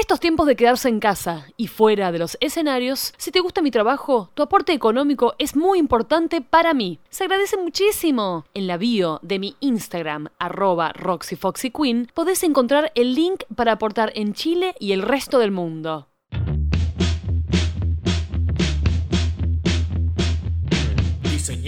estos 0.00 0.18
tiempos 0.18 0.46
de 0.46 0.56
quedarse 0.56 0.88
en 0.88 0.98
casa 0.98 1.46
y 1.58 1.66
fuera 1.66 2.10
de 2.10 2.18
los 2.18 2.38
escenarios, 2.40 3.12
si 3.18 3.30
te 3.30 3.40
gusta 3.40 3.60
mi 3.60 3.70
trabajo, 3.70 4.30
tu 4.32 4.42
aporte 4.42 4.72
económico 4.72 5.34
es 5.38 5.54
muy 5.54 5.78
importante 5.78 6.40
para 6.40 6.72
mí. 6.72 6.98
Se 7.10 7.24
agradece 7.24 7.58
muchísimo. 7.58 8.46
En 8.54 8.66
la 8.66 8.78
bio 8.78 9.20
de 9.22 9.38
mi 9.38 9.56
Instagram, 9.60 10.28
arroba 10.38 10.92
RoxyFoxyQueen, 10.94 12.10
podés 12.14 12.42
encontrar 12.42 12.92
el 12.94 13.14
link 13.14 13.44
para 13.54 13.72
aportar 13.72 14.10
en 14.14 14.32
Chile 14.32 14.74
y 14.78 14.92
el 14.92 15.02
resto 15.02 15.38
del 15.38 15.50
mundo. 15.50 16.09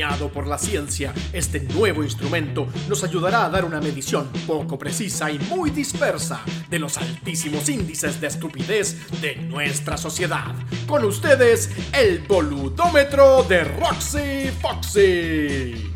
Por 0.02 0.48
la 0.48 0.58
ciencia, 0.58 1.14
este 1.32 1.60
nuevo 1.60 2.02
instrumento 2.02 2.66
nos 2.88 3.04
ayudará 3.04 3.44
a 3.44 3.50
dar 3.50 3.64
una 3.64 3.80
medición 3.80 4.28
poco 4.48 4.76
precisa 4.76 5.30
y 5.30 5.38
muy 5.38 5.70
dispersa 5.70 6.40
de 6.68 6.80
los 6.80 6.96
altísimos 6.98 7.68
índices 7.68 8.20
de 8.20 8.26
estupidez 8.26 8.96
de 9.20 9.36
nuestra 9.36 9.96
sociedad. 9.96 10.56
Con 10.88 11.04
ustedes, 11.04 11.70
el 11.92 12.18
boludómetro 12.26 13.44
de 13.44 13.62
Roxy 13.62 14.50
Foxy. 14.60 15.92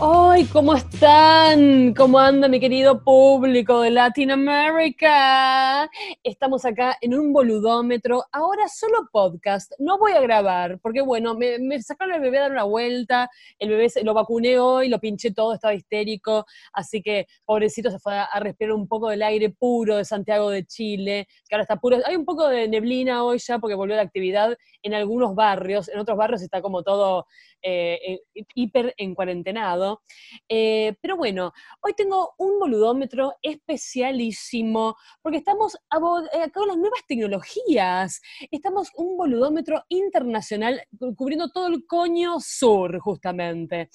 ¡Ay, 0.00 0.44
cómo 0.46 0.74
están! 0.74 1.94
¿Cómo 1.94 2.18
anda 2.18 2.48
mi 2.48 2.58
querido 2.58 3.04
público 3.04 3.80
de 3.80 3.92
Latinoamérica? 3.92 5.88
Estamos 6.24 6.64
acá 6.64 6.98
en 7.00 7.14
un 7.14 7.32
boludómetro, 7.32 8.24
ahora 8.32 8.66
solo 8.66 9.08
podcast. 9.12 9.72
No 9.78 9.96
voy 9.96 10.10
a 10.10 10.20
grabar, 10.20 10.80
porque 10.80 11.00
bueno, 11.00 11.36
me, 11.36 11.80
sacaron 11.80 12.16
el 12.16 12.20
bebé 12.22 12.38
a 12.38 12.42
dar 12.42 12.50
una 12.50 12.64
vuelta, 12.64 13.30
el 13.60 13.68
bebé 13.68 13.86
lo 14.02 14.14
vacuné 14.14 14.58
hoy, 14.58 14.88
lo 14.88 14.98
pinché 14.98 15.32
todo, 15.32 15.54
estaba 15.54 15.74
histérico, 15.74 16.44
así 16.72 17.00
que 17.00 17.28
pobrecito 17.44 17.88
se 17.92 18.00
fue 18.00 18.14
a, 18.14 18.24
a 18.24 18.40
respirar 18.40 18.72
un 18.72 18.88
poco 18.88 19.10
del 19.10 19.22
aire 19.22 19.50
puro 19.50 19.96
de 19.96 20.04
Santiago 20.04 20.50
de 20.50 20.64
Chile, 20.64 21.28
que 21.48 21.54
ahora 21.54 21.62
está 21.62 21.76
puro. 21.76 21.98
Hay 22.04 22.16
un 22.16 22.24
poco 22.24 22.48
de 22.48 22.66
neblina 22.66 23.22
hoy 23.22 23.38
ya 23.38 23.60
porque 23.60 23.76
volvió 23.76 23.94
la 23.94 24.02
actividad 24.02 24.56
en 24.82 24.92
algunos 24.92 25.36
barrios, 25.36 25.88
en 25.88 26.00
otros 26.00 26.18
barrios 26.18 26.42
está 26.42 26.60
como 26.60 26.82
todo 26.82 27.26
eh, 27.66 28.20
hiper 28.54 28.94
en 28.98 29.14
cuarentenado. 29.14 30.02
Eh, 30.48 30.94
pero 31.00 31.16
bueno, 31.16 31.54
hoy 31.80 31.94
tengo 31.94 32.34
un 32.36 32.58
boludómetro 32.58 33.36
especialísimo, 33.40 34.96
porque 35.22 35.38
estamos 35.38 35.74
eh, 35.74 36.50
con 36.52 36.68
las 36.68 36.76
nuevas 36.76 37.00
tecnologías. 37.08 38.20
Estamos 38.50 38.90
un 38.96 39.16
boludómetro 39.16 39.82
internacional 39.88 40.82
cubriendo 41.16 41.50
todo 41.50 41.68
el 41.68 41.86
coño 41.86 42.38
sur, 42.38 42.98
justamente. 42.98 43.88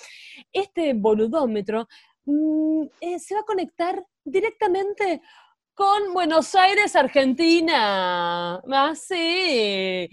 Este 0.52 0.94
boludómetro 0.95 1.88
mm, 2.26 2.86
se 3.20 3.36
va 3.36 3.42
a 3.42 3.45
conectar 3.45 4.04
directamente 4.23 5.22
con 5.80 6.14
Buenos 6.14 6.56
Aires, 6.56 6.94
Argentina. 6.98 8.56
Ah, 8.70 8.94
sí. 8.96 10.10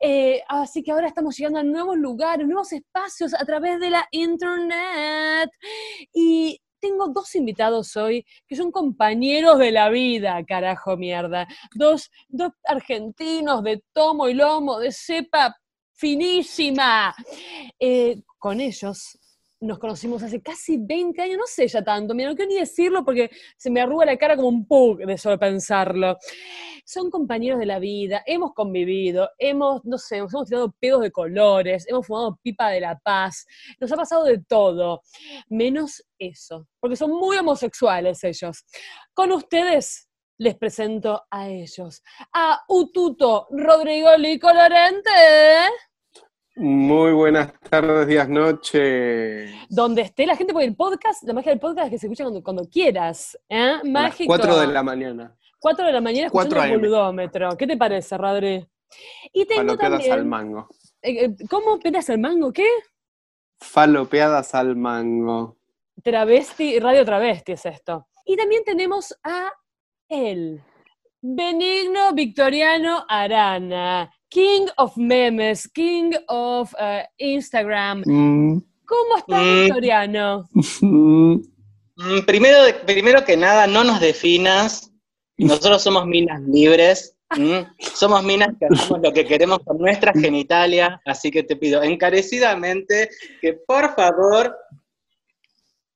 Eh, 0.00 0.42
así 0.48 0.84
que 0.84 0.92
ahora 0.92 1.08
estamos 1.08 1.36
llegando 1.36 1.58
a 1.58 1.64
nuevos 1.64 1.98
lugares, 1.98 2.46
nuevos 2.46 2.72
espacios 2.72 3.34
a 3.34 3.44
través 3.44 3.80
de 3.80 3.90
la 3.90 4.06
internet. 4.12 5.50
Y 6.14 6.60
tengo 6.78 7.08
dos 7.08 7.34
invitados 7.34 7.96
hoy 7.96 8.24
que 8.46 8.54
son 8.54 8.70
compañeros 8.70 9.58
de 9.58 9.72
la 9.72 9.88
vida, 9.88 10.40
carajo 10.46 10.96
mierda. 10.96 11.48
Dos, 11.74 12.12
dos 12.28 12.52
argentinos 12.62 13.64
de 13.64 13.82
tomo 13.92 14.28
y 14.28 14.34
lomo, 14.34 14.78
de 14.78 14.92
cepa 14.92 15.56
finísima. 15.94 17.12
Eh, 17.80 18.22
con 18.38 18.60
ellos 18.60 19.18
nos 19.60 19.78
conocimos 19.78 20.22
hace 20.22 20.40
casi 20.40 20.78
20 20.78 21.20
años, 21.20 21.38
no 21.38 21.46
sé 21.46 21.66
ya 21.66 21.82
tanto, 21.82 22.14
mira, 22.14 22.30
no 22.30 22.36
quiero 22.36 22.50
ni 22.50 22.58
decirlo 22.58 23.04
porque 23.04 23.30
se 23.56 23.70
me 23.70 23.80
arruga 23.80 24.06
la 24.06 24.16
cara 24.16 24.36
como 24.36 24.48
un 24.48 24.66
pug 24.66 24.98
de 24.98 25.18
solo 25.18 25.38
pensarlo. 25.38 26.16
Son 26.84 27.10
compañeros 27.10 27.58
de 27.58 27.66
la 27.66 27.78
vida, 27.78 28.22
hemos 28.24 28.54
convivido, 28.54 29.30
hemos, 29.38 29.84
no 29.84 29.98
sé, 29.98 30.18
nos 30.18 30.32
hemos 30.32 30.48
tirado 30.48 30.74
pedos 30.78 31.02
de 31.02 31.10
colores, 31.10 31.86
hemos 31.88 32.06
fumado 32.06 32.38
pipa 32.42 32.70
de 32.70 32.80
la 32.80 32.98
paz, 32.98 33.46
nos 33.80 33.90
ha 33.92 33.96
pasado 33.96 34.24
de 34.24 34.38
todo, 34.38 35.02
menos 35.48 36.04
eso, 36.18 36.66
porque 36.80 36.96
son 36.96 37.10
muy 37.10 37.36
homosexuales 37.36 38.22
ellos. 38.24 38.64
Con 39.12 39.32
ustedes 39.32 40.08
les 40.38 40.56
presento 40.56 41.24
a 41.30 41.48
ellos, 41.48 42.02
a 42.32 42.62
Ututo 42.68 43.48
Rodrigo 43.50 44.16
Lico 44.16 44.52
Lorente. 44.52 45.10
Muy 46.58 47.12
buenas 47.12 47.52
tardes, 47.70 48.08
días, 48.08 48.28
noches. 48.28 49.48
Donde 49.68 50.02
esté 50.02 50.26
la 50.26 50.34
gente, 50.34 50.52
porque 50.52 50.66
el 50.66 50.74
podcast, 50.74 51.22
la 51.22 51.32
magia 51.32 51.52
del 51.52 51.60
podcast 51.60 51.86
es 51.86 51.90
que 51.92 51.98
se 51.98 52.06
escucha 52.08 52.24
cuando, 52.42 52.68
quieras. 52.68 53.38
¿eh? 53.48 53.74
Mágico. 53.84 54.26
Cuatro 54.26 54.58
de 54.58 54.66
la 54.66 54.82
mañana. 54.82 55.38
Cuatro 55.60 55.86
de 55.86 55.92
la 55.92 56.00
mañana 56.00 56.26
escuchando 56.26 56.64
el 56.64 56.80
boludómetro. 56.80 57.56
¿Qué 57.56 57.64
te 57.64 57.76
parece, 57.76 58.18
Rodri? 58.18 58.66
Y 59.32 59.44
tengo 59.46 59.76
Falopeadas 59.76 60.08
al 60.08 60.24
mango. 60.24 60.68
Eh, 61.00 61.26
eh, 61.26 61.36
¿Cómo 61.48 61.78
pedas 61.78 62.10
al 62.10 62.18
mango? 62.18 62.52
¿Qué? 62.52 62.66
Falopeadas 63.60 64.52
al 64.56 64.74
mango. 64.74 65.58
Travesti, 66.02 66.80
radio 66.80 67.04
travesti 67.04 67.52
es 67.52 67.66
esto. 67.66 68.08
Y 68.26 68.36
también 68.36 68.64
tenemos 68.64 69.16
a 69.22 69.52
él, 70.08 70.60
Benigno 71.20 72.12
Victoriano 72.14 73.04
Arana 73.08 74.12
King 74.28 74.66
of 74.76 74.96
memes, 74.96 75.68
King 75.68 76.12
of 76.28 76.74
uh, 76.74 77.02
Instagram. 77.18 78.02
Mm. 78.04 78.62
¿Cómo 78.84 79.16
estás, 79.18 79.40
mm. 79.40 79.64
Victoriano? 79.64 80.48
Mm, 82.00 82.20
primero, 82.26 82.58
primero 82.86 83.24
que 83.24 83.36
nada, 83.36 83.66
no 83.66 83.82
nos 83.82 83.98
definas. 83.98 84.92
Nosotros 85.36 85.82
somos 85.82 86.06
minas 86.06 86.40
libres. 86.42 87.16
Somos 87.92 88.22
minas 88.22 88.50
que 88.56 88.66
hacemos 88.66 89.02
lo 89.02 89.12
que 89.12 89.26
queremos 89.26 89.58
con 89.64 89.78
nuestra 89.78 90.12
genitalia, 90.12 91.02
así 91.04 91.32
que 91.32 91.42
te 91.42 91.56
pido 91.56 91.82
encarecidamente 91.82 93.10
que 93.40 93.54
por 93.54 93.96
favor 93.96 94.56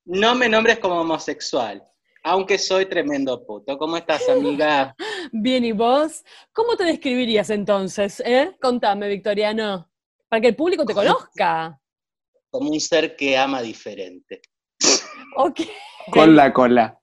no 0.04 0.34
me 0.34 0.48
nombres 0.48 0.80
como 0.80 1.00
homosexual 1.00 1.88
aunque 2.22 2.58
soy 2.58 2.86
tremendo 2.86 3.44
puto. 3.44 3.76
¿Cómo 3.78 3.96
estás, 3.96 4.28
amiga? 4.28 4.94
Bien, 5.30 5.64
¿y 5.64 5.72
vos? 5.72 6.24
¿Cómo 6.52 6.76
te 6.76 6.84
describirías 6.84 7.50
entonces? 7.50 8.20
Eh? 8.24 8.56
Contame, 8.60 9.08
Victoriano, 9.08 9.90
para 10.28 10.40
que 10.40 10.48
el 10.48 10.56
público 10.56 10.84
te 10.84 10.94
conozca. 10.94 11.78
Como 12.50 12.70
un 12.70 12.80
ser 12.80 13.16
que 13.16 13.36
ama 13.36 13.62
diferente. 13.62 14.42
Ok. 15.36 15.60
Con 16.10 16.34
la 16.34 16.52
cola. 16.52 16.98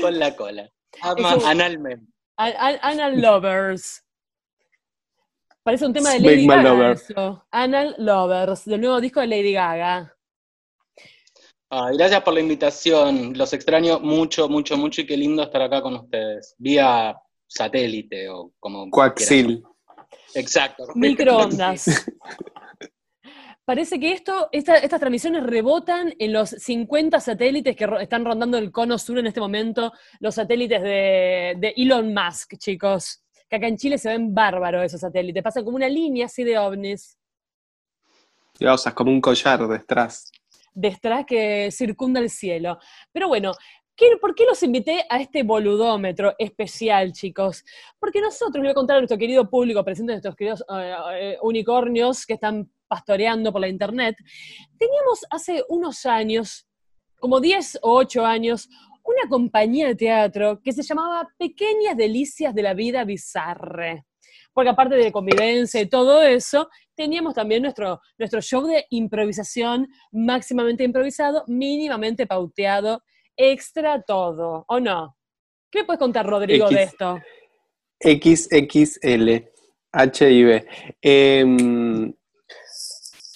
Con 0.00 0.18
la 0.18 0.36
cola. 0.36 0.68
Ama 1.00 1.38
analmente. 1.46 2.06
anal 2.36 3.20
lovers. 3.20 4.04
Parece 5.62 5.86
un 5.86 5.92
tema 5.92 6.10
de 6.12 6.20
Lady 6.20 6.46
Gaga. 6.46 7.44
Anal 7.50 7.94
Lovers, 7.98 8.64
del 8.64 8.80
nuevo 8.80 9.00
disco 9.00 9.20
de 9.20 9.26
Lady 9.26 9.52
Gaga 9.52 10.16
gracias 11.92 12.22
por 12.22 12.34
la 12.34 12.40
invitación. 12.40 13.36
Los 13.36 13.52
extraño 13.52 14.00
mucho, 14.00 14.48
mucho, 14.48 14.76
mucho 14.76 15.00
y 15.00 15.06
qué 15.06 15.16
lindo 15.16 15.42
estar 15.42 15.62
acá 15.62 15.82
con 15.82 15.94
ustedes. 15.94 16.54
Vía 16.58 17.16
satélite 17.50 18.28
o 18.28 18.52
como. 18.60 18.88
Coaxil. 18.90 19.62
Exacto. 20.34 20.84
Microondas. 20.94 21.84
Parece 23.64 24.00
que 24.00 24.12
esto, 24.12 24.48
estas 24.50 24.98
transmisiones 24.98 25.44
rebotan 25.44 26.12
en 26.18 26.32
los 26.32 26.50
50 26.50 27.20
satélites 27.20 27.76
que 27.76 27.88
están 28.00 28.24
rondando 28.24 28.58
el 28.58 28.72
cono 28.72 28.98
sur 28.98 29.18
en 29.18 29.28
este 29.28 29.38
momento, 29.38 29.92
los 30.18 30.34
satélites 30.34 30.82
de, 30.82 31.74
Elon 31.76 32.12
Musk, 32.12 32.56
chicos. 32.58 33.22
Que 33.48 33.56
acá 33.56 33.68
en 33.68 33.76
Chile 33.76 33.98
se 33.98 34.08
ven 34.08 34.34
bárbaros 34.34 34.84
esos 34.84 35.00
satélites. 35.00 35.42
Pasan 35.42 35.64
como 35.64 35.76
una 35.76 35.88
línea 35.88 36.26
así 36.26 36.42
de 36.42 36.58
ovnis. 36.58 37.16
Dios, 38.58 38.86
es 38.86 38.92
como 38.92 39.10
un 39.10 39.20
collar 39.20 39.66
detrás 39.68 40.30
detrás 40.72 41.26
que 41.26 41.70
circunda 41.70 42.20
el 42.20 42.30
cielo. 42.30 42.78
Pero 43.12 43.28
bueno, 43.28 43.52
¿Por 44.20 44.34
qué 44.34 44.44
los 44.46 44.62
invité 44.62 45.04
a 45.10 45.20
este 45.20 45.42
boludómetro 45.42 46.34
especial, 46.38 47.12
chicos? 47.12 47.64
Porque 47.98 48.20
nosotros, 48.20 48.56
les 48.56 48.62
voy 48.62 48.70
a 48.70 48.74
contar 48.74 48.96
a 48.96 49.00
nuestro 49.00 49.18
querido 49.18 49.48
público 49.50 49.84
presente, 49.84 50.12
nuestros 50.12 50.36
queridos 50.36 50.64
eh, 50.74 50.94
eh, 51.14 51.38
unicornios 51.42 52.24
que 52.24 52.34
están 52.34 52.70
pastoreando 52.88 53.52
por 53.52 53.60
la 53.60 53.68
internet, 53.68 54.16
teníamos 54.78 55.24
hace 55.30 55.62
unos 55.68 56.06
años, 56.06 56.66
como 57.18 57.40
10 57.40 57.80
o 57.82 57.94
8 57.94 58.24
años, 58.24 58.68
una 59.04 59.28
compañía 59.28 59.86
de 59.88 59.94
teatro 59.94 60.60
que 60.62 60.72
se 60.72 60.82
llamaba 60.82 61.28
Pequeñas 61.38 61.96
Delicias 61.96 62.54
de 62.54 62.62
la 62.62 62.74
Vida 62.74 63.04
Bizarre 63.04 64.06
porque 64.52 64.70
aparte 64.70 64.96
de 64.96 65.12
convivencia 65.12 65.80
y 65.80 65.88
todo 65.88 66.22
eso, 66.22 66.68
teníamos 66.94 67.34
también 67.34 67.62
nuestro, 67.62 68.00
nuestro 68.18 68.40
show 68.40 68.66
de 68.66 68.84
improvisación 68.90 69.88
máximamente 70.10 70.84
improvisado, 70.84 71.44
mínimamente 71.46 72.26
pauteado, 72.26 73.02
extra 73.40 74.02
todo, 74.02 74.64
¿o 74.68 74.80
no? 74.80 75.16
¿Qué 75.70 75.84
puedes 75.84 75.98
contar, 75.98 76.26
Rodrigo, 76.26 76.68
de 76.68 76.82
esto? 76.82 77.20
XXL, 78.00 79.48
HIV. 79.92 80.66
Em, 81.00 82.12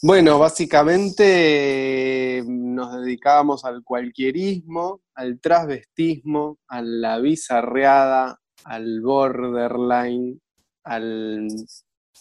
Bueno, 0.03 0.39
básicamente 0.39 2.37
eh, 2.37 2.45
nos 2.47 3.01
dedicábamos 3.01 3.65
al 3.65 3.83
cualquierismo, 3.83 5.01
al 5.15 5.41
transvestismo, 5.41 6.59
a 6.69 6.83
la 6.83 7.19
bizarreada, 7.21 8.39
al 8.65 9.01
borderline, 9.01 10.39
al 10.85 11.49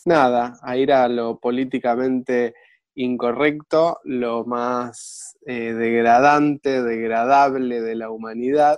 nada, 0.05 0.53
a 0.61 0.77
ir 0.77 0.93
a 0.93 1.09
lo 1.09 1.39
políticamente 1.39 2.55
incorrecto, 2.95 3.99
lo 4.03 4.45
más 4.45 5.37
eh, 5.45 5.73
degradante, 5.73 6.81
degradable 6.83 7.81
de 7.81 7.95
la 7.95 8.09
humanidad. 8.11 8.77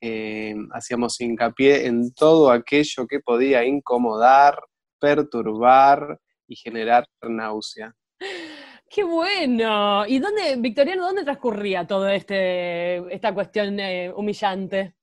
Eh, 0.00 0.54
hacíamos 0.72 1.20
hincapié 1.20 1.86
en 1.86 2.12
todo 2.12 2.50
aquello 2.50 3.06
que 3.06 3.20
podía 3.20 3.64
incomodar, 3.64 4.58
perturbar 5.00 6.18
y 6.46 6.56
generar 6.56 7.06
náusea. 7.22 7.94
¡Qué 8.88 9.02
bueno! 9.02 10.06
¿Y 10.06 10.18
dónde, 10.18 10.56
Victoriano, 10.58 11.06
dónde 11.06 11.24
transcurría 11.24 11.86
toda 11.86 12.14
este, 12.14 12.98
esta 13.12 13.34
cuestión 13.34 13.80
eh, 13.80 14.12
humillante? 14.14 14.94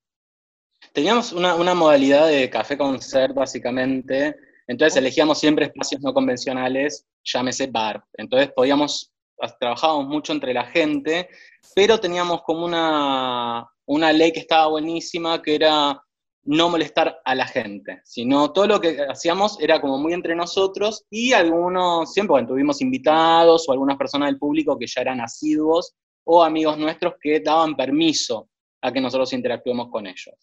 Teníamos 0.93 1.33
una, 1.33 1.55
una, 1.55 1.73
modalidad 1.73 2.27
de 2.27 2.49
café 2.49 2.77
concert, 2.77 3.33
básicamente. 3.33 4.35
Entonces 4.67 4.97
elegíamos 4.97 5.39
siempre 5.39 5.65
espacios 5.65 6.01
no 6.01 6.13
convencionales, 6.13 7.05
llámese 7.23 7.67
bar. 7.67 8.03
Entonces 8.13 8.51
podíamos, 8.55 9.11
trabajábamos 9.59 10.07
mucho 10.07 10.33
entre 10.33 10.53
la 10.53 10.65
gente, 10.65 11.29
pero 11.75 11.99
teníamos 11.99 12.41
como 12.43 12.65
una, 12.65 13.67
una 13.85 14.13
ley 14.13 14.31
que 14.31 14.39
estaba 14.39 14.67
buenísima, 14.67 15.41
que 15.41 15.55
era 15.55 16.01
no 16.43 16.69
molestar 16.69 17.21
a 17.23 17.35
la 17.35 17.45
gente, 17.45 18.01
sino 18.03 18.51
todo 18.51 18.65
lo 18.65 18.81
que 18.81 18.97
hacíamos 19.07 19.59
era 19.59 19.79
como 19.79 19.97
muy 19.97 20.13
entre 20.13 20.35
nosotros 20.35 21.05
y 21.09 21.33
algunos, 21.33 22.13
siempre 22.13 22.31
bueno, 22.31 22.47
tuvimos 22.47 22.81
invitados 22.81 23.67
o 23.67 23.71
algunas 23.71 23.97
personas 23.97 24.29
del 24.29 24.39
público 24.39 24.77
que 24.77 24.87
ya 24.87 25.01
eran 25.01 25.21
asiduos 25.21 25.93
o 26.23 26.43
amigos 26.43 26.77
nuestros 26.77 27.13
que 27.21 27.39
daban 27.39 27.75
permiso 27.75 28.49
a 28.81 28.91
que 28.91 29.01
nosotros 29.01 29.33
interactuemos 29.33 29.89
con 29.89 30.07
ellos. 30.07 30.35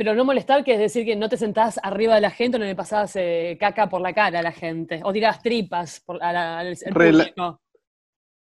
Pero 0.00 0.14
no 0.14 0.24
molestar, 0.24 0.64
que 0.64 0.72
es 0.72 0.78
decir 0.78 1.04
que 1.04 1.14
no 1.14 1.28
te 1.28 1.36
sentás 1.36 1.78
arriba 1.82 2.14
de 2.14 2.22
la 2.22 2.30
gente 2.30 2.56
o 2.56 2.58
no 2.58 2.64
le 2.64 2.74
pasabas 2.74 3.14
eh, 3.16 3.58
caca 3.60 3.86
por 3.86 4.00
la 4.00 4.14
cara 4.14 4.38
a 4.38 4.42
la 4.42 4.50
gente, 4.50 5.02
o 5.04 5.12
tirabas 5.12 5.42
tripas 5.42 6.00
por, 6.00 6.24
al 6.24 6.74
público. 6.90 7.60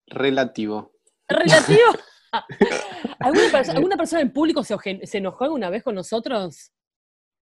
Relativo. 0.07 0.93
¿Relativo? 1.27 1.93
¿Alguna, 3.21 3.97
persona 3.97 4.19
del 4.19 4.33
público 4.33 4.63
se, 4.63 4.77
enojó 5.15 5.45
alguna 5.45 5.71
vez 5.71 5.83
con 5.83 5.95
nosotros? 5.95 6.73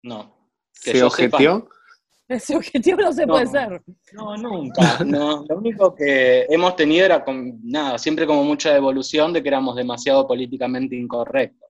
No. 0.03 0.51
¿Se 0.73 1.01
objetió? 1.01 1.67
Ese 2.27 2.55
objetivo 2.55 3.01
no 3.01 3.11
se 3.11 3.25
puede 3.25 3.47
ser. 3.47 3.81
No, 4.13 4.37
nunca. 4.37 4.99
No. 5.03 5.43
Lo 5.49 5.57
único 5.57 5.95
que 5.95 6.45
hemos 6.49 6.75
tenido 6.75 7.03
era, 7.03 7.25
con, 7.25 7.59
nada, 7.63 7.97
siempre 7.97 8.27
como 8.27 8.43
mucha 8.43 8.77
evolución 8.77 9.33
de 9.33 9.41
que 9.41 9.49
éramos 9.49 9.75
demasiado 9.75 10.27
políticamente 10.27 10.95
incorrectos. 10.95 11.66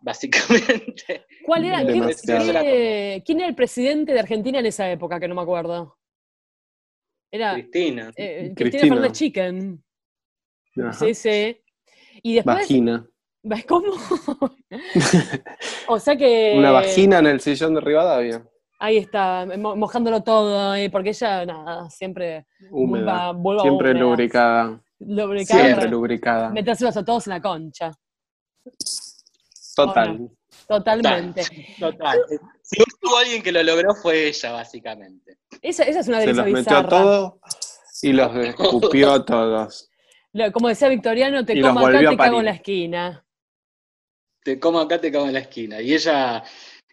Básicamente. 0.00 1.26
¿Cuál 1.44 1.64
era? 1.64 1.84
¿quién, 1.84 3.40
era 3.40 3.48
el 3.48 3.54
presidente 3.54 4.12
de 4.12 4.20
Argentina 4.20 4.58
en 4.58 4.66
esa 4.66 4.90
época? 4.90 5.20
Que 5.20 5.28
no 5.28 5.34
me 5.34 5.42
acuerdo. 5.42 5.98
Era. 7.30 7.54
Cristina. 7.54 8.12
Eh, 8.16 8.52
Cristina, 8.56 8.82
Fernández 8.82 9.12
Chicken. 9.12 9.84
Sí, 10.92 11.14
sí. 11.14 11.60
Y 12.22 12.34
después. 12.34 12.56
Vagina. 12.56 13.06
¿Cómo? 13.68 13.92
o 15.88 15.98
sea 15.98 16.16
que. 16.16 16.54
Una 16.56 16.70
vagina 16.72 17.18
en 17.18 17.26
el 17.26 17.40
sillón 17.40 17.74
de 17.74 17.80
Rivadavia. 17.80 18.44
Ahí 18.82 18.96
está, 18.96 19.46
mojándolo 19.58 20.22
todo, 20.22 20.74
eh, 20.74 20.88
porque 20.88 21.10
ella, 21.10 21.44
nada, 21.44 21.90
siempre. 21.90 22.46
Húmeda. 22.70 23.34
siempre 23.60 23.92
lubricada. 23.92 24.82
lubricada. 24.98 25.64
Siempre 25.64 25.88
lubricada. 25.90 26.48
Metérselos 26.48 26.96
a 26.96 27.04
todos 27.04 27.26
en 27.26 27.30
la 27.32 27.42
concha. 27.42 27.92
Total. 29.86 30.30
Totalmente. 30.66 31.42
Total. 31.78 32.18
Si 32.62 32.80
hubo 32.80 33.16
alguien 33.18 33.42
que 33.42 33.52
lo 33.52 33.62
logró 33.62 33.94
fue 33.94 34.28
ella, 34.28 34.52
básicamente. 34.52 35.38
Esa, 35.62 35.84
esa 35.84 36.00
es 36.00 36.08
una 36.08 36.20
delicia 36.20 36.44
Se 36.44 36.50
los 36.50 36.58
metió 36.60 36.76
a 36.78 36.88
todos 36.88 37.34
y 38.02 38.12
los 38.12 38.36
escupió 38.36 39.12
a 39.12 39.24
todos. 39.24 39.90
Como 40.52 40.68
decía 40.68 40.88
Victoriano, 40.88 41.44
te 41.44 41.60
como 41.60 41.80
acá, 41.80 41.98
te 41.98 42.16
cago 42.16 42.38
en 42.38 42.44
la 42.44 42.52
esquina. 42.52 43.26
Te 44.42 44.60
como 44.60 44.80
acá, 44.80 45.00
te 45.00 45.10
cago 45.10 45.26
en 45.26 45.34
la 45.34 45.40
esquina. 45.40 45.80
Y 45.80 45.94
ella, 45.94 46.42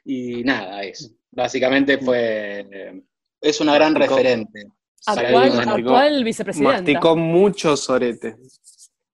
y 0.04 0.44
nada, 0.44 0.84
eso. 0.84 1.10
Básicamente 1.32 1.98
fue, 2.00 3.04
es 3.40 3.62
una 3.62 3.76
gran 3.76 3.96
referente. 3.96 4.66
Actual, 5.06 5.70
actual 5.70 6.24
vicepresidenta. 6.24 6.82
Masticó 6.82 7.16
mucho 7.16 7.78
sorete. 7.78 8.36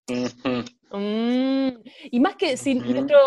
Mm, 0.07 1.69
y 2.11 2.19
más 2.19 2.35
que 2.35 2.55
si 2.55 2.75
nuestro 2.75 3.17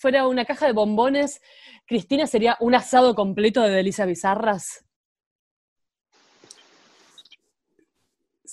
fuera 0.00 0.26
una 0.26 0.44
caja 0.44 0.66
de 0.66 0.72
bombones, 0.72 1.40
Cristina 1.86 2.26
sería 2.26 2.56
un 2.58 2.74
asado 2.74 3.14
completo 3.14 3.60
de 3.62 3.70
delicias 3.70 4.08
bizarras. 4.08 4.84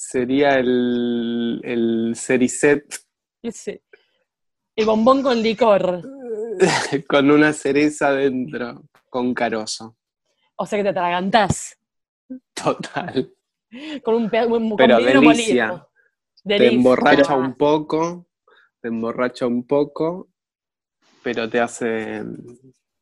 sería 0.08 0.56
el, 0.56 1.60
el 1.64 2.14
cericet. 2.16 2.86
El 3.44 4.86
bombón 4.86 5.22
con 5.24 5.42
licor. 5.42 6.02
con 7.10 7.32
una 7.32 7.52
cereza 7.52 8.12
dentro, 8.12 8.84
con 9.10 9.34
carozo. 9.34 9.98
O 10.56 10.66
sea 10.66 10.80
que 10.80 10.84
te 10.84 10.90
atragantás. 10.90 11.78
Total. 12.54 13.34
Con 14.04 14.16
un 14.16 14.30
pedazo 14.30 14.76
Pero 14.78 14.98
delicia. 14.98 15.88
Te 16.44 16.68
emborracha 16.68 17.36
un 17.36 17.56
poco, 17.56 18.28
te 18.82 18.88
emborracha 18.88 19.46
un 19.46 19.68
poco, 19.68 20.30
pero 21.28 21.50
te 21.50 21.60
hace, 21.60 22.24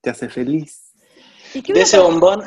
te 0.01 0.09
hace 0.09 0.27
feliz. 0.29 0.91
de 1.53 1.79
ese 1.79 1.99
bombón 1.99 2.41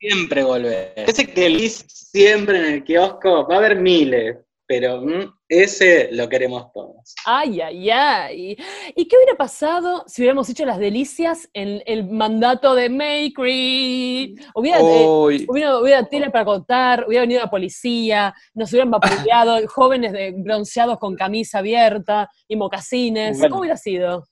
siempre 0.00 0.42
volver. 0.42 0.94
Ese 0.96 1.26
que 1.26 1.68
siempre 1.68 2.56
en 2.56 2.64
el 2.76 2.82
kiosco, 2.82 3.46
va 3.46 3.56
a 3.56 3.58
haber 3.58 3.76
miles, 3.78 4.38
pero 4.66 5.02
mm, 5.02 5.30
ese 5.46 6.08
lo 6.12 6.30
queremos 6.30 6.72
todos. 6.72 7.14
Ay, 7.26 7.60
ay, 7.60 7.90
ay. 7.90 8.56
¿Y 8.96 9.06
qué 9.06 9.16
hubiera 9.18 9.36
pasado 9.36 10.02
si 10.06 10.22
hubiéramos 10.22 10.48
hecho 10.48 10.64
las 10.64 10.78
delicias 10.78 11.50
en 11.52 11.82
el 11.84 12.08
mandato 12.08 12.74
de 12.74 12.88
Macri? 12.88 14.34
Hubiera, 14.54 14.80
eh, 14.80 15.44
hubiera, 15.46 16.08
tele 16.08 16.30
para 16.30 16.46
contar, 16.46 17.04
hubiera 17.06 17.24
venido 17.24 17.42
la 17.42 17.50
policía, 17.50 18.34
nos 18.54 18.70
hubieran 18.72 18.92
vapuleado, 18.92 19.58
jóvenes 19.68 20.12
de, 20.12 20.32
bronceados 20.38 20.98
con 20.98 21.16
camisa 21.16 21.58
abierta 21.58 22.30
y 22.48 22.56
mocasines. 22.56 23.38
¿Cómo 23.42 23.58
hubiera 23.58 23.76
sido? 23.76 24.24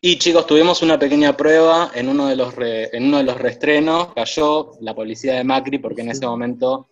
Y 0.00 0.18
chicos, 0.18 0.46
tuvimos 0.46 0.82
una 0.82 0.98
pequeña 0.98 1.36
prueba 1.36 1.90
en 1.94 2.08
uno 2.08 2.28
de 2.28 2.36
los 2.36 2.54
en 2.58 3.04
uno 3.04 3.18
de 3.18 3.24
los 3.24 3.38
reestrenos, 3.38 4.12
cayó 4.14 4.72
la 4.80 4.94
policía 4.94 5.34
de 5.34 5.44
Macri 5.44 5.78
porque 5.78 6.02
en 6.02 6.10
ese 6.10 6.26
momento 6.26 6.90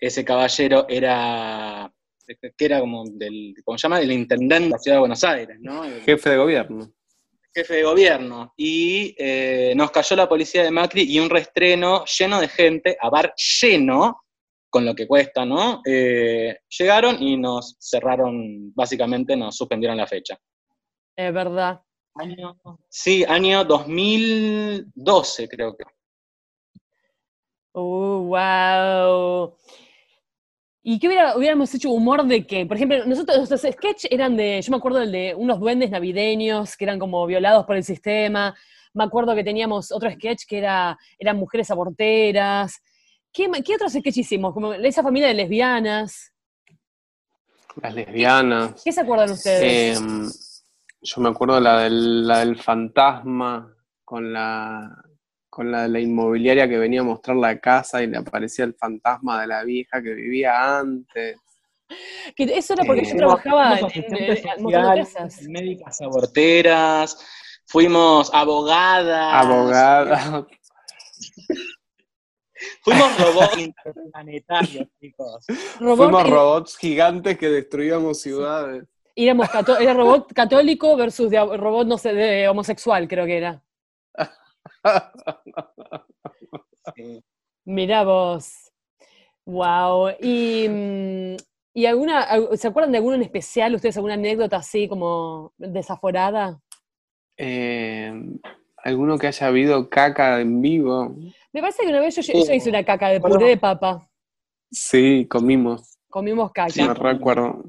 ese 0.00 0.24
caballero 0.24 0.86
era 0.88 1.92
que 2.36 2.64
era 2.64 2.80
como 2.80 3.04
del, 3.06 3.54
¿cómo 3.64 3.78
se 3.78 3.82
llama? 3.82 4.00
El 4.00 4.12
intendente 4.12 4.64
de 4.64 4.70
la 4.70 4.78
ciudad 4.78 4.96
de 4.96 5.00
Buenos 5.00 5.24
Aires, 5.24 5.58
¿no? 5.60 5.82
jefe 6.04 6.30
de 6.30 6.36
gobierno. 6.36 6.92
Jefe 7.54 7.74
de 7.74 7.82
gobierno. 7.82 8.52
Y 8.56 9.14
eh, 9.18 9.72
nos 9.74 9.90
cayó 9.90 10.14
la 10.14 10.28
policía 10.28 10.62
de 10.62 10.70
Macri 10.70 11.02
y 11.02 11.18
un 11.18 11.30
reestreno 11.30 12.04
lleno 12.04 12.40
de 12.40 12.48
gente, 12.48 12.96
a 13.00 13.08
bar 13.08 13.34
lleno, 13.34 14.24
con 14.68 14.84
lo 14.84 14.94
que 14.94 15.06
cuesta, 15.06 15.46
¿no? 15.46 15.80
Eh, 15.86 16.58
llegaron 16.68 17.22
y 17.22 17.38
nos 17.38 17.76
cerraron, 17.80 18.72
básicamente 18.74 19.34
nos 19.34 19.56
suspendieron 19.56 19.96
la 19.96 20.06
fecha. 20.06 20.38
Es 21.16 21.32
verdad. 21.32 21.80
Sí, 22.88 23.24
año 23.24 23.64
2012 23.64 25.48
creo 25.48 25.76
que. 25.76 25.84
¡Oh, 27.72 28.22
wow! 28.22 29.54
¿Y 30.82 30.98
qué 30.98 31.06
hubiera, 31.06 31.36
hubiéramos 31.36 31.74
hecho 31.74 31.90
humor 31.90 32.24
de 32.24 32.46
qué? 32.46 32.64
Por 32.64 32.76
ejemplo, 32.76 33.04
nosotros, 33.04 33.36
nuestros 33.36 33.60
sketches 33.60 34.10
eran 34.10 34.36
de, 34.36 34.60
yo 34.62 34.70
me 34.70 34.78
acuerdo 34.78 34.98
del 34.98 35.12
de 35.12 35.34
unos 35.36 35.60
duendes 35.60 35.90
navideños 35.90 36.76
que 36.76 36.84
eran 36.84 36.98
como 36.98 37.26
violados 37.26 37.66
por 37.66 37.76
el 37.76 37.84
sistema. 37.84 38.56
Me 38.94 39.04
acuerdo 39.04 39.34
que 39.34 39.44
teníamos 39.44 39.92
otro 39.92 40.10
sketch 40.10 40.44
que 40.48 40.58
era, 40.58 40.98
eran 41.18 41.36
mujeres 41.36 41.70
aborteras. 41.70 42.80
¿Qué, 43.30 43.50
qué 43.64 43.74
otros 43.74 43.92
sketch 43.92 44.16
hicimos? 44.16 44.54
Como 44.54 44.72
esa 44.72 45.02
familia 45.02 45.28
de 45.28 45.34
lesbianas. 45.34 46.32
Las 47.82 47.94
lesbianas. 47.94 48.82
¿Qué, 48.82 48.90
se 48.90 49.00
acuerdan 49.02 49.30
ustedes? 49.30 50.00
Em, 50.00 50.30
yo 51.00 51.20
me 51.20 51.28
acuerdo 51.28 51.60
la 51.60 51.80
del, 51.82 52.26
la 52.26 52.40
del 52.40 52.60
fantasma 52.60 53.74
con 54.04 54.32
la, 54.32 54.90
con 55.48 55.70
la 55.70 55.82
de 55.82 55.88
la 55.88 56.00
inmobiliaria 56.00 56.68
que 56.68 56.78
venía 56.78 57.00
a 57.00 57.04
mostrar 57.04 57.36
la 57.36 57.58
casa 57.58 58.02
y 58.02 58.06
le 58.06 58.18
aparecía 58.18 58.64
el 58.64 58.74
fantasma 58.74 59.40
de 59.40 59.46
la 59.46 59.64
vieja 59.64 60.02
que 60.02 60.14
vivía 60.14 60.78
antes. 60.78 61.36
Que 62.36 62.44
eso 62.44 62.74
era 62.74 62.84
porque 62.84 63.04
yo 63.04 63.14
eh, 63.14 63.16
trabajaba 63.16 63.78
en, 63.78 63.86
en, 64.16 65.52
Médicas 65.52 66.00
aborteras, 66.02 67.18
fuimos 67.66 68.30
abogadas. 68.34 69.44
Abogadas. 69.44 70.44
Fuimos 72.82 73.16
robots 73.18 73.58
interplanetarios, 73.58 74.88
chicos. 75.00 75.44
Fuimos 75.78 76.28
robots 76.28 76.76
gigantes 76.76 77.38
que 77.38 77.48
destruíamos 77.48 78.20
ciudades. 78.20 78.84
Éramos 79.24 79.48
era 79.80 79.94
robot 79.94 80.32
católico 80.32 80.96
versus 80.96 81.30
de- 81.30 81.56
robot, 81.56 81.86
no 81.86 81.98
sé, 81.98 82.12
de 82.14 82.48
homosexual, 82.48 83.08
creo 83.08 83.26
que 83.26 83.36
era. 83.38 83.62
Sí. 86.94 87.22
Mirá 87.64 88.04
vos. 88.04 88.72
Wow. 89.44 90.10
Y, 90.20 90.66
mm, 90.68 91.36
¿y 91.74 91.86
alguna, 91.86 92.22
al- 92.22 92.56
¿se 92.58 92.68
acuerdan 92.68 92.92
de 92.92 92.98
alguno 92.98 93.16
en 93.16 93.22
especial? 93.22 93.74
¿Ustedes 93.74 93.96
alguna 93.96 94.14
anécdota 94.14 94.56
así 94.58 94.88
como 94.88 95.52
desaforada? 95.58 96.60
Eh, 97.36 98.12
¿Alguno 98.84 99.18
que 99.18 99.26
haya 99.26 99.46
habido 99.46 99.88
caca 99.90 100.40
en 100.40 100.60
vivo? 100.62 101.14
Me 101.52 101.60
parece 101.60 101.82
que 101.82 101.88
una 101.88 102.00
vez 102.00 102.14
yo, 102.16 102.22
yo 102.22 102.44
Sí. 102.44 102.54
hice 102.54 102.70
una 102.70 102.84
caca 102.84 103.08
de 103.08 103.18
Bueno. 103.18 103.36
puré 103.36 103.48
de 103.48 103.56
papa. 103.56 104.08
Sí, 104.70 105.26
comimos. 105.30 105.98
Comimos 106.08 106.52
caca. 106.52 106.72
Me 106.76 106.94
recuerdo. 106.94 107.64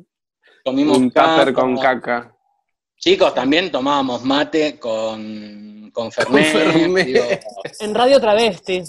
Comimos 0.63 0.97
Un 0.97 1.11
tupper 1.11 1.53
con 1.53 1.77
caca. 1.77 2.35
Chicos, 2.97 3.33
también 3.33 3.71
tomábamos 3.71 4.23
mate 4.25 4.77
con, 4.77 5.89
con 5.93 6.11
Fernet. 6.11 6.45
Fernet. 6.45 7.05
digo, 7.05 7.23
En 7.79 7.95
Radio 7.95 8.19
Travesti. 8.19 8.83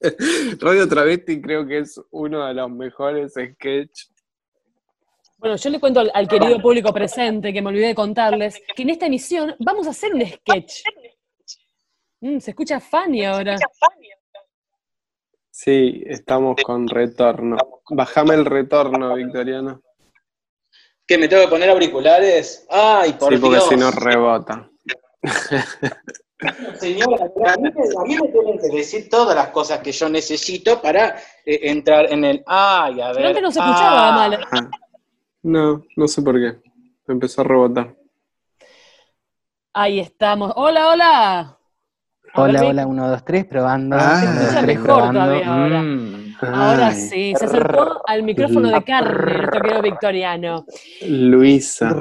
Radio 0.60 0.88
Travesti 0.88 1.42
creo 1.42 1.66
que 1.66 1.78
es 1.78 2.00
uno 2.10 2.46
de 2.46 2.54
los 2.54 2.70
mejores 2.70 3.32
sketches. 3.34 4.10
Bueno, 5.36 5.56
yo 5.56 5.70
le 5.70 5.80
cuento 5.80 6.00
al, 6.00 6.10
al 6.14 6.28
querido 6.28 6.60
público 6.60 6.92
presente, 6.92 7.52
que 7.52 7.62
me 7.62 7.68
olvidé 7.68 7.88
de 7.88 7.94
contarles, 7.94 8.60
que 8.74 8.82
en 8.82 8.90
esta 8.90 9.06
emisión 9.06 9.54
vamos 9.58 9.86
a 9.86 9.90
hacer 9.90 10.14
un 10.14 10.26
sketch. 10.26 10.82
Mm, 12.20 12.38
se 12.38 12.50
escucha 12.50 12.80
Fanny 12.80 13.24
ahora. 13.24 13.56
Sí, 15.50 16.02
estamos 16.06 16.56
con 16.62 16.88
retorno. 16.88 17.56
Bajame 17.90 18.34
el 18.34 18.44
retorno, 18.44 19.14
Victoriano. 19.14 19.82
¿Qué, 21.10 21.18
me 21.18 21.26
tengo 21.26 21.42
que 21.42 21.48
poner 21.48 21.68
auriculares? 21.68 22.64
Ay, 22.70 23.14
por 23.14 23.32
Sí, 23.34 23.40
porque 23.40 23.56
Dios. 23.56 23.68
si 23.68 23.76
no 23.76 23.90
rebota. 23.90 24.70
Señora, 26.78 27.24
a 27.24 27.56
mí, 27.56 27.68
me, 27.74 27.82
a 27.98 28.04
mí 28.04 28.14
me 28.14 28.28
tienen 28.28 28.58
que 28.60 28.76
decir 28.76 29.08
todas 29.10 29.34
las 29.34 29.48
cosas 29.48 29.80
que 29.80 29.90
yo 29.90 30.08
necesito 30.08 30.80
para 30.80 31.16
eh, 31.44 31.62
entrar 31.64 32.12
en 32.12 32.24
el... 32.24 32.44
Ay, 32.46 33.00
a 33.00 33.08
ver... 33.08 33.16
Pero 33.16 33.28
antes 33.28 33.42
no 33.42 33.50
se 33.50 33.58
escuchaba 33.58 34.08
ah, 34.08 34.12
mal. 34.12 34.40
Ah. 34.52 34.70
No, 35.42 35.82
no 35.96 36.06
sé 36.06 36.22
por 36.22 36.36
qué. 36.36 36.60
Empezó 37.08 37.40
a 37.40 37.44
rebotar. 37.44 37.92
Ahí 39.72 39.98
estamos. 39.98 40.52
Hola, 40.54 40.90
hola. 40.90 41.38
A 41.40 42.40
Hola, 42.40 42.66
hola, 42.66 42.86
1, 42.86 43.08
2, 43.08 43.24
3, 43.24 43.44
probando. 43.46 43.96
Ah. 43.98 44.16
Se 44.16 44.26
uno, 44.26 44.34
dos, 44.34 44.42
escucha 44.42 44.60
tres, 44.60 44.76
mejor 44.78 44.86
probando. 44.86 45.20
todavía 45.20 45.46
ahora. 45.48 45.82
Mm. 45.82 46.14
Ahora 46.14 46.29
Ay, 46.42 46.94
sí, 46.94 47.34
se 47.36 47.44
acercó 47.44 48.02
al 48.06 48.22
micrófono 48.22 48.70
de 48.70 48.82
carne, 48.82 49.38
nuestro 49.38 49.60
querido 49.60 49.82
Victoriano. 49.82 50.64
Luisa. 51.06 51.94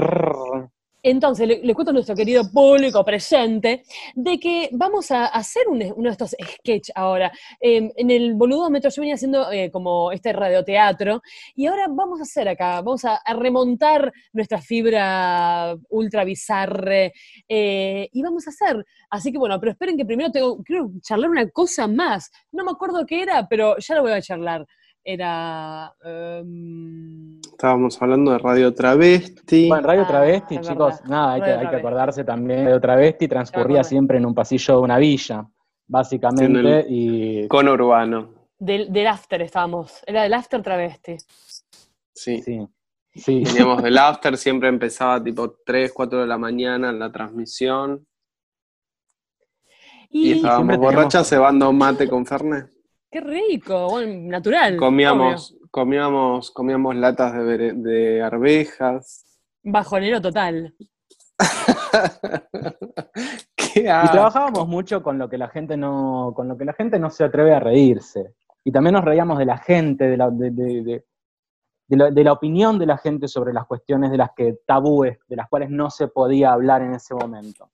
Entonces, 1.01 1.47
le, 1.47 1.61
le 1.63 1.73
cuento 1.73 1.91
a 1.91 1.93
nuestro 1.93 2.15
querido 2.15 2.43
público 2.51 3.03
presente 3.05 3.83
de 4.15 4.39
que 4.39 4.69
vamos 4.73 5.11
a 5.11 5.25
hacer 5.27 5.67
un- 5.67 5.81
uno 5.95 6.09
de 6.09 6.11
estos 6.11 6.35
sketch 6.41 6.89
ahora. 6.95 7.31
Eh, 7.61 7.91
en 7.95 8.11
el 8.11 8.33
boludómetro 8.35 8.89
yo 8.89 9.01
venía 9.01 9.15
haciendo 9.15 9.51
eh, 9.51 9.71
como 9.71 10.11
este 10.11 10.33
radioteatro 10.33 11.21
y 11.55 11.67
ahora 11.67 11.85
vamos 11.89 12.19
a 12.19 12.23
hacer 12.23 12.49
acá, 12.49 12.81
vamos 12.81 13.05
a, 13.05 13.15
a 13.15 13.33
remontar 13.33 14.11
nuestra 14.33 14.61
fibra 14.61 15.75
ultra 15.89 16.23
bizarre 16.23 17.13
eh, 17.47 18.09
y 18.11 18.21
vamos 18.21 18.47
a 18.47 18.49
hacer. 18.49 18.85
Así 19.09 19.31
que 19.31 19.37
bueno, 19.37 19.59
pero 19.59 19.71
esperen 19.71 19.97
que 19.97 20.05
primero 20.05 20.31
tengo, 20.31 20.61
quiero 20.63 20.91
charlar 21.01 21.29
una 21.29 21.49
cosa 21.49 21.87
más. 21.87 22.29
No 22.51 22.63
me 22.63 22.71
acuerdo 22.71 23.05
qué 23.05 23.21
era, 23.23 23.47
pero 23.47 23.77
ya 23.77 23.95
lo 23.95 24.01
voy 24.01 24.11
a 24.11 24.21
charlar. 24.21 24.65
Era... 25.03 25.93
em, 26.03 27.39
Estábamos 27.41 28.01
hablando 28.01 28.31
de 28.31 28.37
Radio 28.37 28.73
Travesti. 28.73 29.67
Bueno, 29.67 29.87
Radio 29.87 30.03
Ah, 30.03 30.07
Travesti, 30.07 30.55
es 30.55 30.61
chicos, 30.67 30.95
verdad. 31.01 31.09
nada, 31.09 31.33
hay 31.33 31.41
que, 31.41 31.51
hay 31.51 31.67
que 31.69 31.75
acordarse 31.77 32.23
también. 32.23 32.65
Radio 32.65 32.79
Travesti 32.81 33.27
transcurría 33.27 33.83
siempre 33.83 34.17
en 34.17 34.25
un 34.25 34.33
pasillo 34.35 34.75
de 34.75 34.81
una 34.81 34.97
villa, 34.97 35.45
básicamente, 35.87 36.85
y 36.87 37.47
Con 37.47 37.67
Urbano. 37.67 38.33
del, 38.57 38.91
del 38.91 39.07
after 39.07 39.41
estábamos, 39.41 40.01
era 40.05 40.23
del 40.23 40.33
after 40.33 40.61
travesti. 40.61 41.17
Sí. 42.13 42.41
sí, 42.41 42.67
sí. 43.13 43.43
Teníamos 43.43 43.83
el 43.83 43.97
after, 43.97 44.37
siempre 44.37 44.69
empezaba 44.69 45.23
tipo 45.23 45.55
3, 45.65 45.91
4 45.93 46.21
de 46.21 46.27
la 46.27 46.37
mañana 46.37 46.89
en 46.89 46.99
la 46.99 47.11
transmisión. 47.11 48.05
Y, 50.09 50.29
Y, 50.29 50.31
estábamos 50.33 50.77
borrachas 50.77 51.27
cebando 51.29 51.71
mate 51.71 52.07
con 52.09 52.25
Fernet. 52.25 52.69
Qué 53.11 53.21
rico, 53.21 53.89
bueno, 53.89 54.29
natural. 54.29 54.77
Comíamos, 54.77 55.55
comíamos, 55.71 56.51
comíamos 56.51 56.95
latas 56.95 57.33
de, 57.33 57.39
bere- 57.39 57.73
de 57.73 58.21
arvejas. 58.21 59.25
Bajonero 59.63 60.21
total. 60.21 60.75
¿Qué 63.55 63.79
Y 63.81 63.83
trabajábamos 64.11 64.67
mucho 64.67 65.01
con 65.03 65.17
lo 65.17 65.29
que 65.29 65.37
la 65.37 65.47
gente 65.49 65.77
no, 65.77 66.33
con 66.35 66.47
lo 66.47 66.57
que 66.57 66.65
la 66.65 66.73
gente 66.73 66.99
no 66.99 67.09
se 67.09 67.23
atreve 67.23 67.53
a 67.53 67.59
reírse. 67.59 68.33
Y 68.63 68.71
también 68.71 68.93
nos 68.95 69.05
reíamos 69.05 69.37
de 69.37 69.45
la 69.45 69.57
gente, 69.57 70.05
de 70.05 70.17
la, 70.17 70.29
de, 70.29 70.51
de- 70.51 70.83
de- 70.83 71.05
de 71.87 71.97
la, 71.97 72.11
de 72.11 72.23
la 72.23 72.33
opinión 72.33 72.77
de 72.77 72.85
la 72.85 72.99
gente 72.99 73.27
sobre 73.27 73.51
las 73.51 73.65
cuestiones 73.65 74.11
de 74.11 74.17
las 74.17 74.29
que 74.35 74.59
tabúes, 74.63 75.17
de 75.27 75.35
las 75.35 75.49
cuales 75.49 75.71
no 75.71 75.89
se 75.89 76.07
podía 76.07 76.51
hablar 76.53 76.83
en 76.83 76.93
ese 76.93 77.15
momento. 77.15 77.71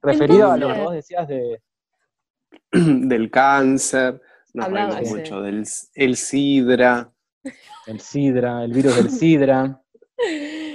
Referido 0.00 0.52
a 0.52 0.56
lo 0.56 0.72
que 0.72 0.80
vos 0.80 0.92
decías 0.92 1.26
de, 1.26 1.60
del 3.08 3.30
cáncer, 3.30 4.20
nos 4.54 4.66
Hablaba, 4.66 4.90
reímos 4.92 5.08
sí. 5.08 5.14
mucho 5.16 5.40
del 5.42 5.64
el 5.94 6.16
sidra. 6.16 7.12
el 7.86 8.00
sidra, 8.00 8.64
el 8.64 8.72
virus 8.72 8.96
del 8.96 9.10
sidra. 9.10 9.82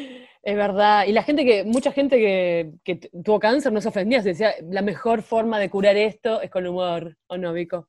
Es 0.47 0.55
verdad. 0.55 1.05
Y 1.07 1.11
la 1.11 1.23
gente 1.23 1.43
que, 1.43 1.63
mucha 1.63 1.91
gente 1.91 2.17
que, 2.17 2.75
que 2.83 3.09
tuvo 3.23 3.39
cáncer 3.39 3.73
no 3.73 3.81
se 3.81 3.89
ofendía, 3.89 4.21
se 4.21 4.29
decía, 4.29 4.51
la 4.69 4.83
mejor 4.83 5.23
forma 5.23 5.57
de 5.57 5.71
curar 5.71 5.97
esto 5.97 6.39
es 6.39 6.51
con 6.51 6.67
humor, 6.67 7.17
¿o 7.25 7.35
no, 7.35 7.51
Vico? 7.51 7.87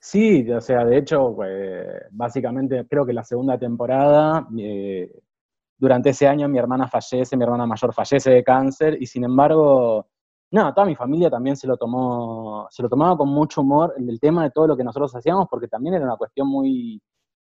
Sí, 0.00 0.50
o 0.50 0.60
sea, 0.60 0.84
de 0.84 0.98
hecho, 0.98 1.34
eh, 1.44 2.02
básicamente 2.10 2.86
creo 2.86 3.06
que 3.06 3.14
la 3.14 3.24
segunda 3.24 3.58
temporada, 3.58 4.46
eh, 4.58 5.10
durante 5.78 6.10
ese 6.10 6.26
año 6.26 6.46
mi 6.46 6.58
hermana 6.58 6.88
fallece, 6.88 7.36
mi 7.36 7.44
hermana 7.44 7.64
mayor 7.64 7.94
fallece 7.94 8.30
de 8.30 8.44
cáncer, 8.44 8.98
y 9.00 9.06
sin 9.06 9.24
embargo, 9.24 10.09
no, 10.52 10.74
toda 10.74 10.86
mi 10.86 10.96
familia 10.96 11.30
también 11.30 11.56
se 11.56 11.66
lo 11.66 11.76
tomó, 11.76 12.66
se 12.70 12.82
lo 12.82 12.88
tomaba 12.88 13.16
con 13.16 13.28
mucho 13.28 13.60
humor 13.60 13.94
el, 13.96 14.18
tema 14.18 14.42
de 14.42 14.50
todo 14.50 14.66
lo 14.66 14.76
que 14.76 14.82
nosotros 14.82 15.14
hacíamos, 15.14 15.46
porque 15.48 15.68
también 15.68 15.94
era 15.94 16.04
una 16.04 16.16
cuestión 16.16 16.48
muy, 16.48 17.00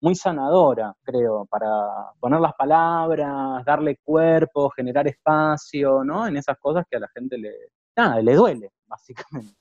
muy 0.02 0.14
sanadora, 0.14 0.94
creo, 1.02 1.46
para 1.46 2.12
poner 2.20 2.40
las 2.40 2.52
palabras, 2.54 3.64
darle 3.64 3.96
cuerpo, 4.04 4.68
generar 4.70 5.08
espacio, 5.08 6.04
¿no? 6.04 6.26
En 6.26 6.36
esas 6.36 6.58
cosas 6.58 6.84
que 6.90 6.98
a 6.98 7.00
la 7.00 7.08
gente 7.08 7.38
le, 7.38 7.52
nada, 7.96 8.20
le 8.20 8.34
duele, 8.34 8.70
básicamente. 8.86 9.54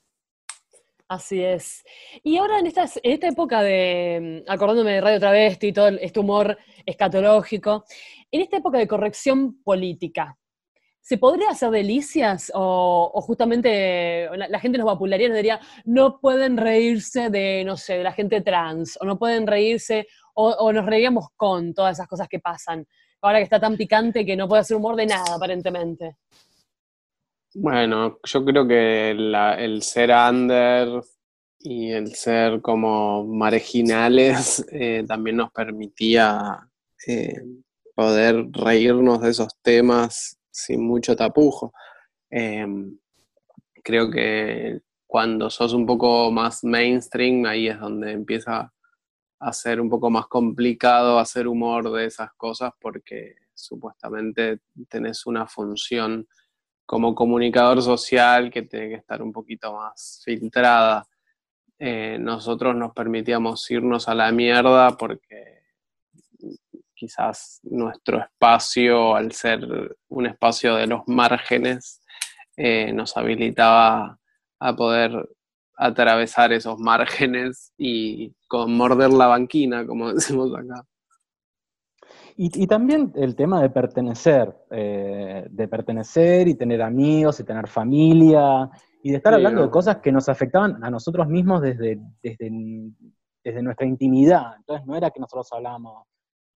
Así 1.07 1.43
es. 1.43 1.83
Y 2.23 2.37
ahora 2.37 2.59
en, 2.59 2.67
estas, 2.67 2.97
en 3.03 3.11
esta 3.11 3.27
época 3.27 3.61
de, 3.61 4.43
acordándome 4.47 4.93
de 4.93 5.01
Radio 5.01 5.19
Travesti 5.19 5.67
y 5.67 5.73
todo 5.73 5.89
este 5.89 6.19
humor 6.19 6.57
escatológico, 6.85 7.83
en 8.31 8.41
esta 8.41 8.57
época 8.57 8.77
de 8.77 8.87
corrección 8.87 9.61
política, 9.61 10.37
¿se 11.01 11.17
podría 11.17 11.49
hacer 11.49 11.71
delicias 11.71 12.51
o, 12.53 13.11
o 13.13 13.21
justamente 13.21 14.29
la, 14.35 14.59
gente 14.59 14.77
nos 14.77 14.85
vapulearía 14.85 15.27
y 15.27 15.29
nos 15.29 15.37
diría, 15.37 15.59
no 15.85 16.19
pueden 16.19 16.57
reírse 16.57 17.29
de, 17.29 17.63
no 17.65 17.75
sé, 17.75 17.97
de 17.97 18.03
la 18.03 18.13
gente 18.13 18.41
trans, 18.41 18.97
o 19.01 19.05
no 19.05 19.17
pueden 19.17 19.47
reírse, 19.47 20.07
o, 20.33 20.71
nos 20.71 20.85
reiríamos 20.85 21.27
con 21.35 21.73
todas 21.73 21.97
esas 21.97 22.07
cosas 22.07 22.27
que 22.27 22.39
pasan, 22.39 22.87
ahora 23.21 23.39
que 23.39 23.43
está 23.43 23.59
tan 23.59 23.75
picante 23.75 24.25
que 24.25 24.35
no 24.35 24.47
puede 24.47 24.61
hacer 24.61 24.77
humor 24.77 24.95
de 24.95 25.07
nada, 25.07 25.35
aparentemente? 25.35 26.17
Bueno, 27.53 28.19
yo 28.23 28.45
creo 28.45 28.65
que 28.65 29.11
el 29.11 29.81
ser 29.81 30.11
under 30.11 31.01
y 31.59 31.91
el 31.91 32.15
ser 32.15 32.61
como 32.61 33.25
marginales 33.25 34.65
eh, 34.71 35.03
también 35.07 35.37
nos 35.37 35.51
permitía 35.51 36.67
eh, 37.07 37.41
poder 37.93 38.47
reírnos 38.51 39.21
de 39.21 39.31
esos 39.31 39.49
temas 39.61 40.37
sin 40.65 40.85
mucho 40.85 41.15
tapujo. 41.15 41.73
Em, 42.29 42.97
creo 43.83 44.09
que 44.09 44.81
cuando 45.07 45.49
sos 45.49 45.73
un 45.73 45.85
poco 45.85 46.31
más 46.31 46.63
mainstream, 46.63 47.45
ahí 47.45 47.67
es 47.67 47.79
donde 47.79 48.11
empieza 48.11 48.71
a 49.39 49.53
ser 49.53 49.81
un 49.81 49.89
poco 49.89 50.09
más 50.09 50.27
complicado 50.27 51.19
hacer 51.19 51.47
humor 51.47 51.91
de 51.91 52.05
esas 52.05 52.31
cosas 52.33 52.71
porque 52.79 53.35
supuestamente 53.53 54.59
tenés 54.87 55.25
una 55.25 55.47
función 55.47 56.27
como 56.85 57.15
comunicador 57.15 57.81
social 57.81 58.51
que 58.51 58.63
tiene 58.63 58.89
que 58.89 58.95
estar 58.95 59.21
un 59.21 59.31
poquito 59.31 59.73
más 59.73 60.21
filtrada. 60.23 61.05
Eh, 61.79 62.17
nosotros 62.19 62.75
nos 62.75 62.93
permitíamos 62.93 63.69
irnos 63.71 64.07
a 64.07 64.15
la 64.15 64.31
mierda 64.31 64.95
porque 64.97 65.60
quizás 67.01 67.59
nuestro 67.63 68.19
espacio, 68.19 69.15
al 69.15 69.31
ser 69.31 69.59
un 70.07 70.27
espacio 70.27 70.75
de 70.75 70.85
los 70.85 71.01
márgenes, 71.07 71.99
eh, 72.55 72.93
nos 72.93 73.17
habilitaba 73.17 74.19
a 74.59 74.75
poder 74.75 75.11
atravesar 75.77 76.53
esos 76.53 76.77
márgenes 76.77 77.73
y 77.75 78.35
con 78.47 78.77
morder 78.77 79.09
la 79.09 79.25
banquina, 79.25 79.87
como 79.87 80.13
decimos 80.13 80.51
acá. 80.53 80.85
Y, 82.37 82.65
también 82.67 83.11
el 83.15 83.35
tema 83.35 83.61
de 83.61 83.69
pertenecer, 83.69 84.55
eh, 84.69 85.45
de 85.49 85.67
pertenecer 85.67 86.47
y 86.47 86.55
tener 86.55 86.81
amigos 86.81 87.39
y 87.39 87.43
tener 87.43 87.67
familia, 87.67 88.69
y 89.03 89.11
de 89.11 89.17
estar 89.17 89.33
hablando 89.33 89.63
de 89.63 89.69
cosas 89.69 89.97
que 89.97 90.11
nos 90.11 90.29
afectaban 90.29 90.83
a 90.83 90.89
nosotros 90.89 91.27
mismos 91.27 91.61
desde, 91.61 91.99
desde, 92.23 92.51
desde 93.43 93.63
nuestra 93.63 93.85
intimidad. 93.85 94.55
Entonces 94.57 94.85
no 94.87 94.95
era 94.95 95.11
que 95.11 95.19
nosotros 95.19 95.51
hablábamos, 95.51 96.07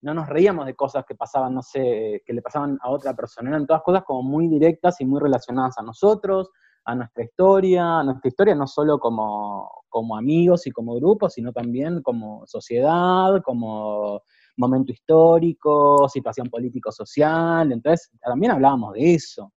no 0.05 0.13
nos 0.13 0.29
reíamos 0.29 0.67
de 0.67 0.75
cosas 0.75 1.03
que 1.03 1.15
pasaban, 1.15 1.55
no 1.55 1.63
sé, 1.63 2.21
que 2.23 2.33
le 2.33 2.43
pasaban 2.43 2.77
a 2.83 2.91
otra 2.91 3.15
persona, 3.15 3.49
eran 3.49 3.65
todas 3.65 3.81
cosas 3.81 4.03
como 4.03 4.21
muy 4.21 4.47
directas 4.47 5.01
y 5.01 5.05
muy 5.05 5.19
relacionadas 5.19 5.79
a 5.79 5.81
nosotros, 5.81 6.51
a 6.85 6.93
nuestra 6.93 7.23
historia, 7.23 7.99
a 7.99 8.03
nuestra 8.03 8.29
historia 8.29 8.53
no 8.53 8.67
solo 8.67 8.99
como, 8.99 9.67
como 9.89 10.15
amigos 10.15 10.67
y 10.67 10.71
como 10.71 10.93
grupos, 10.93 11.33
sino 11.33 11.51
también 11.51 12.03
como 12.03 12.45
sociedad, 12.45 13.41
como 13.43 14.21
momento 14.57 14.91
histórico, 14.91 16.07
situación 16.07 16.51
político-social, 16.51 17.71
entonces 17.71 18.11
también 18.21 18.51
hablábamos 18.51 18.93
de 18.93 19.15
eso. 19.15 19.51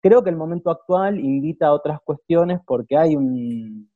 Creo 0.00 0.24
que 0.24 0.30
el 0.30 0.36
momento 0.36 0.70
actual 0.70 1.20
invita 1.20 1.66
a 1.66 1.74
otras 1.74 2.00
cuestiones 2.02 2.58
porque 2.66 2.96
hay 2.96 3.16
un, 3.16 3.90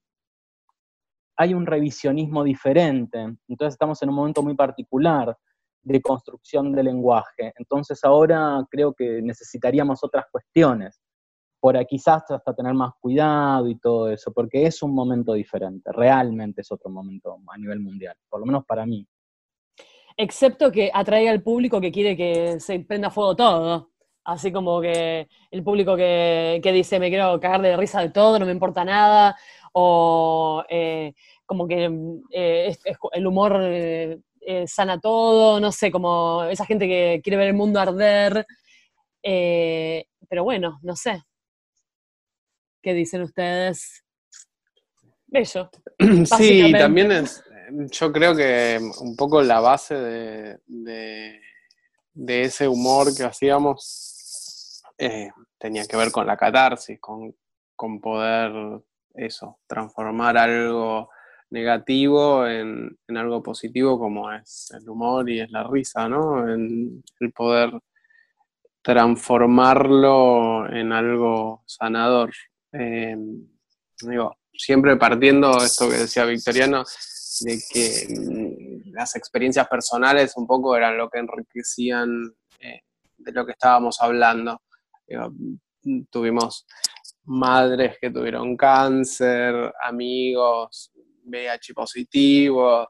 hay 1.38 1.54
un 1.54 1.64
revisionismo 1.64 2.44
diferente, 2.44 3.18
entonces 3.48 3.72
estamos 3.72 4.02
en 4.02 4.10
un 4.10 4.16
momento 4.16 4.42
muy 4.42 4.54
particular 4.54 5.34
de 5.92 6.02
construcción 6.02 6.72
del 6.72 6.86
lenguaje, 6.86 7.52
entonces 7.58 8.02
ahora 8.04 8.64
creo 8.70 8.94
que 8.94 9.20
necesitaríamos 9.22 10.02
otras 10.02 10.26
cuestiones, 10.30 11.00
por 11.60 11.84
quizás 11.86 12.30
hasta 12.30 12.54
tener 12.54 12.74
más 12.74 12.92
cuidado 13.00 13.68
y 13.68 13.78
todo 13.78 14.10
eso, 14.10 14.32
porque 14.32 14.64
es 14.64 14.82
un 14.82 14.94
momento 14.94 15.32
diferente, 15.32 15.90
realmente 15.92 16.60
es 16.60 16.70
otro 16.70 16.90
momento 16.90 17.38
a 17.48 17.58
nivel 17.58 17.80
mundial, 17.80 18.16
por 18.28 18.40
lo 18.40 18.46
menos 18.46 18.64
para 18.64 18.86
mí. 18.86 19.06
Excepto 20.16 20.72
que 20.72 20.90
atraiga 20.92 21.30
al 21.30 21.42
público 21.42 21.80
que 21.80 21.92
quiere 21.92 22.16
que 22.16 22.58
se 22.58 22.80
prenda 22.80 23.08
fuego 23.08 23.36
todo. 23.36 23.90
Así 24.24 24.50
como 24.52 24.80
que 24.80 25.28
el 25.50 25.62
público 25.62 25.96
que, 25.96 26.60
dice 26.62 26.98
me 26.98 27.08
quiero 27.08 27.38
cagar 27.40 27.62
de 27.62 27.76
risa 27.76 28.00
de 28.00 28.10
todo, 28.10 28.38
no 28.38 28.44
me 28.44 28.52
importa 28.52 28.84
nada, 28.84 29.36
o 29.72 30.64
eh, 30.68 31.14
como 31.46 31.66
que 31.66 31.88
eh, 32.32 32.76
el 33.12 33.26
humor 33.26 33.58
eh, 33.62 34.18
sana 34.66 35.00
todo, 35.00 35.60
no 35.60 35.72
sé, 35.72 35.90
como 35.90 36.44
esa 36.44 36.64
gente 36.64 36.86
que 36.86 37.20
quiere 37.22 37.36
ver 37.36 37.48
el 37.48 37.54
mundo 37.54 37.80
arder. 37.80 38.46
pero 39.22 40.44
bueno, 40.44 40.78
no 40.82 40.96
sé. 40.96 41.22
¿Qué 42.82 42.94
dicen 42.94 43.22
ustedes? 43.22 44.04
Bello. 45.26 45.70
Sí, 46.24 46.72
también 46.72 47.12
es, 47.12 47.42
yo 47.90 48.12
creo 48.12 48.34
que 48.34 48.80
un 49.00 49.16
poco 49.16 49.42
la 49.42 49.60
base 49.60 49.94
de, 49.94 50.58
de 52.18 52.42
ese 52.42 52.66
humor 52.66 53.14
que 53.16 53.22
hacíamos 53.22 54.82
eh, 54.98 55.30
tenía 55.56 55.86
que 55.86 55.96
ver 55.96 56.10
con 56.10 56.26
la 56.26 56.36
catarsis, 56.36 56.98
con, 57.00 57.34
poder 58.00 58.82
eso, 59.14 59.60
transformar 59.68 60.36
algo 60.36 61.10
negativo 61.50 62.46
en, 62.46 62.98
algo 63.08 63.42
positivo 63.42 63.98
como 63.98 64.32
es 64.32 64.70
el 64.78 64.88
humor 64.88 65.28
y 65.30 65.40
es 65.40 65.50
la 65.50 65.64
risa, 65.64 66.08
¿no? 66.08 66.48
En 66.48 67.02
el 67.20 67.32
poder 67.32 67.70
transformarlo 68.82 70.70
en 70.70 70.92
algo 70.92 71.62
sanador. 71.66 72.32
Eh, 72.72 73.16
digo, 74.02 74.36
siempre 74.52 74.96
partiendo 74.96 75.56
esto 75.62 75.88
que 75.88 75.96
decía 75.96 76.24
Victoriano, 76.24 76.84
de 77.40 77.58
que 77.70 78.06
mm, 78.08 78.92
las 78.92 79.16
experiencias 79.16 79.68
personales 79.68 80.36
un 80.36 80.46
poco 80.46 80.76
eran 80.76 80.96
lo 80.96 81.08
que 81.08 81.18
enriquecían 81.18 82.34
eh, 82.60 82.80
de 83.16 83.32
lo 83.32 83.46
que 83.46 83.52
estábamos 83.52 84.00
hablando 84.00 84.60
tuvimos 86.10 86.66
madres 87.24 87.96
que 88.00 88.10
tuvieron 88.10 88.56
cáncer, 88.56 89.72
amigos 89.82 90.92
VIH 91.28 91.74
positivos, 91.74 92.88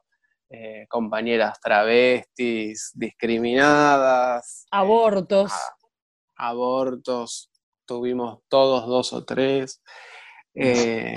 eh, 0.49 0.85
compañeras 0.89 1.59
travestis 1.61 2.91
discriminadas. 2.95 4.63
Eh, 4.65 4.67
abortos. 4.71 5.51
abortos, 6.35 7.51
tuvimos 7.85 8.39
todos 8.47 8.87
dos 8.87 9.13
o 9.13 9.23
tres. 9.23 9.81
Eh, 10.61 11.15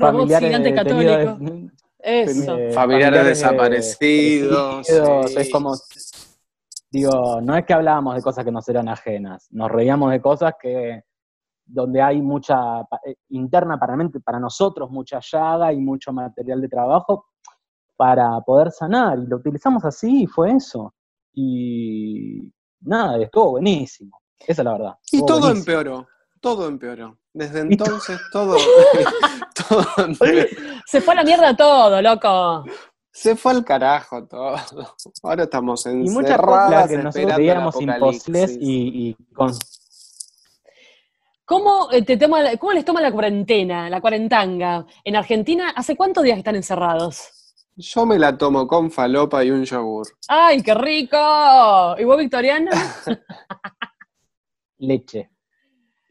familiares 0.00 0.72
católicos. 0.72 1.38
Eso. 1.98 2.56
Familiares, 2.72 3.24
desaparecidos. 3.24 4.88
Es 4.88 5.50
como 5.50 5.74
Digo, 6.90 7.40
no 7.42 7.54
es 7.56 7.66
que 7.66 7.74
hablábamos 7.74 8.14
de 8.14 8.22
cosas 8.22 8.44
que 8.44 8.52
nos 8.52 8.66
eran 8.68 8.88
ajenas, 8.88 9.46
nos 9.50 9.70
reíamos 9.70 10.10
de 10.10 10.22
cosas 10.22 10.54
que 10.60 11.02
donde 11.68 12.00
hay 12.00 12.20
mucha 12.22 12.80
eh, 13.04 13.16
interna 13.28 13.78
para, 13.78 13.96
para 14.24 14.40
nosotros, 14.40 14.90
mucha 14.90 15.20
llaga 15.20 15.72
y 15.72 15.78
mucho 15.78 16.12
material 16.12 16.60
de 16.60 16.68
trabajo 16.68 17.26
para 17.96 18.40
poder 18.40 18.70
sanar. 18.70 19.18
Y 19.18 19.26
lo 19.26 19.36
utilizamos 19.36 19.84
así 19.84 20.22
y 20.22 20.26
fue 20.26 20.52
eso. 20.52 20.94
Y 21.34 22.50
nada, 22.80 23.20
estuvo 23.22 23.50
buenísimo. 23.52 24.20
Esa 24.40 24.62
es 24.62 24.64
la 24.64 24.72
verdad. 24.72 24.94
Y 25.12 25.24
todo 25.26 25.50
empeoró, 25.50 26.06
todo 26.40 26.68
empeoró. 26.68 27.18
Desde 27.32 27.60
entonces 27.60 28.18
todo, 28.32 28.56
todo 29.68 29.84
empeoró. 30.04 30.48
Se 30.86 31.00
fue 31.00 31.14
a 31.14 31.16
la 31.18 31.24
mierda 31.24 31.56
todo, 31.56 32.00
loco. 32.00 32.64
Se 33.12 33.34
fue 33.34 33.52
al 33.52 33.64
carajo 33.64 34.26
todo. 34.26 34.56
Ahora 35.24 35.42
estamos 35.42 35.84
en 35.86 36.06
Y 36.06 36.10
muchas 36.10 36.40
cosas 36.40 36.88
que 36.88 36.98
nosotros 36.98 37.36
veíamos 37.36 37.80
imposibles 37.80 38.56
y, 38.60 39.16
con... 39.34 39.52
¿Cómo, 41.48 41.88
eh, 41.92 42.02
te 42.02 42.18
toma, 42.18 42.58
¿Cómo 42.58 42.74
les 42.74 42.84
toma 42.84 43.00
la 43.00 43.10
cuarentena, 43.10 43.88
la 43.88 44.02
cuarentanga? 44.02 44.84
En 45.02 45.16
Argentina, 45.16 45.70
¿hace 45.74 45.96
cuántos 45.96 46.22
días 46.22 46.36
están 46.36 46.56
encerrados? 46.56 47.30
Yo 47.74 48.04
me 48.04 48.18
la 48.18 48.36
tomo 48.36 48.66
con 48.66 48.90
falopa 48.90 49.42
y 49.42 49.50
un 49.50 49.64
yogur. 49.64 50.06
¡Ay, 50.28 50.60
qué 50.60 50.74
rico! 50.74 51.16
¿Y 51.98 52.04
vos, 52.04 52.18
Victoriano? 52.18 52.70
leche. 54.76 55.30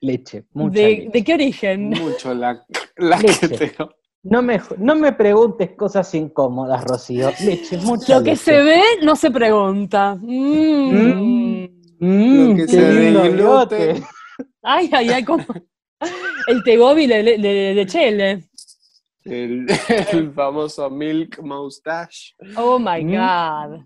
Leche, 0.01 0.45
mucha 0.53 0.73
¿De, 0.73 0.87
leche. 0.87 1.09
¿De 1.13 1.23
qué 1.23 1.33
origen? 1.35 1.89
Mucho 1.89 2.33
la, 2.33 2.65
leche. 2.97 3.75
No 4.23 4.41
me, 4.41 4.59
no 4.79 4.95
me 4.95 5.11
preguntes 5.11 5.69
cosas 5.77 6.11
incómodas, 6.15 6.83
Rocío. 6.83 7.29
Leche, 7.45 7.77
mucha 7.83 8.17
Lo 8.17 8.23
que 8.23 8.35
se 8.35 8.63
ve 8.63 8.81
no 9.03 9.15
se 9.15 9.29
pregunta. 9.29 10.17
Mmm. 10.19 11.67
Mmm, 11.99 12.65
qué 12.65 12.91
lindo 12.91 13.67
Ay, 14.61 14.89
ay, 14.91 15.09
ay, 15.09 15.23
como 15.23 15.45
el 16.47 16.63
tegóvil 16.63 17.09
de, 17.09 17.23
de, 17.23 17.73
de, 17.75 17.85
Chele. 17.85 18.43
El, 19.23 19.67
el, 20.11 20.31
famoso 20.33 20.89
Milk 20.89 21.39
Moustache. 21.41 22.35
Oh 22.55 22.79
my 22.79 23.03
mm. 23.03 23.11
God. 23.11 23.83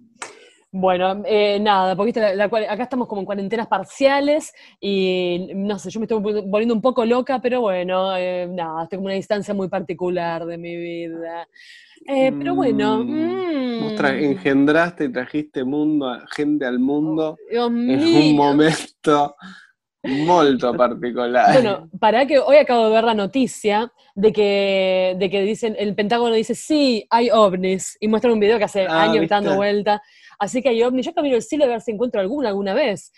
Bueno, 0.74 1.22
eh, 1.26 1.60
nada, 1.60 1.98
porque 1.98 2.18
acá 2.18 2.84
estamos 2.84 3.06
como 3.06 3.22
en 3.22 3.26
cuarentenas 3.26 3.68
parciales 3.68 4.54
y 4.80 5.50
no 5.54 5.78
sé, 5.78 5.90
yo 5.90 6.00
me 6.00 6.06
estoy 6.06 6.22
volviendo 6.22 6.74
un 6.74 6.82
poco 6.82 7.04
loca, 7.04 7.42
pero 7.42 7.60
bueno, 7.60 8.16
eh, 8.16 8.48
nada, 8.50 8.84
estoy 8.84 8.98
como 8.98 9.08
una 9.08 9.16
distancia 9.16 9.54
muy 9.54 9.68
particular 9.68 10.46
de 10.46 10.58
mi 10.58 10.78
vida. 10.78 11.46
Eh, 12.08 12.32
pero 12.38 12.56
bueno. 12.56 13.04
Mm, 13.04 13.82
vos 13.82 14.02
mm. 14.02 14.06
engendraste 14.06 15.06
y 15.06 15.12
trajiste 15.12 15.66
mundo, 15.66 16.18
gente 16.34 16.66
al 16.66 16.80
mundo 16.80 17.38
en 17.50 17.62
un 17.62 18.36
momento 18.38 19.36
muy 20.04 20.58
particular. 20.58 21.54
Bueno, 21.54 21.90
para 22.00 22.26
que 22.26 22.40
hoy 22.40 22.58
acabo 22.58 22.86
de 22.86 22.92
ver 22.92 23.04
la 23.04 23.14
noticia 23.14 23.92
de 24.16 24.34
que, 24.34 25.16
de 25.20 25.30
que 25.30 25.42
dicen, 25.42 25.76
el 25.78 25.96
Pentágono 25.96 26.34
dice, 26.34 26.56
sí, 26.56 27.06
hay 27.10 27.30
ovnis, 27.30 27.98
y 28.00 28.08
muestran 28.08 28.34
un 28.34 28.40
video 28.40 28.58
que 28.58 28.64
hace 28.64 28.88
ah, 28.88 29.04
años 29.04 29.24
está 29.24 29.36
dando 29.36 29.56
vuelta. 29.56 30.02
Así 30.40 30.62
que 30.62 30.70
hay 30.70 30.82
ovnis. 30.82 31.06
Yo 31.06 31.14
camino 31.14 31.36
el 31.36 31.44
cielo 31.44 31.66
a 31.66 31.68
ver 31.68 31.82
si 31.82 31.92
encuentro 31.92 32.20
alguna 32.20 32.50
alguna 32.50 32.74
vez. 32.74 33.12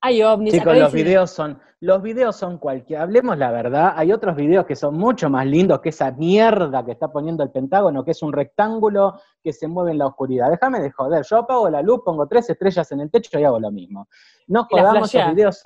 Hay 0.00 0.22
ovnis. 0.22 0.52
Chicos, 0.52 0.76
los 0.76 0.92
videos 0.92 1.30
son, 1.30 1.58
los 1.80 2.02
videos 2.02 2.36
son 2.36 2.58
cualquier, 2.58 3.00
hablemos 3.00 3.38
la 3.38 3.50
verdad, 3.50 3.94
hay 3.96 4.12
otros 4.12 4.36
videos 4.36 4.66
que 4.66 4.76
son 4.76 4.96
mucho 4.96 5.30
más 5.30 5.46
lindos 5.46 5.80
que 5.80 5.88
esa 5.88 6.10
mierda 6.10 6.84
que 6.84 6.92
está 6.92 7.08
poniendo 7.08 7.42
el 7.42 7.50
Pentágono, 7.50 8.04
que 8.04 8.10
es 8.10 8.22
un 8.22 8.32
rectángulo 8.32 9.20
que 9.42 9.52
se 9.52 9.68
mueve 9.68 9.92
en 9.92 9.98
la 9.98 10.06
oscuridad. 10.06 10.50
Déjame 10.50 10.80
de 10.80 10.90
joder, 10.90 11.24
yo 11.24 11.38
apago 11.38 11.70
la 11.70 11.80
luz, 11.80 12.00
pongo 12.04 12.26
tres 12.26 12.48
estrellas 12.50 12.92
en 12.92 13.00
el 13.00 13.10
techo 13.10 13.38
y 13.38 13.44
hago 13.44 13.58
lo 13.58 13.70
mismo. 13.70 14.06
No 14.48 14.66
jodamos 14.70 15.12
los 15.12 15.30
videos. 15.34 15.62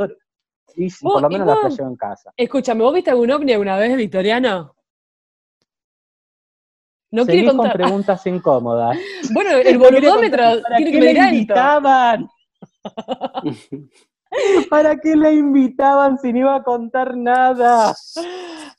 Sí, 0.74 0.88
por 1.00 1.22
lo 1.22 1.28
menos 1.28 1.46
la 1.46 1.56
flasheo 1.56 1.87
en 1.87 1.96
casa. 1.96 2.33
Escúchame, 2.37 2.83
¿vos 2.83 2.94
viste 2.94 3.11
algún 3.11 3.30
ovni 3.30 3.52
alguna 3.52 3.76
vez, 3.76 3.96
Victoriano? 3.96 4.74
No 7.12 7.26
quiere 7.26 7.46
contar. 7.48 7.72
con 7.72 7.83
preguntas 7.83 8.26
incómodas. 8.26 8.96
Bueno, 9.33 9.50
el 9.56 9.78
boludómetro 9.78 10.62
tiene 10.76 10.92
que 10.92 11.00
le 11.00 11.11
invitaban? 11.12 12.28
¿Para 14.70 14.96
qué 14.96 15.16
le 15.16 15.35
invitaban 15.35 16.18
si 16.18 16.33
no 16.33 16.38
iba 16.38 16.56
a 16.56 16.62
contar 16.62 17.16
nada? 17.16 17.94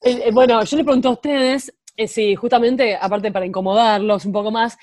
Eh, 0.03 0.31
bueno, 0.31 0.63
yo 0.63 0.77
le 0.77 0.83
pregunto 0.83 1.09
a 1.09 1.11
ustedes, 1.11 1.71
Eh, 1.95 2.07
sí, 2.07 2.35
justamente, 2.35 2.97
aparte 2.99 3.31
para 3.31 3.45
incomodarlos 3.45 4.25
un 4.25 4.31
poco 4.31 4.49
más, 4.49 4.75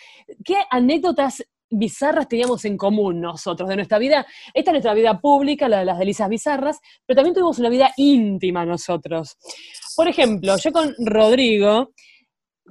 ¿qué 0.44 0.58
anécdotas 0.70 1.44
bizarras 1.70 2.28
teníamos 2.28 2.64
en 2.64 2.76
común 2.76 3.20
nosotros 3.20 3.68
de 3.68 3.76
nuestra 3.76 3.98
vida? 3.98 4.26
Esta 4.54 4.70
es 4.70 4.72
nuestra 4.72 4.94
vida 4.94 5.20
pública, 5.20 5.68
la 5.68 5.80
de 5.80 5.84
las 5.84 5.98
delicias 5.98 6.28
bizarras, 6.28 6.78
pero 7.06 7.16
también 7.16 7.34
tuvimos 7.34 7.58
una 7.58 7.68
vida 7.68 7.92
íntima 7.96 8.64
nosotros. 8.64 9.36
Por 9.96 10.08
ejemplo, 10.08 10.56
yo 10.56 10.72
con 10.72 10.94
Rodrigo 10.98 11.92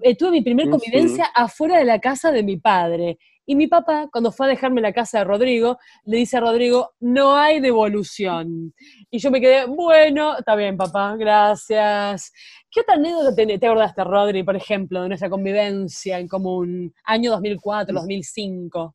eh, 0.02 0.16
tuve 0.16 0.32
mi 0.32 0.42
primer 0.42 0.68
Ujú. 0.68 0.78
convivencia 0.78 1.26
afuera 1.34 1.78
de 1.78 1.86
la 1.86 2.00
casa 2.00 2.32
de 2.32 2.44
mi 2.44 2.58
padre. 2.58 3.18
Y 3.50 3.56
mi 3.56 3.68
papá, 3.68 4.10
cuando 4.12 4.34
fue 4.34 4.46
a 4.46 4.50
dejarme 4.50 4.82
la 4.82 4.92
casa 4.92 5.20
de 5.20 5.24
Rodrigo, 5.24 5.78
le 6.04 6.18
dice 6.18 6.36
a 6.36 6.42
Rodrigo, 6.42 6.92
no 7.00 7.36
hay 7.38 7.62
devolución. 7.62 8.74
Y 9.10 9.20
yo 9.20 9.32
me 9.32 9.40
quedé, 9.40 9.66
bueno, 9.66 10.38
está 10.38 10.54
bien, 10.56 10.76
papá, 10.76 11.16
gracias. 11.16 12.34
¿Qué 12.78 12.82
otra 12.82 12.94
anécdota 12.94 13.34
te, 13.34 13.58
te 13.58 13.66
acordaste, 13.66 14.04
Rodri, 14.04 14.44
por 14.44 14.56
ejemplo, 14.56 15.02
de 15.02 15.08
nuestra 15.08 15.32
convivencia 15.32 16.20
en 16.20 16.28
común? 16.28 16.94
Año 17.06 17.32
2004, 17.32 17.92
2005, 17.92 18.94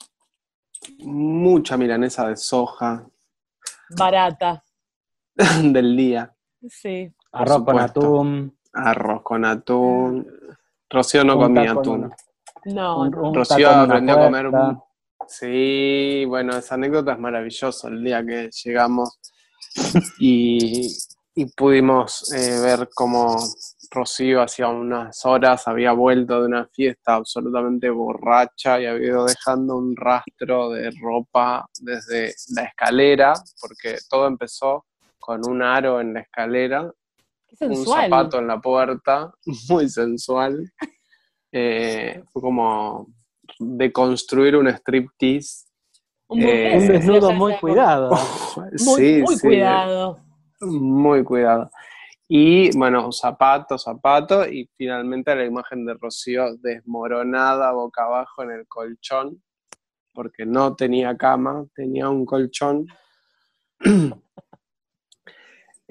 Mucha 1.01 1.77
milanesa 1.77 2.29
de 2.29 2.37
soja 2.37 3.05
barata. 3.99 4.63
del 5.65 5.97
día. 5.97 6.33
Sí. 6.69 7.13
Arroz 7.33 7.65
con 7.65 7.81
atún. 7.81 8.57
Arroz 8.73 9.23
con 9.25 9.45
atún. 9.45 10.29
Rocío 10.89 11.25
no 11.25 11.35
un 11.37 11.43
comía 11.43 11.73
atún. 11.73 12.13
No, 12.67 13.01
un- 13.01 13.11
no. 13.11 13.31
un 13.31 13.35
Rocío 13.35 13.69
aprendió 13.69 14.15
a 14.15 14.25
comer. 14.27 14.47
Sí, 15.27 16.25
bueno, 16.29 16.57
esa 16.57 16.77
anécdota 16.77 17.15
es 17.15 17.19
maravillosa. 17.19 17.89
El 17.89 18.05
día 18.05 18.25
que 18.25 18.49
llegamos 18.63 19.19
y, 20.21 20.87
y 21.35 21.47
pudimos 21.47 22.33
eh, 22.33 22.61
ver 22.61 22.89
cómo 22.95 23.37
Rocío 23.93 24.41
hacía 24.41 24.69
unas 24.69 25.25
horas 25.27 25.69
había 25.69 25.93
vuelto 25.93 26.41
de 26.41 26.47
una 26.49 26.67
fiesta 26.67 27.15
absolutamente 27.17 27.91
borracha 27.91 28.81
y 28.81 28.87
había 28.87 29.09
ido 29.09 29.27
dejando 29.27 29.77
un 29.77 29.95
rastro 29.95 30.71
de 30.71 30.91
ropa 31.01 31.67
desde 31.81 32.35
la 32.55 32.63
escalera, 32.65 33.35
porque 33.61 33.99
todo 34.09 34.27
empezó 34.27 34.87
con 35.19 35.47
un 35.47 35.63
aro 35.63 36.01
en 36.01 36.15
la 36.15 36.21
escalera 36.21 36.91
Qué 37.49 37.67
un 37.67 37.77
sensual. 37.77 38.05
zapato 38.05 38.39
en 38.39 38.47
la 38.47 38.61
puerta, 38.61 39.33
muy 39.69 39.89
sensual. 39.89 40.73
Eh, 41.55 42.23
fue 42.33 42.41
como 42.41 43.09
deconstruir 43.59 44.57
un 44.57 44.69
striptease. 44.69 45.67
Un, 46.29 46.41
Eh, 46.41 46.79
Un 46.79 46.89
desnudo 46.89 47.31
muy 47.33 47.55
cuidado. 47.59 48.09
Muy, 48.57 48.79
sí, 48.79 49.23
muy 49.23 49.37
sí, 49.37 49.47
cuidado. 49.49 50.19
muy 50.63 51.23
cuidado. 51.23 51.71
Y 52.29 52.77
bueno, 52.79 53.13
zapato, 53.13 53.77
zapato, 53.79 54.47
y 54.49 54.69
finalmente 54.77 55.35
la 55.35 55.45
imagen 55.45 55.85
de 55.85 55.95
Rocío 55.95 56.57
desmoronada 56.57 57.73
boca 57.73 58.05
abajo 58.05 58.43
en 58.43 58.53
el 58.53 58.67
colchón, 58.67 59.43
porque 60.13 60.47
no 60.47 60.75
tenía 60.75 61.17
cama, 61.17 61.67
tenía 61.75 62.09
un 62.09 62.25
colchón. 62.27 62.87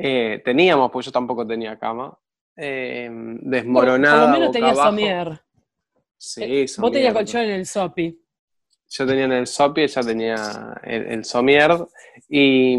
Eh, 0.03 0.41
teníamos, 0.43 0.89
pues 0.91 1.05
yo 1.05 1.11
tampoco 1.11 1.45
tenía 1.45 1.77
cama. 1.77 2.17
Eh, 2.55 3.07
desmoronada. 3.11 4.21
por 4.21 4.27
lo 4.29 4.33
menos 4.33 4.47
boca 4.47 4.51
tenía 4.53 4.71
abajo. 4.71 4.89
somier. 4.89 5.41
Sí, 6.17 6.61
Vos 6.61 6.71
somier. 6.71 6.93
tenías 6.93 7.13
colchón 7.13 7.41
en 7.41 7.49
el 7.51 7.65
sopi. 7.67 8.20
Yo 8.93 9.05
tenía 9.07 9.23
en 9.23 9.31
el 9.31 9.47
sopi, 9.47 9.83
ella 9.83 10.01
tenía 10.01 10.75
el, 10.83 11.05
el 11.05 11.25
somier 11.25 11.71
y, 12.27 12.75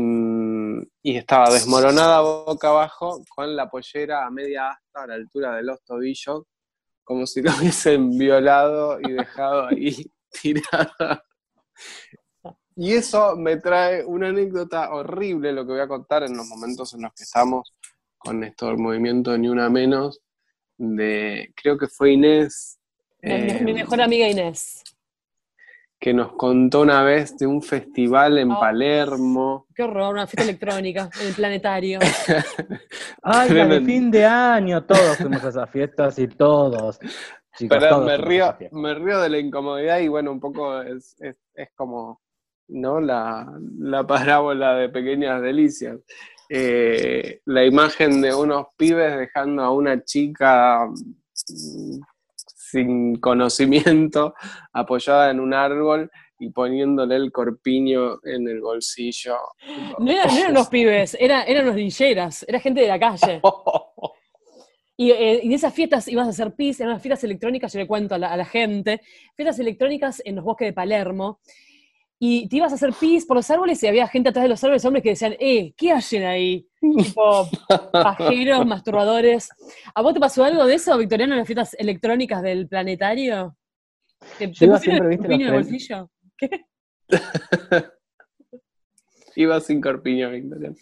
y 1.03 1.16
estaba 1.16 1.51
desmoronada 1.51 2.20
boca 2.20 2.68
abajo 2.68 3.25
con 3.35 3.57
la 3.57 3.70
pollera 3.70 4.27
a 4.27 4.31
media 4.31 4.72
asta 4.72 5.05
a 5.05 5.07
la 5.07 5.14
altura 5.14 5.57
de 5.57 5.62
los 5.62 5.83
tobillos, 5.83 6.42
como 7.03 7.27
si 7.27 7.40
la 7.40 7.55
hubiesen 7.59 8.18
violado 8.18 9.01
y 9.01 9.12
dejado 9.12 9.68
ahí 9.68 10.12
tirada. 10.42 11.25
Y 12.77 12.92
eso 12.92 13.35
me 13.35 13.57
trae 13.57 14.05
una 14.05 14.29
anécdota 14.29 14.92
horrible, 14.92 15.53
lo 15.53 15.64
que 15.66 15.72
voy 15.72 15.81
a 15.81 15.88
contar 15.88 16.25
en 16.25 16.37
los 16.37 16.46
momentos 16.46 16.92
en 16.92 17.03
los 17.03 17.14
que 17.14 17.22
estamos 17.22 17.75
con 18.18 18.44
esto 18.44 18.66
del 18.66 18.77
movimiento 18.77 19.37
Ni 19.38 19.48
Una 19.48 19.70
Menos, 19.70 20.20
de, 20.77 21.55
creo 21.57 21.79
que 21.79 21.88
fue 21.88 22.12
Inés. 22.12 22.79
Mi, 23.22 23.33
eh, 23.33 23.61
mi 23.64 23.72
mejor 23.72 24.03
amiga 24.03 24.29
Inés. 24.29 24.83
Que 26.03 26.12
nos 26.12 26.33
contó 26.33 26.81
una 26.81 27.05
vez 27.05 27.38
de 27.38 27.47
un 27.47 27.62
festival 27.62 28.37
en. 28.37 28.49
Palermo. 28.49 29.69
Qué 29.73 29.85
horror, 29.85 30.12
una 30.12 30.27
fiesta 30.27 30.43
electrónica 30.43 31.09
en 31.21 31.29
el 31.29 31.33
planetario. 31.33 32.01
Ay, 33.23 33.51
la 33.51 33.67
de 33.69 33.81
fin 33.83 34.11
de 34.11 34.25
año, 34.25 34.85
todos 34.85 35.19
fuimos 35.19 35.45
a 35.45 35.51
esas 35.51 35.71
fiestas 35.71 36.19
y 36.19 36.27
todos. 36.27 36.99
Chicos, 37.57 37.79
Pero 37.79 37.88
todos 37.88 38.07
me 38.07 38.17
río, 38.17 38.53
me 38.73 38.95
río 38.95 39.21
de 39.21 39.29
la 39.29 39.38
incomodidad 39.38 40.01
y 40.01 40.09
bueno, 40.09 40.33
un 40.33 40.41
poco 40.41 40.83
es, 40.83 41.15
es, 41.21 41.37
es 41.55 41.69
como, 41.77 42.21
¿no? 42.67 43.01
La, 43.01 43.47
la 43.79 44.05
parábola 44.05 44.75
de 44.75 44.88
pequeñas 44.88 45.41
delicias. 45.41 46.01
Eh, 46.49 47.43
la 47.45 47.65
imagen 47.65 48.21
de 48.21 48.35
unos 48.35 48.67
pibes 48.77 49.19
dejando 49.19 49.62
a 49.62 49.71
una 49.71 50.03
chica 50.03 50.85
mm, 50.85 52.01
sin 52.73 53.17
conocimiento 53.17 54.35
apoyada 54.73 55.31
en 55.31 55.41
un 55.41 55.53
árbol 55.53 56.11
y 56.39 56.49
poniéndole 56.51 57.17
el 57.17 57.31
corpiño 57.31 58.19
en 58.25 58.49
el 58.49 58.61
bolsillo. 58.63 59.37
No, 59.99 60.11
era- 60.11 60.25
no 60.27 60.37
eran 60.39 60.51
unos 60.53 60.69
pibes, 60.69 61.17
era, 61.21 61.45
eran 61.45 61.65
unos 61.65 61.77
dilleras, 61.77 62.45
era 62.49 62.59
gente 62.59 62.81
de 62.81 62.89
la 62.89 62.99
calle. 62.99 63.41
Y, 64.97 65.11
eh, 65.11 65.41
en 65.45 65.53
esas 65.53 65.73
fiestas 65.75 66.09
ibas 66.09 66.27
a 66.27 66.31
hacer 66.31 66.55
pis, 66.55 66.81
eran 66.81 66.93
unas 66.93 67.03
fiestas 67.03 67.25
electrónicas, 67.25 67.73
yo 67.73 67.81
le 67.81 67.87
cuento 67.87 68.15
a 68.15 68.19
la 68.19 68.45
gente, 68.45 69.01
fiestas 69.37 69.59
electrónicas 69.59 70.23
en 70.25 70.37
los 70.37 70.45
bosques 70.45 70.67
de 70.69 70.73
Palermo, 70.73 71.41
y 72.25 72.47
te 72.47 72.59
ibas 72.59 72.71
a 72.71 72.77
hacer 72.77 72.93
pis 72.93 73.27
por 73.27 73.37
los 73.37 73.51
árboles 73.51 73.83
y 73.83 73.89
había 73.89 74.07
gente 74.07 74.29
atrás 74.29 74.45
de 74.45 74.49
los 74.49 74.63
árboles, 74.63 74.85
hombres 74.85 75.03
que 75.03 75.09
decían, 75.09 75.35
eh, 75.41 75.75
¿qué 75.77 75.91
hacen 75.91 76.23
ahí? 76.23 76.69
tipo, 76.81 77.49
pajeros, 77.93 78.65
masturbadores. 78.65 79.49
¿A 79.93 80.03
vos 80.03 80.15
te 80.15 80.21
pasó 80.21 80.45
algo 80.45 80.65
de 80.65 80.75
eso, 80.75 80.97
Victoriano, 80.97 81.33
en 81.33 81.39
las 81.39 81.49
fiestas 81.49 81.75
electrónicas 81.75 82.41
del 82.41 82.69
planetario? 82.69 83.57
¿Te, 84.39 84.47
te 84.47 84.65
iba 84.65 84.77
pusieron 84.77 84.81
siempre, 84.81 85.09
viste, 85.09 85.35
en 85.35 85.41
el 85.41 85.53
bolsillo? 85.53 86.11
¿Qué? 86.39 86.65
Iba 89.35 89.59
sin 89.59 89.81
corpiño, 89.81 90.31
Victoria. 90.31 90.73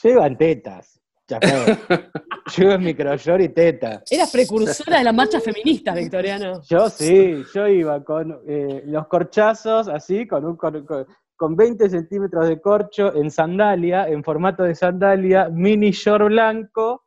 Llevan 0.00 0.38
tetas. 0.38 1.01
Fue. 1.28 2.08
Llevan 2.56 2.82
microshort 2.84 3.40
y 3.42 3.48
teta. 3.50 4.02
Eras 4.10 4.30
precursora 4.30 4.98
de 4.98 5.04
las 5.04 5.14
marchas 5.14 5.42
feministas, 5.42 5.94
Victoriano. 5.94 6.60
Yo 6.68 6.88
sí, 6.90 7.42
yo 7.54 7.66
iba 7.68 8.02
con 8.04 8.40
eh, 8.46 8.82
los 8.86 9.06
corchazos 9.06 9.88
así, 9.88 10.26
con, 10.26 10.44
un, 10.44 10.56
con, 10.56 10.84
con- 10.84 11.06
con 11.36 11.56
20 11.56 11.90
centímetros 11.90 12.48
de 12.48 12.60
corcho 12.60 13.14
en 13.16 13.28
sandalia, 13.30 14.06
en 14.08 14.22
formato 14.22 14.62
de 14.62 14.74
sandalia, 14.76 15.48
mini 15.48 15.90
short 15.90 16.26
blanco, 16.26 17.02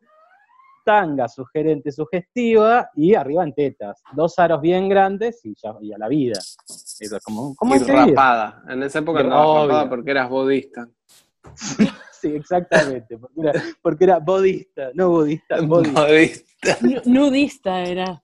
tanga 0.84 1.30
sugerente, 1.30 1.90
sugestiva 1.92 2.90
y 2.96 3.16
arriba 3.16 3.44
en 3.46 3.54
tetas. 3.54 4.02
Dos 4.14 4.38
aros 4.38 4.60
bien 4.62 4.90
grandes 4.90 5.40
y, 5.46 5.56
ya, 5.56 5.74
y 5.82 5.94
a 5.94 5.98
la 5.98 6.10
vida. 6.10 6.38
Eso 6.38 7.16
es 7.18 7.24
como, 7.24 7.56
¿cómo 7.56 7.76
Y 7.76 7.80
rapada. 7.80 8.62
En 8.68 8.84
esa 8.84 9.00
época 9.00 9.22
obvio. 9.22 9.68
rapada 9.68 9.90
porque 9.90 10.12
eras 10.12 10.30
bodista. 10.30 10.88
Sí, 12.26 12.36
exactamente, 12.36 13.18
porque 13.20 13.42
era, 13.42 13.64
porque 13.82 14.04
era 14.06 14.20
bodista, 14.20 14.90
no 14.96 15.10
budista, 15.10 15.62
bodista. 15.62 16.02
Bodista. 16.08 16.78
Nu- 16.82 17.02
Nudista 17.06 17.82
era. 17.84 18.24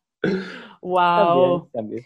Wow. 0.82 1.00
También, 1.00 1.72
también. 1.72 2.06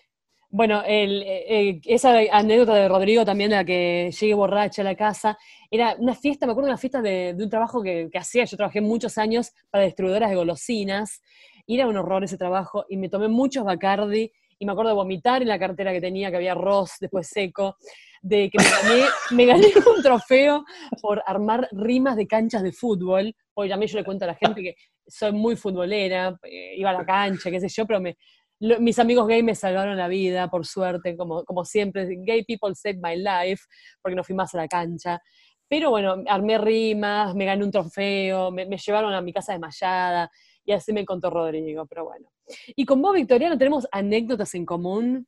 Bueno, 0.50 0.84
el, 0.86 1.22
eh, 1.24 1.70
eh, 1.70 1.82
esa 1.86 2.18
anécdota 2.32 2.76
de 2.76 2.88
Rodrigo 2.88 3.24
también, 3.26 3.50
de 3.50 3.56
la 3.58 3.66
que 3.66 4.12
llegué 4.12 4.34
borracha 4.34 4.82
a 4.82 4.86
la 4.86 4.96
casa, 4.96 5.38
era 5.72 5.96
una 6.00 6.16
fiesta, 6.16 6.46
me 6.46 6.52
acuerdo 6.52 6.68
de 6.68 6.72
una 6.74 6.78
fiesta 6.78 7.02
de, 7.02 7.34
de 7.34 7.44
un 7.44 7.50
trabajo 7.50 7.82
que, 7.82 8.10
que 8.12 8.18
hacía, 8.18 8.46
yo 8.46 8.56
trabajé 8.58 8.82
muchos 8.82 9.18
años 9.18 9.52
para 9.70 9.86
distribuidoras 9.86 10.30
de 10.30 10.36
golosinas, 10.36 11.22
y 11.66 11.76
era 11.76 11.88
un 11.88 11.98
horror 11.98 12.24
ese 12.24 12.38
trabajo, 12.38 12.86
y 12.90 12.98
me 12.98 13.10
tomé 13.10 13.28
muchos 13.28 13.64
Bacardi, 13.64 14.32
y 14.60 14.66
me 14.66 14.72
acuerdo 14.72 14.90
de 14.90 14.96
vomitar 14.96 15.42
en 15.42 15.48
la 15.48 15.60
cartera 15.60 15.92
que 15.92 16.02
tenía, 16.02 16.30
que 16.30 16.38
había 16.38 16.54
arroz, 16.54 16.94
después 17.00 17.28
seco, 17.28 17.78
de 18.22 18.50
que 18.50 18.58
me 18.58 18.70
gané, 18.70 19.06
me 19.32 19.46
gané 19.46 19.68
un 19.96 20.02
trofeo 20.02 20.66
por 21.02 21.22
armar 21.26 21.68
rimas 21.72 22.16
de 22.16 22.28
canchas 22.28 22.64
de 22.64 22.72
fútbol, 22.72 23.36
porque 23.54 23.70
también 23.70 23.92
yo 23.92 23.98
le 24.00 24.06
cuento 24.06 24.26
a 24.26 24.30
la 24.30 24.36
gente 24.36 24.62
que 24.62 24.76
soy 25.08 25.32
muy 25.32 25.56
futbolera, 25.56 26.38
eh, 26.44 26.74
iba 26.78 26.90
a 26.90 26.94
la 26.94 27.06
cancha, 27.06 27.52
qué 27.52 27.60
sé 27.60 27.68
yo, 27.70 27.86
pero 27.86 28.02
me, 28.02 28.18
mis 28.60 29.00
amigos 29.00 29.28
gay 29.28 29.44
me 29.44 29.56
salvaron 29.56 29.98
la 29.98 30.08
vida, 30.08 30.50
por 30.50 30.66
suerte, 30.66 31.18
como, 31.18 31.44
como 31.44 31.66
siempre. 31.66 32.08
Gay 32.26 32.44
people 32.46 32.74
saved 32.74 33.00
my 33.02 33.16
life, 33.18 33.64
porque 34.02 34.16
no 34.16 34.24
fui 34.24 34.36
más 34.36 34.54
a 34.56 34.58
la 34.58 34.68
cancha. 34.68 35.22
Pero 35.68 35.90
bueno, 35.90 36.24
armé 36.28 36.58
rimas, 36.58 37.36
me 37.36 37.46
gané 37.46 37.64
un 37.64 37.72
trofeo, 37.72 38.52
me, 38.52 38.66
llevaron 38.66 39.14
a 39.14 39.22
mi 39.22 39.34
casa 39.34 39.52
desmayada, 39.54 40.30
y 40.64 40.72
así 40.72 40.94
me 40.94 41.06
contó 41.06 41.30
Rodrigo, 41.30 41.86
pero 41.86 42.06
bueno. 42.06 42.30
Y 42.76 42.86
con 42.86 43.02
vos, 43.02 43.14
Victoriano, 43.14 43.58
tenemos 43.58 43.88
anécdotas 43.92 44.54
en 44.56 44.66
común, 44.66 45.28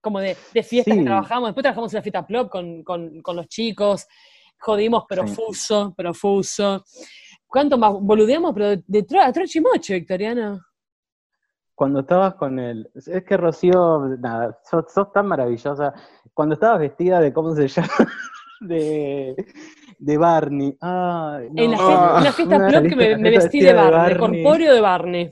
como 0.00 0.18
de, 0.20 0.36
de 0.52 0.62
fiestas 0.62 0.94
que 0.94 1.00
Sí. 1.00 1.04
trabajamos. 1.06 1.48
Después 1.48 1.62
trabajamos 1.62 1.92
en 1.92 1.98
la 1.98 2.02
fiesta 2.02 2.26
club 2.26 2.48
con, 2.50 2.82
con, 2.82 3.22
con 3.22 3.36
los 3.36 3.46
chicos, 3.48 4.06
jodimos 4.58 5.04
profuso, 5.08 5.94
profuso. 5.96 6.84
¿Cuánto 7.46 7.78
más? 7.78 7.92
Boludeamos, 8.00 8.52
pero 8.54 8.68
de, 8.70 8.82
de 8.86 9.18
a 9.20 9.32
troche 9.32 9.58
y 9.58 9.62
moche, 9.62 9.94
Victoriano. 9.94 10.60
cuando 11.74 12.00
estabas 12.00 12.34
con 12.34 12.58
él, 12.58 12.90
es 12.94 13.24
que 13.24 13.36
Rocío, 13.36 14.00
nada, 14.18 14.58
sos, 14.68 14.84
sos 14.92 15.12
tan 15.12 15.26
maravillosa. 15.26 15.92
Cuando 16.34 16.54
estabas 16.54 16.80
vestida 16.80 17.20
de, 17.20 17.32
¿cómo 17.32 17.54
se 17.54 17.68
llama? 17.68 17.88
De, 18.60 19.34
de 19.98 20.16
Barney. 20.18 20.76
Ay, 20.80 21.48
no. 21.52 21.62
En 21.62 21.70
la, 21.72 21.76
Ah, 21.80 21.86
fiesta, 21.86 22.18
en 22.18 22.24
la 22.24 22.32
fiesta 22.32 22.56
una 22.56 22.68
plop 22.68 22.82
que 22.88 22.96
me, 22.96 23.30
vestí 23.30 23.60
de 23.60 23.72
Barney, 23.72 24.14
de 24.14 24.18
Barney. 24.20 24.42
corpóreo 24.42 24.74
de 24.74 24.80
Barney. 24.80 25.30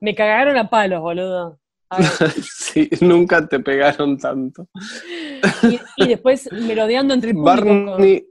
Me 0.00 0.14
cagaron 0.14 0.56
a 0.56 0.68
palos, 0.70 1.00
boludo. 1.00 1.58
A 1.90 2.02
sí, 2.42 2.88
nunca 3.00 3.46
te 3.48 3.60
pegaron 3.60 4.18
tanto. 4.18 4.66
Y, 5.62 5.80
y 5.96 6.08
después 6.08 6.48
merodeando 6.52 7.14
entre 7.14 7.30
el 7.30 7.36
público. 7.36 7.64
Barney, 7.92 8.26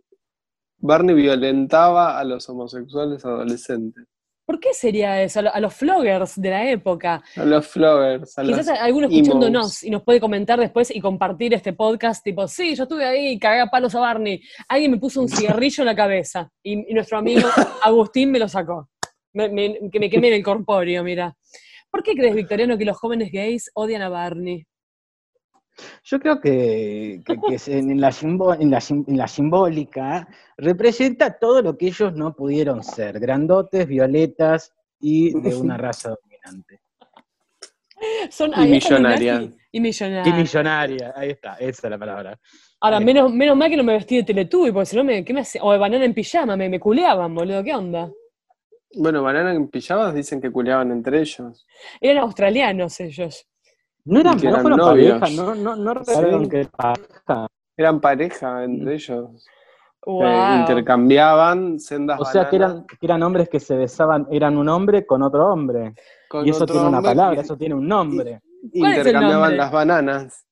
Barney 0.79 1.15
violentaba 1.15 2.19
a 2.19 2.23
los 2.23 2.47
homosexuales 2.49 3.23
adolescentes, 3.25 4.05
¿Por 4.45 4.61
qué 4.61 4.73
sería 4.73 5.21
eso? 5.21 5.39
A, 5.39 5.41
lo- 5.41 5.53
a 5.53 5.59
los 5.59 5.73
floggers 5.73 6.39
de 6.39 6.49
la 6.49 6.69
época. 6.71 7.21
a 7.35 7.43
los 7.43 7.67
floggers, 7.67 8.37
a 8.37 8.43
Quizás 8.43 8.67
las 8.67 8.79
alguno 8.79 9.07
emos. 9.07 9.17
escuchándonos 9.17 9.83
y 9.83 9.89
nos 9.89 10.03
puede 10.03 10.21
comentar 10.21 10.57
después 10.57 10.89
y 10.95 11.01
compartir 11.01 11.53
este 11.53 11.73
podcast, 11.73 12.23
tipo, 12.23 12.47
sí, 12.47 12.73
yo 12.73 12.83
estuve 12.83 13.03
ahí 13.03 13.27
y 13.33 13.39
cagué 13.39 13.59
a 13.59 13.67
palos 13.67 13.93
a 13.95 13.99
Barney. 13.99 14.41
Alguien 14.69 14.91
me 14.91 14.97
puso 14.99 15.19
un 15.19 15.27
cigarrillo 15.27 15.81
en 15.81 15.85
la 15.87 15.95
cabeza 15.97 16.49
y, 16.63 16.89
y 16.89 16.93
nuestro 16.93 17.17
amigo 17.17 17.41
Agustín 17.83 18.31
me 18.31 18.39
lo 18.39 18.47
sacó. 18.47 18.87
Me- 19.37 19.49
me- 19.49 19.89
que 19.91 19.99
me 19.99 20.09
quemé 20.09 20.29
en 20.29 20.33
el 20.33 20.43
corpóreo, 20.43 21.03
mira. 21.03 21.35
¿Por 21.91 22.01
qué 22.03 22.13
crees, 22.15 22.33
Victoriano, 22.35 22.77
que 22.77 22.85
los 22.85 22.97
jóvenes 22.97 23.31
gays 23.31 23.69
odian 23.75 24.01
a 24.01 24.09
Barney? 24.09 24.65
Yo 26.03 26.19
creo 26.19 26.41
que, 26.41 27.21
que- 27.23 27.39
que 27.47 27.53
es 27.55 27.67
en, 27.67 28.01
la 28.01 28.09
simbo- 28.11 28.57
en, 28.59 28.71
la, 28.71 28.81
sim- 28.81 29.05
en 29.07 29.15
la 29.17 29.27
simbólica 29.27 30.27
representa 30.57 31.37
todo 31.37 31.61
lo 31.61 31.77
que 31.77 31.87
ellos 31.87 32.13
no 32.13 32.33
pudieron 32.35 32.83
ser, 32.83 33.19
grandotes, 33.19 33.87
violetas 33.87 34.73
y 34.99 35.39
de 35.39 35.55
una 35.55 35.77
raza 35.85 36.15
dominante. 36.15 36.81
Son, 38.31 38.49
Y 38.49 38.53
están 38.53 38.69
los 38.69 38.71
millonaria. 38.71 39.41
Y 39.71 39.77
Y 39.77 39.79
millonaria. 39.81 40.35
millonaria, 40.35 41.13
ahí 41.15 41.29
está, 41.29 41.53
esa 41.55 41.87
es 41.87 41.91
la 41.91 41.97
palabra. 41.99 42.39
Ahora, 42.79 42.97
Ahí 42.97 43.05
menos, 43.05 43.31
menos 43.31 43.55
mal 43.55 43.69
que 43.69 43.77
no 43.77 43.83
me 43.83 43.93
vestí 43.93 44.17
de 44.17 44.23
Teletubby, 44.23 44.71
porque 44.71 44.85
si 44.87 44.95
no, 44.95 45.03
me, 45.03 45.23
¿qué 45.23 45.33
me 45.33 45.41
hacía? 45.41 45.63
O 45.63 45.71
de 45.71 45.77
banana 45.77 46.05
en 46.05 46.13
pijama, 46.13 46.55
me, 46.57 46.69
me 46.69 46.79
culeaban, 46.79 47.33
boludo, 47.35 47.63
¿qué 47.63 47.73
onda? 47.75 48.11
Bueno, 48.95 49.21
Banana 49.23 49.53
en 49.53 49.67
pijamas 49.67 50.13
dicen 50.13 50.39
que 50.41 50.51
culeaban 50.51 50.91
entre 50.91 51.19
ellos. 51.21 51.65
Eran 52.01 52.23
australianos 52.23 52.99
ellos. 52.99 53.47
No 54.05 54.19
eran, 54.21 54.37
no 54.41 54.61
novios. 54.77 55.19
pareja, 55.19 55.43
no, 55.43 55.53
no, 55.55 55.75
no 55.75 55.93
recuerdan 55.93 56.43
Sí. 56.43 56.49
que 56.49 56.59
era 56.61 56.69
pareja. 56.69 57.47
Eran 57.75 57.99
pareja 58.01 58.63
entre 58.63 58.93
ellos. 58.95 59.29
Eh, 59.45 60.09
Wow. 60.09 60.59
intercambiaban 60.61 61.79
sendas 61.81 62.21
O 62.21 62.23
sea 62.23 62.49
que 62.49 62.55
eran, 62.55 62.85
que 62.87 62.95
eran 63.01 63.21
hombres 63.23 63.49
que 63.49 63.59
se 63.59 63.75
besaban, 63.75 64.25
eran 64.31 64.57
un 64.57 64.69
hombre 64.69 65.05
con 65.05 65.21
otro 65.21 65.47
hombre. 65.51 65.93
con 66.29 66.45
y 66.47 66.49
eso 66.51 66.65
tiene 66.65 66.87
una 66.87 67.01
palabra, 67.01 67.35
y 67.37 67.43
eso 67.43 67.57
tiene 67.57 67.75
un 67.75 67.87
nombre. 67.87 68.41
¿Cuál 68.71 68.91
es 68.93 68.97
el 68.99 69.07
Intercambiaban 69.07 69.39
nombre? 69.41 69.57
las 69.57 69.71
bananas. 69.71 70.45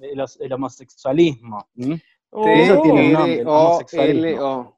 El, 0.00 0.20
os- 0.20 0.40
el 0.40 0.52
homosexualismo. 0.52 1.68
Oh. 2.30 2.46
Eso 2.48 2.80
tiene 2.82 3.06
un 3.06 3.12
nombre, 3.12 3.40
el 3.40 3.46
homosexualismo. 3.48 4.75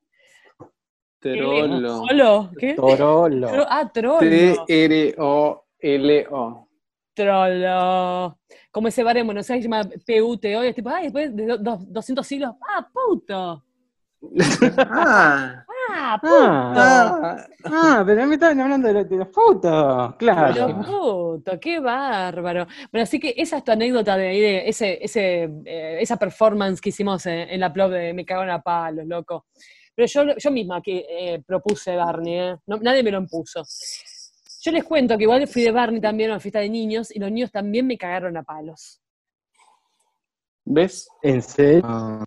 T-R-O-L-O. 1.20 1.68
Terolo. 1.68 2.06
¿Solo? 2.06 2.50
¿Qué? 2.58 2.74
Torolo. 2.74 3.48
Tro- 3.50 3.66
ah, 3.68 3.90
trollo. 3.92 4.64
T-R-O-L-O. 4.66 6.68
Trollo. 7.14 8.38
Como 8.70 8.88
ese 8.88 9.02
bar 9.02 9.16
en 9.16 9.26
Buenos 9.26 9.48
Aires 9.50 9.64
se 9.64 9.70
llama 9.70 9.88
PUTO, 10.06 10.64
y 10.64 10.68
es 10.68 10.74
tipo, 10.74 10.90
ay, 10.90 11.04
después 11.04 11.34
de 11.34 11.46
do- 11.46 11.58
do- 11.58 11.78
200 11.88 12.26
siglos, 12.26 12.52
ah, 12.68 12.86
puto. 12.92 13.64
Ah, 14.78 15.64
Ah, 15.90 16.18
puto. 16.20 16.34
Ah, 16.36 17.20
ah. 17.24 17.46
ah, 17.64 18.02
pero 18.06 18.26
me 18.26 18.34
estaban 18.34 18.60
hablando 18.60 18.88
de, 18.88 18.94
los- 18.94 19.08
de 19.08 19.16
los. 19.16 19.28
Pero 19.28 20.14
Claro. 20.18 20.82
puto, 20.82 21.58
qué 21.58 21.80
bárbaro. 21.80 22.66
Bueno, 22.92 23.02
así 23.04 23.18
que 23.18 23.32
esa 23.36 23.56
es 23.56 23.64
tu 23.64 23.72
anécdota 23.72 24.16
de 24.18 24.28
ahí, 24.28 24.40
de 24.40 24.68
ese, 24.68 24.98
ese, 25.02 25.44
eh, 25.64 25.96
esa 26.00 26.16
performance 26.18 26.78
que 26.80 26.90
hicimos 26.90 27.24
en, 27.26 27.48
en 27.48 27.58
la 27.60 27.72
plop 27.72 27.90
de 27.90 28.12
Me 28.12 28.26
cago 28.26 28.42
a 28.50 28.60
palos, 28.60 29.06
loco. 29.06 29.46
Pero 29.98 30.06
yo, 30.06 30.36
yo 30.36 30.50
misma 30.52 30.80
que 30.80 31.04
eh, 31.10 31.42
propuse 31.44 31.96
Barney, 31.96 32.38
¿eh? 32.38 32.56
No- 32.68 32.76
nadie 32.76 33.02
me 33.02 33.10
lo 33.10 33.18
impuso. 33.18 33.64
Yo 34.62 34.70
les 34.70 34.84
cuento 34.84 35.16
que 35.18 35.24
igual 35.24 35.48
fui 35.48 35.62
de 35.62 35.72
Barney 35.72 36.00
también 36.00 36.30
a 36.30 36.34
una 36.34 36.40
fiesta 36.40 36.60
de 36.60 36.68
niños 36.68 37.10
y 37.12 37.18
los 37.18 37.32
niños 37.32 37.50
también 37.50 37.84
me 37.84 37.98
cagaron 37.98 38.36
a 38.36 38.44
palos. 38.44 39.00
¿Ves? 40.64 41.08
¿En 41.20 41.42
serio? 41.42 42.24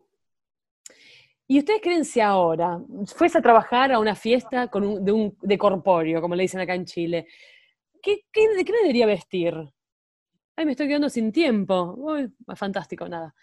¿Y 1.48 1.60
ustedes 1.60 1.80
creen 1.82 2.04
si 2.04 2.20
ahora 2.20 2.78
fuese 3.16 3.38
a 3.38 3.42
trabajar 3.42 3.94
a 3.94 4.00
una 4.00 4.16
fiesta 4.16 4.68
con 4.68 4.84
un- 4.84 5.06
de, 5.06 5.12
un, 5.14 5.38
de 5.42 5.58
corpóreo, 5.58 6.20
como 6.20 6.36
le 6.36 6.42
dicen 6.44 6.60
acá 6.60 6.76
en 6.76 6.84
Chile? 6.84 7.26
¿Qué, 8.02 8.26
qué, 8.34 8.50
¿De 8.50 8.66
qué 8.66 8.74
me 8.74 8.80
debería 8.80 9.06
vestir? 9.06 9.56
Ay, 10.58 10.66
me 10.66 10.72
estoy 10.72 10.90
quedando 10.90 11.08
sin 11.08 11.32
tiempo. 11.32 11.94
Uy, 11.98 12.30
fantástico, 12.54 13.08
nada. 13.08 13.34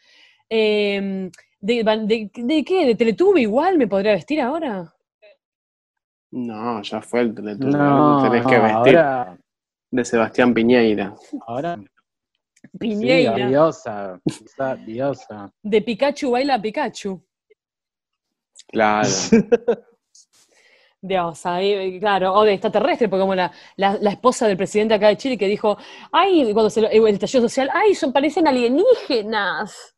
Eh, 0.50 1.30
de, 1.60 1.82
de- 1.84 2.30
de 2.34 2.64
qué? 2.64 2.86
¿De 2.86 2.94
Teletubby 2.94 3.42
igual 3.42 3.78
me 3.78 3.86
podría 3.86 4.12
vestir 4.12 4.40
ahora? 4.40 4.92
No, 6.30 6.82
ya 6.82 7.00
fue 7.00 7.20
el 7.20 7.34
Teletubby. 7.34 7.72
No, 7.72 8.22
Tenés 8.22 8.46
que 8.46 8.58
vestir 8.58 8.98
ahora, 8.98 9.38
de 9.90 10.04
Sebastián 10.04 10.52
Piñeira. 10.54 11.14
ahora 11.46 11.76
sí, 11.76 11.86
Piñeira. 12.78 13.34
diosa, 13.48 14.20
diosa, 14.24 14.76
diosa. 14.76 15.52
de 15.62 15.82
Pikachu 15.82 16.30
baila 16.32 16.60
Pikachu. 16.60 17.22
Claro. 18.68 19.08
Dios, 21.00 21.46
ahí, 21.46 22.00
claro, 22.00 22.34
o 22.34 22.42
de 22.42 22.54
extraterrestre, 22.54 23.08
porque 23.08 23.20
como 23.20 23.34
la, 23.36 23.52
la, 23.76 23.96
la 24.00 24.10
esposa 24.10 24.48
del 24.48 24.56
presidente 24.56 24.94
acá 24.94 25.06
de 25.08 25.16
Chile 25.16 25.38
que 25.38 25.46
dijo, 25.46 25.78
ay, 26.10 26.52
cuando 26.52 26.68
se 26.70 26.80
lo- 26.80 26.90
el 26.90 27.06
estallido 27.14 27.42
social, 27.48 27.70
ay, 27.72 27.94
son, 27.94 28.12
parecen 28.12 28.48
alienígenas. 28.48 29.96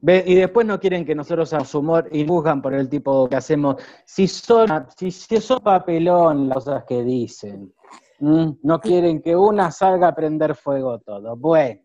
Ve, 0.00 0.22
Y 0.26 0.34
después 0.36 0.66
no 0.66 0.78
quieren 0.78 1.04
que 1.04 1.14
nosotros 1.14 1.52
hagamos 1.52 1.74
humor 1.74 2.08
y 2.12 2.26
juzgan 2.26 2.62
por 2.62 2.74
el 2.74 2.88
tipo 2.88 3.28
que 3.28 3.36
hacemos. 3.36 3.76
Si 4.04 4.28
son, 4.28 4.86
si, 4.96 5.10
si 5.10 5.40
son 5.40 5.60
papelón 5.60 6.48
las 6.48 6.58
cosas 6.58 6.84
que 6.84 7.02
dicen. 7.02 7.72
No 8.20 8.80
quieren 8.80 9.22
que 9.22 9.36
una 9.36 9.70
salga 9.70 10.08
a 10.08 10.14
prender 10.14 10.54
fuego 10.54 10.98
todo. 11.00 11.36
Bueno, 11.36 11.80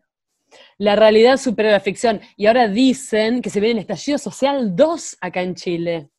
La 0.78 0.96
realidad 0.96 1.36
supera 1.36 1.70
la 1.70 1.80
ficción. 1.80 2.20
Y 2.36 2.46
ahora 2.46 2.68
dicen 2.68 3.40
que 3.40 3.50
se 3.50 3.60
viene 3.60 3.80
el 3.80 3.82
estallido 3.82 4.18
social 4.18 4.74
2 4.74 5.18
acá 5.20 5.42
en 5.42 5.54
Chile. 5.54 6.10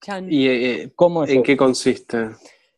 Chan. 0.00 0.30
Y, 0.30 0.44
¿Y 0.44 0.48
eh, 0.48 0.92
¿cómo 0.94 1.24
es 1.24 1.30
en 1.30 1.36
eso? 1.36 1.42
qué 1.42 1.56
consiste? 1.56 2.30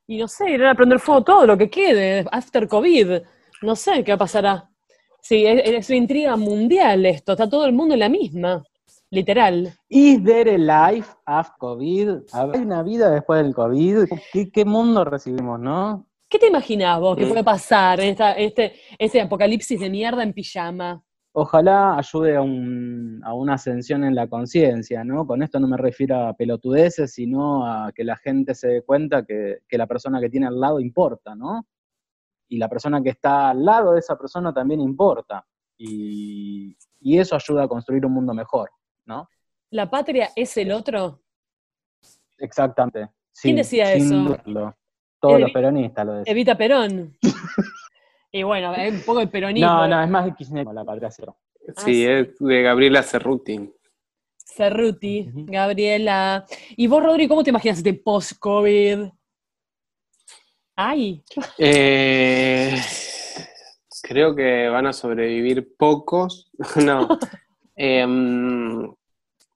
no 0.09 0.29
sé, 0.29 0.51
irán 0.51 0.69
a 0.69 0.75
prender 0.75 1.01
fuego 1.01 1.25
todo 1.25 1.47
lo 1.47 1.59
que 1.59 1.69
quede, 1.69 2.25
after 2.31 2.69
COVID. 2.69 3.23
No 3.63 3.75
sé 3.75 4.05
qué 4.05 4.17
pasará. 4.17 4.71
Sí, 5.29 5.45
es, 5.45 5.61
es 5.65 5.89
una 5.89 5.97
intriga 5.99 6.37
mundial 6.37 7.05
esto, 7.05 7.33
está 7.33 7.49
todo 7.49 7.67
el 7.67 7.73
mundo 7.73 7.95
en 7.95 8.01
la 8.01 8.09
misma, 8.09 8.63
literal. 9.11 9.73
¿Is 9.89 10.23
there 10.23 10.55
a 10.55 10.93
life 10.93 11.09
after 11.25 11.57
COVID? 11.59 12.09
¿Hay 12.33 12.61
una 12.61 12.85
vida 12.85 13.11
después 13.11 13.43
del 13.43 13.53
COVID? 13.53 14.05
¿Qué, 14.33 14.53
qué 14.53 14.65
mundo 14.65 15.05
recibimos, 15.05 15.59
no? 15.59 16.07
¿Qué 16.29 16.39
te 16.39 16.47
imaginás 16.47 17.01
vos 17.01 17.17
que 17.17 17.25
Mm. 17.25 17.29
puede 17.29 17.43
pasar 17.43 17.99
en 18.01 18.11
esta, 18.11 18.33
este, 18.35 18.75
este 18.99 19.21
apocalipsis 19.21 19.81
de 19.81 19.91
mierda 19.91 20.23
en 20.23 20.33
pijama? 20.33 21.03
Ojalá 21.33 21.99
ayude 21.99 22.37
a, 22.37 22.41
un- 22.43 23.21
a 23.25 23.35
una 23.35 23.55
ascensión 23.55 24.05
en 24.05 24.15
la 24.15 24.29
conciencia, 24.29 25.03
¿no? 25.03 25.27
Con 25.27 25.43
esto 25.43 25.59
no 25.59 25.67
me 25.67 25.77
refiero 25.77 26.17
a 26.29 26.35
pelotudeces, 26.35 27.13
sino 27.15 27.67
a 27.67 27.91
que 27.93 28.05
la 28.05 28.17
gente 28.17 28.55
se 28.55 28.69
dé 28.69 28.83
cuenta 28.83 29.25
que, 29.25 29.59
que 29.69 29.77
la 29.77 29.89
persona 29.89 30.21
que 30.21 30.31
tiene 30.31 30.47
al 30.47 30.59
lado 30.61 30.79
importa, 30.79 31.35
¿no? 31.35 31.67
Y 32.49 32.59
la 32.59 32.69
persona 32.69 33.03
que 33.03 33.11
está 33.11 33.51
al 33.51 33.65
lado 33.65 33.93
de 33.93 34.01
esa 34.01 34.17
persona 34.17 34.53
también 34.53 34.81
importa. 34.81 35.45
Y, 35.79 36.77
y 37.01 37.19
eso 37.19 37.35
ayuda 37.35 37.65
a 37.65 37.69
construir 37.69 38.07
un 38.07 38.13
mundo 38.13 38.33
mejor, 38.35 38.71
¿no? 39.05 39.29
¿La 39.71 39.91
patria 39.91 40.31
es 40.37 40.57
el 40.57 40.73
otro? 40.73 41.21
Exactamente. 42.39 43.11
¿Quién 43.41 43.57
decía 43.57 43.93
sin 43.95 44.05
eso? 44.07 44.15
dudarlo. 44.17 44.77
Todos 45.21 45.35
Evi- 45.37 45.41
los 45.41 45.51
peronistas 45.53 46.07
lo 46.07 46.13
decían. 46.15 46.33
Evita 46.37 46.57
Perón. 46.57 47.17
y 48.33 48.43
bueno, 48.43 48.75
es 48.75 48.93
un 48.95 49.01
poco 49.01 49.21
el 49.21 49.29
peronismo. 49.29 49.69
No, 49.69 49.89
no, 49.89 50.03
es 50.03 50.09
más 50.09 50.25
de 50.25 50.35
kirchnerismo 50.35 50.73
la 50.73 50.85
patria 50.85 51.11
cero. 51.11 51.37
Sí, 51.79 51.95
sí. 51.95 52.07
es 52.07 52.39
de 52.39 52.63
Gabriela 52.63 53.03
Cerruti. 53.03 53.73
Cerruti. 54.39 55.29
Gabriela. 55.35 56.45
¿Y 56.77 56.87
vos, 56.87 57.03
Rodri, 57.03 57.27
cómo 57.29 57.43
te 57.43 57.51
imaginas 57.51 57.79
este 57.79 57.95
post-COVID? 57.95 59.09
Ay, 60.79 61.23
Eh, 61.57 62.79
creo 64.03 64.37
que 64.37 64.69
van 64.69 64.87
a 64.87 64.93
sobrevivir 64.93 65.75
pocos. 65.77 66.51
no. 66.85 67.09
Em, 67.75 68.83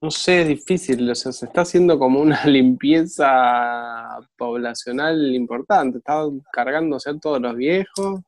no 0.02 0.10
sé, 0.10 0.42
es 0.42 0.48
difícil. 0.48 1.10
O 1.10 1.14
sea, 1.14 1.30
se 1.32 1.44
está 1.44 1.60
haciendo 1.60 1.98
como 1.98 2.20
una 2.20 2.42
limpieza 2.46 4.18
poblacional 4.36 5.34
importante. 5.34 5.98
Está 5.98 6.22
cargándose 6.50 7.10
a 7.10 7.18
todos 7.18 7.40
los 7.40 7.54
viejos. 7.54 8.20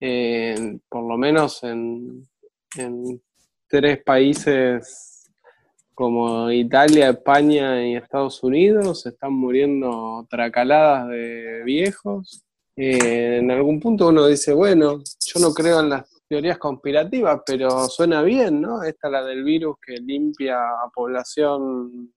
Eh, 0.00 0.78
por 0.88 1.02
lo 1.08 1.18
menos 1.18 1.62
en, 1.64 2.28
en 2.76 3.20
tres 3.66 4.02
países 4.04 5.09
como 6.00 6.50
Italia, 6.50 7.10
España 7.10 7.86
y 7.86 7.94
Estados 7.94 8.42
Unidos 8.42 9.04
están 9.04 9.34
muriendo 9.34 10.26
tracaladas 10.30 11.08
de 11.08 11.62
viejos. 11.62 12.42
eh, 12.74 13.36
en 13.36 13.50
algún 13.50 13.78
punto 13.78 14.08
uno 14.08 14.26
dice, 14.26 14.54
bueno, 14.54 15.02
yo 15.26 15.40
no 15.40 15.52
creo 15.52 15.80
en 15.80 15.90
las 15.90 16.08
teorías 16.26 16.56
conspirativas, 16.56 17.42
pero 17.44 17.86
suena 17.88 18.22
bien, 18.22 18.62
¿no? 18.62 18.82
Esta 18.82 19.10
la 19.10 19.22
del 19.22 19.44
virus 19.44 19.76
que 19.78 19.98
limpia 19.98 20.56
a 20.56 20.88
población 20.88 22.14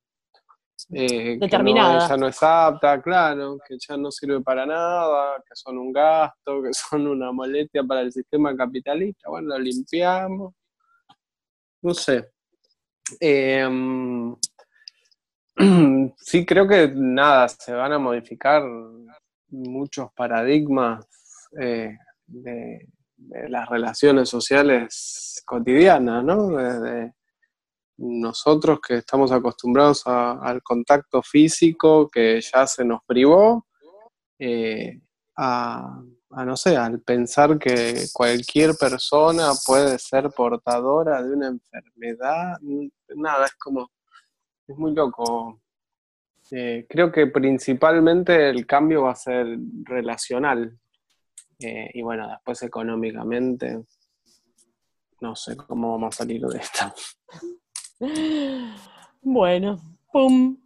eh, 0.93 1.37
que 1.37 1.57
no, 1.57 2.07
ya 2.07 2.15
no 2.15 2.27
es 2.29 2.41
apta, 2.41 3.01
claro, 3.01 3.57
que 3.67 3.75
ya 3.85 3.97
no 3.97 4.11
sirve 4.11 4.39
para 4.39 4.65
nada, 4.65 5.43
que 5.45 5.55
son 5.55 5.77
un 5.77 5.91
gasto, 5.91 6.63
que 6.63 6.73
son 6.73 7.05
una 7.05 7.33
molestia 7.33 7.83
para 7.83 7.99
el 7.99 8.13
sistema 8.13 8.55
capitalista. 8.55 9.29
Bueno, 9.29 9.49
lo 9.49 9.59
limpiamos. 9.59 10.53
No 11.81 11.93
sé. 11.93 12.32
Em, 13.19 14.35
sí, 16.17 16.45
creo 16.45 16.67
que 16.67 16.91
nada, 16.95 17.47
se 17.49 17.73
van 17.73 17.93
a 17.93 17.99
modificar 17.99 18.63
muchos 19.49 20.11
paradigmas 20.13 21.05
eh, 21.59 21.97
de, 22.25 22.87
las 23.47 23.69
relaciones 23.69 24.27
sociales 24.27 25.41
cotidianas, 25.45 26.23
¿no? 26.23 26.57
Desde 26.57 27.13
nosotros 27.97 28.79
que 28.85 28.95
estamos 28.95 29.31
acostumbrados 29.31 30.03
al 30.05 30.61
contacto 30.61 31.21
físico 31.21 32.09
que 32.09 32.41
ya 32.41 32.67
se 32.67 32.83
nos 32.83 33.01
privó, 33.05 33.67
eh, 34.39 34.99
a, 35.37 36.01
no 36.45 36.57
sé, 36.57 36.75
al 36.75 37.01
pensar 37.01 37.57
que 37.59 38.05
cualquier 38.13 38.75
persona 38.75 39.51
puede 39.65 39.99
ser 39.99 40.29
portadora 40.31 41.21
de 41.21 41.33
una 41.33 41.47
enfermedad, 41.47 42.57
nada, 43.15 43.45
es 43.45 43.55
como, 43.55 43.91
es 44.67 44.77
muy 44.77 44.93
loco. 44.93 45.61
Eh, 46.51 46.85
creo 46.89 47.11
que 47.11 47.27
principalmente 47.27 48.49
el 48.49 48.65
cambio 48.65 49.03
va 49.03 49.11
a 49.11 49.15
ser 49.15 49.57
relacional. 49.83 50.77
Eh, 51.59 51.89
y 51.93 52.01
bueno, 52.01 52.27
después 52.29 52.61
económicamente, 52.63 53.83
no 55.21 55.35
sé 55.35 55.55
cómo 55.55 55.91
vamos 55.91 56.15
a 56.15 56.17
salir 56.17 56.41
de 56.41 56.59
esta. 56.59 56.93
Bueno, 59.25 59.79
pum. 60.11 60.62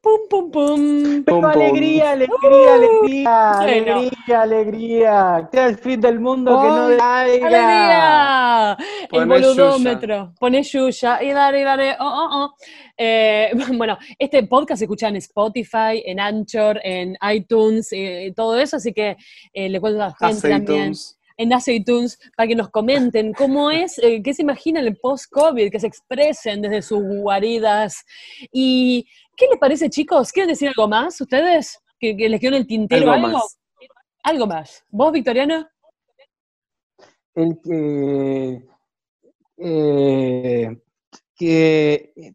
Pum, 0.00 0.20
pum, 0.30 0.50
pum. 0.50 1.24
pum, 1.24 1.44
alegría, 1.44 2.12
alegría, 2.12 2.74
alegría, 2.74 3.50
alegría, 3.52 4.42
alegría. 4.42 5.48
Que 5.50 5.64
el 5.64 5.76
fin 5.76 6.00
del 6.00 6.20
mundo 6.20 6.50
que 6.60 6.68
no 6.68 6.96
caiga. 6.96 7.46
¡Alegría! 7.48 8.76
El 9.10 9.26
boludómetro. 9.26 10.34
Pone 10.38 10.62
Yuya. 10.62 11.22
Y 11.22 11.32
dale, 11.32 11.64
dale. 11.64 11.96
Oh, 11.98 12.06
oh, 12.06 12.28
oh. 12.32 12.54
Eh, 12.96 13.50
bueno, 13.74 13.98
este 14.18 14.44
podcast 14.44 14.78
se 14.78 14.84
escucha 14.84 15.08
en 15.08 15.16
Spotify, 15.16 16.02
en 16.04 16.20
Anchor, 16.20 16.80
en 16.84 17.16
iTunes, 17.32 17.88
y 17.92 18.32
todo 18.32 18.56
eso, 18.56 18.76
así 18.76 18.92
que 18.92 19.16
eh, 19.52 19.68
le 19.68 19.80
cuento 19.80 20.02
a 20.02 20.08
la 20.08 20.28
gente 20.28 20.48
también 20.48 20.94
en 21.38 21.52
iTunes 21.66 22.18
para 22.36 22.48
que 22.48 22.56
nos 22.56 22.68
comenten 22.68 23.32
cómo 23.32 23.70
es, 23.70 23.98
eh, 23.98 24.20
qué 24.22 24.34
se 24.34 24.42
imaginan 24.42 24.84
el 24.84 24.96
post-COVID, 24.96 25.70
que 25.70 25.80
se 25.80 25.86
expresen 25.86 26.60
desde 26.60 26.82
sus 26.82 27.00
guaridas. 27.00 28.04
¿Y 28.52 29.06
qué 29.38 29.46
les 29.46 29.58
parece, 29.58 29.88
chicos? 29.88 30.32
¿Quieren 30.32 30.50
decir 30.50 30.68
algo 30.68 30.88
más 30.88 31.18
ustedes? 31.20 31.78
¿Que, 31.98 32.14
les 32.14 32.40
quedó 32.40 32.50
en 32.50 32.56
el 32.56 32.66
tintero 32.66 33.12
algo? 33.12 33.26
Algo 33.26 33.38
más. 33.38 33.58
¿Algo 34.24 34.46
más? 34.46 34.84
¿Vos, 34.90 35.12
Victoriano? 35.12 35.66
El 37.34 37.58
que... 37.62 38.66
Eh, 39.56 40.76
que... 41.36 42.34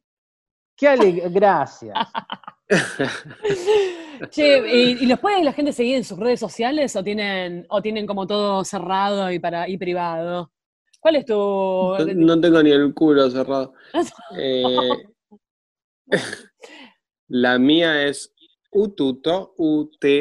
Qué 0.75 0.87
alegría, 0.87 1.29
gracias. 1.29 1.93
che, 4.31 4.57
¿y, 4.67 5.05
los 5.05 5.19
puede 5.19 5.43
la 5.43 5.53
gente 5.53 5.73
seguir 5.73 5.97
en 5.97 6.03
sus 6.03 6.17
redes 6.17 6.39
sociales 6.39 6.95
o 6.95 7.03
tienen, 7.03 7.65
o 7.69 7.81
tienen 7.81 8.07
como 8.07 8.25
todo 8.25 8.63
cerrado 8.63 9.29
y, 9.29 9.39
para, 9.39 9.67
y 9.67 9.77
privado? 9.77 10.51
¿Cuál 10.99 11.17
es 11.17 11.25
tu...? 11.25 11.33
No, 12.15 12.39
tengo 12.39 12.63
ni 12.63 12.71
el 12.71 12.93
culo 12.93 13.29
cerrado. 13.29 13.73
Eh, 16.11 16.17
la 17.33 17.57
mía 17.57 18.05
es 18.05 18.31
ututo, 18.69 19.55
U-T-U-T-O, 19.57 20.19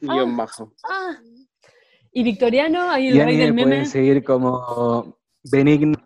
guion 0.00 0.30
ah, 0.30 0.36
bajo. 0.36 0.72
Ah. 0.84 1.16
¿Y 2.12 2.22
Victoriano? 2.22 2.88
Ahí 2.88 3.08
el 3.08 3.24
rey 3.24 3.36
del 3.36 3.52
meme. 3.52 3.68
pueden 3.68 3.86
seguir 3.86 4.22
como 4.22 5.18
Benigno 5.42 5.98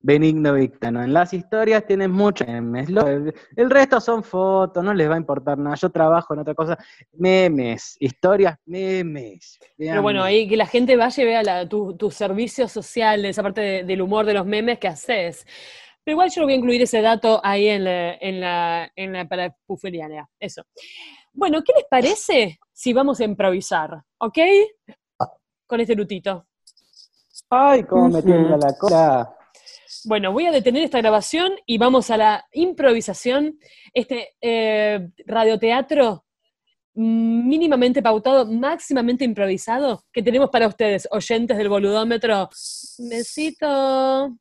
Benigno 0.00 0.54
Victano. 0.54 1.02
En 1.02 1.12
las 1.12 1.32
historias 1.32 1.86
tienes 1.86 2.08
muchos 2.08 2.48
memes. 2.48 2.88
el, 2.88 3.70
resto 3.70 4.00
son 4.00 4.24
fotos, 4.24 4.82
no 4.82 4.92
les 4.94 5.08
va 5.08 5.14
a 5.14 5.18
importar 5.18 5.58
nada. 5.58 5.76
Yo 5.76 5.90
trabajo 5.90 6.34
en 6.34 6.40
otra 6.40 6.54
cosa. 6.54 6.78
Memes, 7.12 7.96
historias, 8.00 8.58
memes. 8.66 9.60
Pero 9.76 10.02
bueno, 10.02 10.22
ahí 10.24 10.48
que 10.48 10.56
la 10.56 10.66
gente 10.66 10.96
vaya 10.96 11.22
y 11.22 11.26
vea 11.26 11.68
tus 11.68 12.14
servicios 12.14 12.72
sociales, 12.72 13.38
aparte 13.38 13.84
del 13.84 14.02
humor 14.02 14.26
de 14.26 14.34
los 14.34 14.46
memes 14.46 14.78
que 14.78 14.88
haces. 14.88 15.46
Pero 16.08 16.14
igual 16.14 16.30
yo 16.30 16.40
lo 16.40 16.46
voy 16.46 16.54
a 16.54 16.56
incluir 16.56 16.80
ese 16.80 17.02
dato 17.02 17.38
ahí 17.44 17.68
en 17.68 17.84
la, 17.84 18.14
en 18.14 18.40
la, 18.40 18.90
en 18.96 19.12
la 19.12 19.28
para 19.28 19.54
Eso. 20.40 20.62
Bueno, 21.34 21.62
¿qué 21.62 21.74
les 21.76 21.84
parece 21.84 22.58
si 22.72 22.94
vamos 22.94 23.20
a 23.20 23.24
improvisar? 23.24 23.90
¿Ok? 24.16 24.38
Con 25.66 25.80
este 25.80 25.94
lutito. 25.94 26.46
Ay, 27.50 27.84
cómo 27.84 28.08
me 28.08 28.22
tiembla 28.22 28.56
la 28.56 28.74
cola. 28.78 29.36
Bueno, 30.06 30.32
voy 30.32 30.46
a 30.46 30.50
detener 30.50 30.82
esta 30.82 30.96
grabación 30.96 31.52
y 31.66 31.76
vamos 31.76 32.10
a 32.10 32.16
la 32.16 32.46
improvisación. 32.52 33.58
Este 33.92 34.30
eh, 34.40 35.10
radioteatro 35.26 36.24
mínimamente 36.94 38.00
pautado, 38.00 38.46
máximamente 38.46 39.26
improvisado 39.26 40.06
que 40.10 40.22
tenemos 40.22 40.48
para 40.48 40.68
ustedes, 40.68 41.06
oyentes 41.10 41.58
del 41.58 41.68
boludómetro. 41.68 42.48
Besito. 42.96 44.38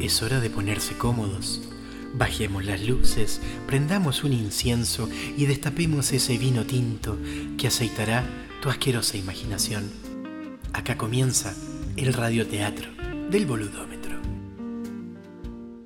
Es 0.00 0.22
hora 0.22 0.40
de 0.40 0.48
ponerse 0.48 0.96
cómodos. 0.96 1.60
Bajemos 2.14 2.64
las 2.64 2.80
luces, 2.80 3.42
prendamos 3.66 4.24
un 4.24 4.32
incienso 4.32 5.10
y 5.36 5.44
destapemos 5.44 6.12
ese 6.12 6.38
vino 6.38 6.64
tinto 6.64 7.18
que 7.58 7.66
aceitará 7.66 8.24
tu 8.62 8.70
asquerosa 8.70 9.18
imaginación. 9.18 9.92
Acá 10.72 10.96
comienza 10.96 11.54
el 11.98 12.14
radioteatro 12.14 12.88
del 13.30 13.44
boludómetro. 13.44 14.18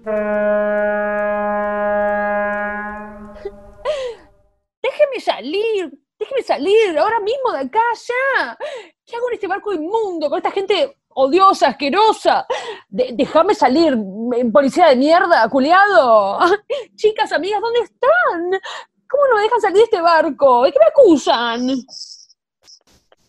Déjeme 4.82 5.20
salir, 5.20 6.00
déjeme 6.20 6.42
salir 6.42 6.98
ahora 6.98 7.18
mismo 7.20 7.52
de 7.52 7.60
acá 7.60 7.80
ya. 7.94 8.58
¿Qué 9.06 9.16
hago 9.16 9.28
en 9.28 9.34
este 9.34 9.46
barco 9.46 9.72
inmundo 9.72 10.28
con 10.28 10.36
esta 10.36 10.50
gente 10.50 10.98
odiosa, 11.08 11.68
asquerosa? 11.68 12.46
déjame 12.88 13.54
salir, 13.54 13.96
policía 14.52 14.88
de 14.88 14.96
mierda, 14.96 15.48
culiado. 15.48 16.40
Chicas, 16.94 17.32
amigas, 17.32 17.62
¿dónde 17.62 17.80
están? 17.80 18.60
¿Cómo 19.08 19.26
no 19.28 19.36
me 19.36 19.42
dejan 19.42 19.60
salir 19.60 19.76
de 19.78 19.84
este 19.84 20.00
barco? 20.00 20.64
¿De 20.64 20.72
qué 20.72 20.78
me 20.78 20.86
acusan? 20.86 21.68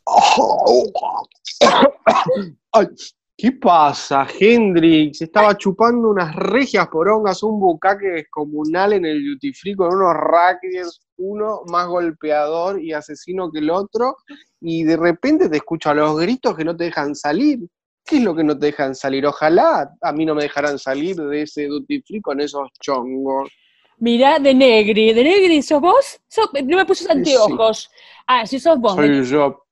¿Qué 3.41 3.54
pasa, 3.54 4.27
Hendrix? 4.39 5.23
Estaba 5.23 5.58
chupando 5.58 6.10
unas 6.10 6.36
regias 6.36 6.88
porongas, 6.89 7.41
un 7.41 7.60
bucaque 7.60 8.08
descomunal 8.08 8.93
en 8.93 9.04
el 9.04 9.25
duty 9.25 9.51
free 9.54 9.73
con 9.73 9.95
unos 9.95 10.13
racketes, 10.13 11.01
uno 11.22 11.62
más 11.68 11.88
golpeador 11.88 12.82
y 12.82 12.94
asesino 12.94 13.52
que 13.52 13.60
el 13.60 13.70
otro, 13.70 14.18
y 14.60 14.84
de 14.84 14.98
repente 14.98 15.50
te 15.50 15.58
escucho 15.58 15.90
a 15.90 15.94
los 15.94 16.20
gritos 16.20 16.56
que 16.56 16.66
no 16.66 16.76
te 16.76 16.86
dejan 16.86 17.16
salir. 17.16 17.60
¿Qué 18.04 18.18
es 18.18 18.24
lo 18.24 18.36
que 18.36 18.44
no 18.44 18.58
te 18.58 18.68
dejan 18.68 18.96
salir? 18.96 19.26
Ojalá 19.26 19.92
a 20.02 20.12
mí 20.12 20.26
no 20.26 20.36
me 20.36 20.44
dejaran 20.44 20.80
salir 20.80 21.16
de 21.16 21.44
ese 21.44 21.68
duty 21.68 22.02
free 22.02 22.22
con 22.22 22.42
esos 22.42 22.68
chongos. 22.82 23.50
Mirá, 23.98 24.40
de 24.40 24.54
Negri. 24.56 25.14
¿De 25.14 25.24
Negri 25.24 25.62
sos 25.62 25.80
vos? 25.80 26.20
no 26.66 26.78
me 26.78 26.86
puse 26.86 27.10
anteojos. 27.12 27.92
Ah, 28.26 28.48
sí 28.48 28.60
sos 28.60 28.80
vos. 28.80 28.96
Soy 28.96 29.24
yo. 29.26 29.63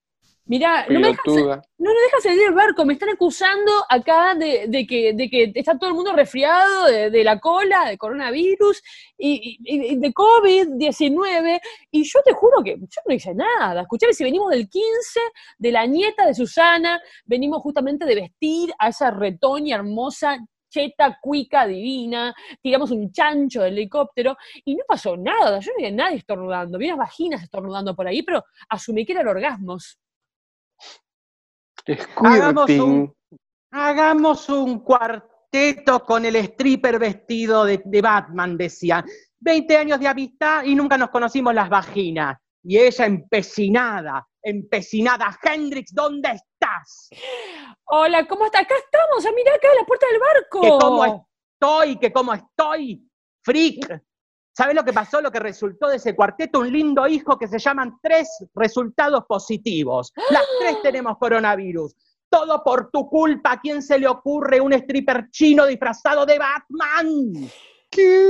Mira, 0.49 0.83
no 0.89 0.99
me, 0.99 1.09
dejas, 1.09 1.25
no 1.27 1.93
me 1.93 2.01
dejas 2.01 2.23
salir 2.23 2.39
del 2.39 2.55
barco, 2.55 2.83
me 2.83 2.93
están 2.93 3.09
acusando 3.09 3.71
acá 3.87 4.33
de, 4.33 4.87
que, 4.87 5.13
de 5.13 5.29
que 5.29 5.51
está 5.53 5.77
todo 5.77 5.91
el 5.91 5.95
mundo 5.95 6.11
resfriado 6.11 6.85
de, 6.87 7.23
la 7.23 7.39
cola, 7.39 7.87
de 7.87 7.99
coronavirus 7.99 8.81
y, 9.15 9.59
de 9.99 10.11
COVID-19, 10.11 11.59
y 11.91 12.03
yo 12.03 12.19
te 12.25 12.33
juro 12.33 12.63
que 12.63 12.77
yo 12.79 13.01
no 13.05 13.13
hice 13.13 13.35
nada. 13.35 13.83
Escuchame, 13.83 14.13
si 14.13 14.23
venimos 14.23 14.49
del 14.49 14.67
15, 14.67 15.19
de 15.59 15.71
la 15.71 15.85
nieta 15.85 16.25
de 16.25 16.33
Susana, 16.33 16.99
venimos 17.25 17.61
justamente 17.61 18.05
de 18.05 18.15
vestir 18.15 18.73
a 18.79 18.87
esa 18.89 19.11
retoña 19.11 19.75
hermosa 19.75 20.39
cheta, 20.67 21.19
cuica, 21.21 21.67
divina, 21.67 22.33
tiramos 22.59 22.89
un 22.89 23.11
chancho 23.11 23.61
del 23.61 23.73
helicóptero 23.73 24.35
y 24.65 24.73
no 24.73 24.83
pasó 24.87 25.15
nada, 25.15 25.59
yo 25.59 25.71
no 25.73 25.77
vi 25.77 25.85
a 25.85 25.91
nadie 25.91 26.17
estornudando, 26.17 26.79
vi 26.79 26.85
unas 26.87 26.97
vaginas 26.97 27.43
estornudando 27.43 27.95
por 27.95 28.07
ahí, 28.07 28.23
pero 28.23 28.43
asumí 28.67 29.05
que 29.05 29.11
eran 29.11 29.27
orgasmos. 29.27 29.99
Hagamos 32.17 32.69
un, 32.69 33.13
hagamos 33.71 34.49
un 34.49 34.79
cuarteto 34.79 36.03
con 36.05 36.25
el 36.25 36.35
stripper 36.35 36.99
vestido 36.99 37.65
de, 37.65 37.81
de 37.83 38.01
Batman, 38.01 38.57
decía. 38.57 39.03
20 39.41 39.77
años 39.77 39.99
de 39.99 40.07
amistad 40.07 40.63
y 40.63 40.75
nunca 40.75 40.97
nos 40.97 41.09
conocimos 41.09 41.53
las 41.53 41.69
vaginas. 41.69 42.37
Y 42.63 42.77
ella 42.77 43.05
empecinada, 43.05 44.27
empecinada. 44.41 45.37
Hendrix, 45.41 45.93
¿dónde 45.93 46.29
estás? 46.29 47.09
Hola, 47.85 48.27
¿cómo 48.27 48.45
está? 48.45 48.59
Acá 48.59 48.75
estamos, 48.75 49.23
ya 49.23 49.31
mira 49.31 49.53
acá 49.53 49.67
a 49.71 49.75
la 49.75 49.85
puerta 49.85 50.05
del 50.11 50.19
barco. 50.19 50.61
Que 50.61 50.85
cómo 50.85 51.05
estoy, 51.05 51.97
que 51.97 52.11
cómo 52.11 52.33
estoy, 52.33 53.09
freak. 53.43 54.03
¿Sabes 54.59 54.75
lo 54.75 54.83
que 54.83 54.91
pasó? 54.91 55.21
Lo 55.21 55.31
que 55.31 55.39
resultó 55.39 55.87
de 55.87 55.95
ese 55.95 56.13
cuarteto, 56.13 56.59
un 56.59 56.69
lindo 56.69 57.07
hijo 57.07 57.37
que 57.39 57.47
se 57.47 57.59
llaman 57.59 57.97
tres 58.03 58.27
resultados 58.53 59.23
positivos. 59.25 60.11
Las 60.31 60.43
tres 60.59 60.81
tenemos 60.83 61.17
coronavirus. 61.17 61.95
Todo 62.29 62.61
por 62.61 62.91
tu 62.91 63.07
culpa. 63.07 63.53
¿A 63.53 63.61
quién 63.61 63.81
se 63.81 63.97
le 63.97 64.09
ocurre 64.09 64.59
un 64.59 64.73
stripper 64.73 65.29
chino 65.31 65.65
disfrazado 65.65 66.25
de 66.25 66.39
Batman? 66.39 67.49
¿Qué? 67.89 68.21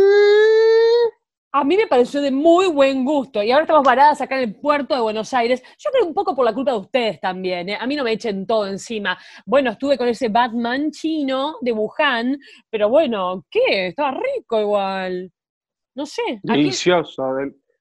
A 1.51 1.63
mí 1.63 1.75
me 1.75 1.87
pareció 1.87 2.21
de 2.21 2.29
muy 2.29 2.67
buen 2.67 3.03
gusto. 3.03 3.41
Y 3.41 3.49
ahora 3.49 3.63
estamos 3.63 3.83
paradas 3.83 4.21
acá 4.21 4.35
en 4.39 4.49
el 4.49 4.55
puerto 4.55 4.93
de 4.93 5.01
Buenos 5.01 5.33
Aires. 5.33 5.63
Yo 5.79 5.89
creo 5.89 6.05
un 6.05 6.13
poco 6.13 6.35
por 6.35 6.45
la 6.45 6.53
culpa 6.53 6.73
de 6.73 6.77
ustedes 6.77 7.19
también. 7.19 7.69
¿eh? 7.69 7.77
A 7.81 7.87
mí 7.87 7.95
no 7.95 8.03
me 8.03 8.11
echen 8.11 8.45
todo 8.45 8.67
encima. 8.67 9.17
Bueno, 9.47 9.71
estuve 9.71 9.97
con 9.97 10.07
ese 10.07 10.29
Batman 10.29 10.91
chino 10.91 11.55
de 11.61 11.71
Wuhan, 11.71 12.37
pero 12.69 12.87
bueno, 12.87 13.47
¿qué? 13.49 13.87
Estaba 13.87 14.11
rico 14.11 14.61
igual. 14.61 15.31
No 15.99 16.05
sé. 16.05 16.39
Delicioso, 16.43 17.23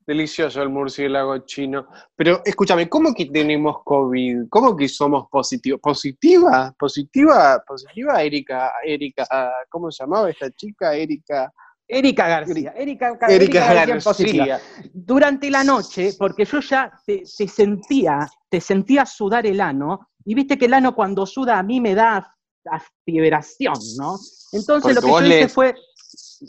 delicioso 0.04 0.60
el 0.60 0.70
murciélago 0.70 1.38
chino. 1.46 1.86
Pero 2.16 2.42
escúchame, 2.44 2.88
¿cómo 2.88 3.14
que 3.14 3.26
tenemos 3.26 3.76
COVID? 3.84 4.48
¿Cómo 4.50 4.76
que 4.76 4.88
somos 4.88 5.28
positivos? 5.30 5.80
¿Positiva? 5.80 6.74
¿Positiva? 6.76 7.62
¿Positiva, 7.64 8.20
Erika? 8.20 8.72
Erika, 8.82 9.24
¿cómo 9.68 9.92
se 9.92 10.02
llamaba 10.02 10.30
esta 10.30 10.50
chica? 10.50 10.96
Erika. 10.96 11.52
Erika 11.86 12.26
García, 12.26 12.74
Erika, 12.76 13.14
García, 13.14 14.60
Durante 14.92 15.48
la 15.48 15.62
noche, 15.62 16.10
porque 16.18 16.44
yo 16.44 16.58
ya 16.58 16.92
te, 17.06 17.24
sentía, 17.24 18.28
te 18.50 18.60
sentía 18.60 19.06
sudar 19.06 19.46
el 19.46 19.60
ano, 19.60 20.08
y 20.24 20.34
viste 20.34 20.58
que 20.58 20.66
el 20.66 20.74
ano 20.74 20.92
cuando 20.94 21.24
suda 21.24 21.56
a 21.56 21.62
mí 21.62 21.80
me 21.80 21.94
da 21.94 22.34
aspiración, 22.68 23.74
¿no? 23.96 24.16
Entonces 24.52 24.96
lo 24.96 25.02
que 25.02 25.08
yo 25.08 25.22
hice 25.22 25.48
fue... 25.48 25.74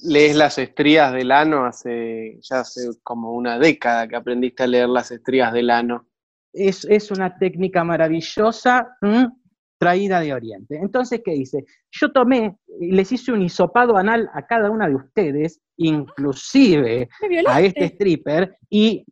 Lees 0.03 0.35
las 0.35 0.57
estrías 0.57 1.13
del 1.13 1.31
ano 1.31 1.65
hace, 1.65 2.39
ya 2.41 2.61
hace 2.61 2.89
como 3.03 3.33
una 3.33 3.57
década 3.57 4.07
que 4.07 4.15
aprendiste 4.15 4.63
a 4.63 4.67
leer 4.67 4.89
las 4.89 5.11
estrías 5.11 5.51
del 5.53 5.69
ano. 5.69 6.07
Es, 6.53 6.85
es 6.85 7.11
una 7.11 7.37
técnica 7.37 7.83
maravillosa 7.83 8.97
traída 9.79 10.19
de 10.19 10.33
Oriente. 10.33 10.77
Entonces, 10.77 11.21
¿qué 11.23 11.33
hice? 11.33 11.65
Yo 11.91 12.11
tomé 12.11 12.57
y 12.79 12.91
les 12.91 13.11
hice 13.11 13.31
un 13.31 13.41
hisopado 13.41 13.97
anal 13.97 14.29
a 14.33 14.45
cada 14.45 14.69
una 14.69 14.87
de 14.87 14.95
ustedes, 14.95 15.61
inclusive 15.77 17.09
a 17.47 17.61
este 17.61 17.85
stripper, 17.85 18.57
y 18.69 19.05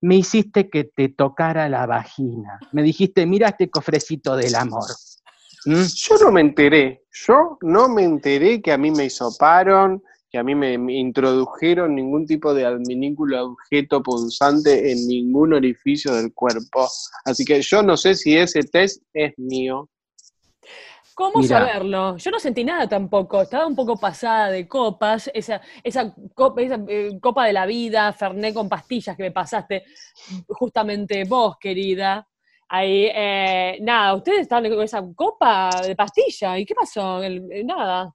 me 0.00 0.16
hiciste 0.16 0.70
que 0.70 0.84
te 0.84 1.08
tocara 1.08 1.68
la 1.68 1.86
vagina. 1.86 2.60
Me 2.72 2.82
dijiste, 2.82 3.26
mira 3.26 3.48
este 3.48 3.68
cofrecito 3.68 4.36
del 4.36 4.54
amor. 4.54 4.84
¿Mm? 5.64 5.84
Yo 5.94 6.16
no 6.20 6.32
me 6.32 6.40
enteré, 6.40 7.04
yo 7.10 7.58
no 7.62 7.88
me 7.88 8.04
enteré 8.04 8.62
que 8.62 8.72
a 8.72 8.78
mí 8.78 8.90
me 8.90 9.06
hisoparon, 9.06 10.02
que 10.30 10.38
a 10.38 10.42
mí 10.42 10.54
me, 10.54 10.74
introdujeron 10.74 11.94
ningún 11.94 12.26
tipo 12.26 12.52
de 12.52 12.66
adminículo 12.66 13.46
objeto 13.46 14.02
punzante 14.02 14.92
en 14.92 15.08
ningún 15.08 15.54
orificio 15.54 16.14
del 16.14 16.34
cuerpo. 16.34 16.86
Así 17.24 17.44
que 17.44 17.62
yo 17.62 17.82
no 17.82 17.96
sé 17.96 18.14
si 18.14 18.36
ese 18.36 18.60
test 18.62 19.02
es 19.12 19.32
mío. 19.38 19.88
¿Cómo 21.14 21.42
saberlo? 21.42 22.16
Yo 22.16 22.30
no 22.30 22.38
sentí 22.38 22.62
nada 22.62 22.88
tampoco. 22.88 23.42
Estaba 23.42 23.66
un 23.66 23.74
poco 23.74 23.96
pasada 23.96 24.50
de 24.50 24.68
copas. 24.68 25.28
Esa, 25.34 25.60
esa, 25.82 26.14
copa, 26.32 26.60
eh, 26.62 27.18
copa 27.20 27.44
de 27.44 27.52
la 27.52 27.66
vida, 27.66 28.12
Ferné 28.12 28.54
con 28.54 28.68
pastillas 28.68 29.16
que 29.16 29.24
me 29.24 29.32
pasaste 29.32 29.82
justamente 30.46 31.24
vos, 31.24 31.56
querida. 31.58 32.28
Ahí, 32.70 33.08
eh, 33.14 33.78
nada, 33.80 34.14
ustedes 34.14 34.40
estaban 34.40 34.68
con 34.70 34.82
esa 34.82 35.02
copa 35.14 35.70
de 35.86 35.96
pastilla. 35.96 36.58
¿Y 36.58 36.66
qué 36.66 36.74
pasó? 36.74 37.20
nada. 37.64 38.14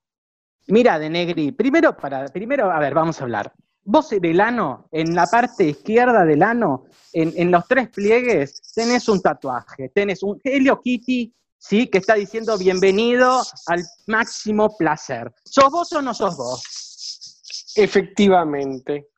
Mira, 0.68 0.99
de 0.99 1.10
Negri, 1.10 1.51
primero, 1.51 1.97
para, 1.97 2.26
primero, 2.28 2.72
a 2.72 2.80
ver, 2.80 2.93
vamos 2.93 3.20
a 3.20 3.24
hablar. 3.24 3.51
Vos 3.86 4.10
del 4.12 4.39
ano, 4.39 4.88
en 4.91 5.14
la 5.14 5.26
parte 5.26 5.66
izquierda 5.66 6.24
del 6.24 6.41
ano, 6.41 6.86
en, 7.12 7.51
los 7.51 7.68
tres 7.68 7.89
pliegues, 7.89 8.62
tenés 8.74 9.10
un 9.10 9.22
tatuaje, 9.22 9.89
tenés 9.89 10.24
un 10.24 10.39
Helio 10.41 10.80
Kitty, 10.80 11.34
¿sí? 11.58 11.88
Que 11.88 11.97
está 11.97 12.14
diciendo 12.14 12.58
bienvenido 12.58 13.41
al 13.68 13.84
máximo 14.08 14.78
placer. 14.78 15.34
¿Sos 15.43 15.70
vos 15.70 15.91
o 15.91 16.01
no 16.01 16.14
sos 16.14 16.38
vos? 16.38 17.74
Efectivamente. 17.76 19.10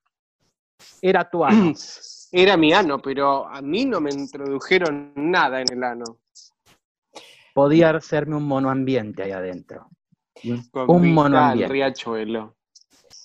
Era 1.00 1.30
tu 1.30 1.44
ano. 1.44 1.74
Era 2.38 2.58
mi 2.58 2.74
ano, 2.74 3.00
pero 3.00 3.48
a 3.48 3.62
mí 3.62 3.86
no 3.86 4.02
me 4.02 4.12
introdujeron 4.12 5.14
nada 5.16 5.62
en 5.62 5.72
el 5.72 5.84
ano. 5.84 6.20
Podía 7.54 7.92
hacerme 7.92 8.36
un 8.36 8.48
monoambiente 8.48 9.24
ahí 9.24 9.32
adentro 9.32 9.90
un 10.88 11.14
mono 11.14 11.40
al 11.40 11.70
riachuelo. 11.70 12.56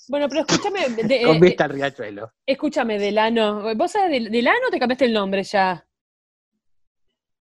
Bueno, 0.09 0.29
pero 0.29 0.41
escúchame. 0.43 0.89
De, 0.89 1.23
Con 1.25 1.41
vista 1.41 1.65
al 1.65 1.71
riachuelo. 1.71 2.33
Escúchame, 2.47 2.99
Delano. 2.99 3.75
¿Vos 3.77 3.93
sabés, 3.93 4.11
del, 4.11 4.31
Delano 4.31 4.69
te 4.71 4.79
cambiaste 4.79 5.05
el 5.05 5.13
nombre 5.13 5.43
ya? 5.45 5.87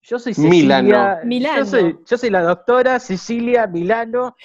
Yo 0.02 0.18
soy 0.18 0.34
Cecilia. 0.34 1.20
Milano. 1.24 1.58
Yo, 1.58 1.66
soy, 1.66 1.98
yo 2.06 2.16
soy 2.16 2.30
la 2.30 2.42
doctora 2.42 2.98
Cecilia 3.00 3.66
Milano. 3.66 4.36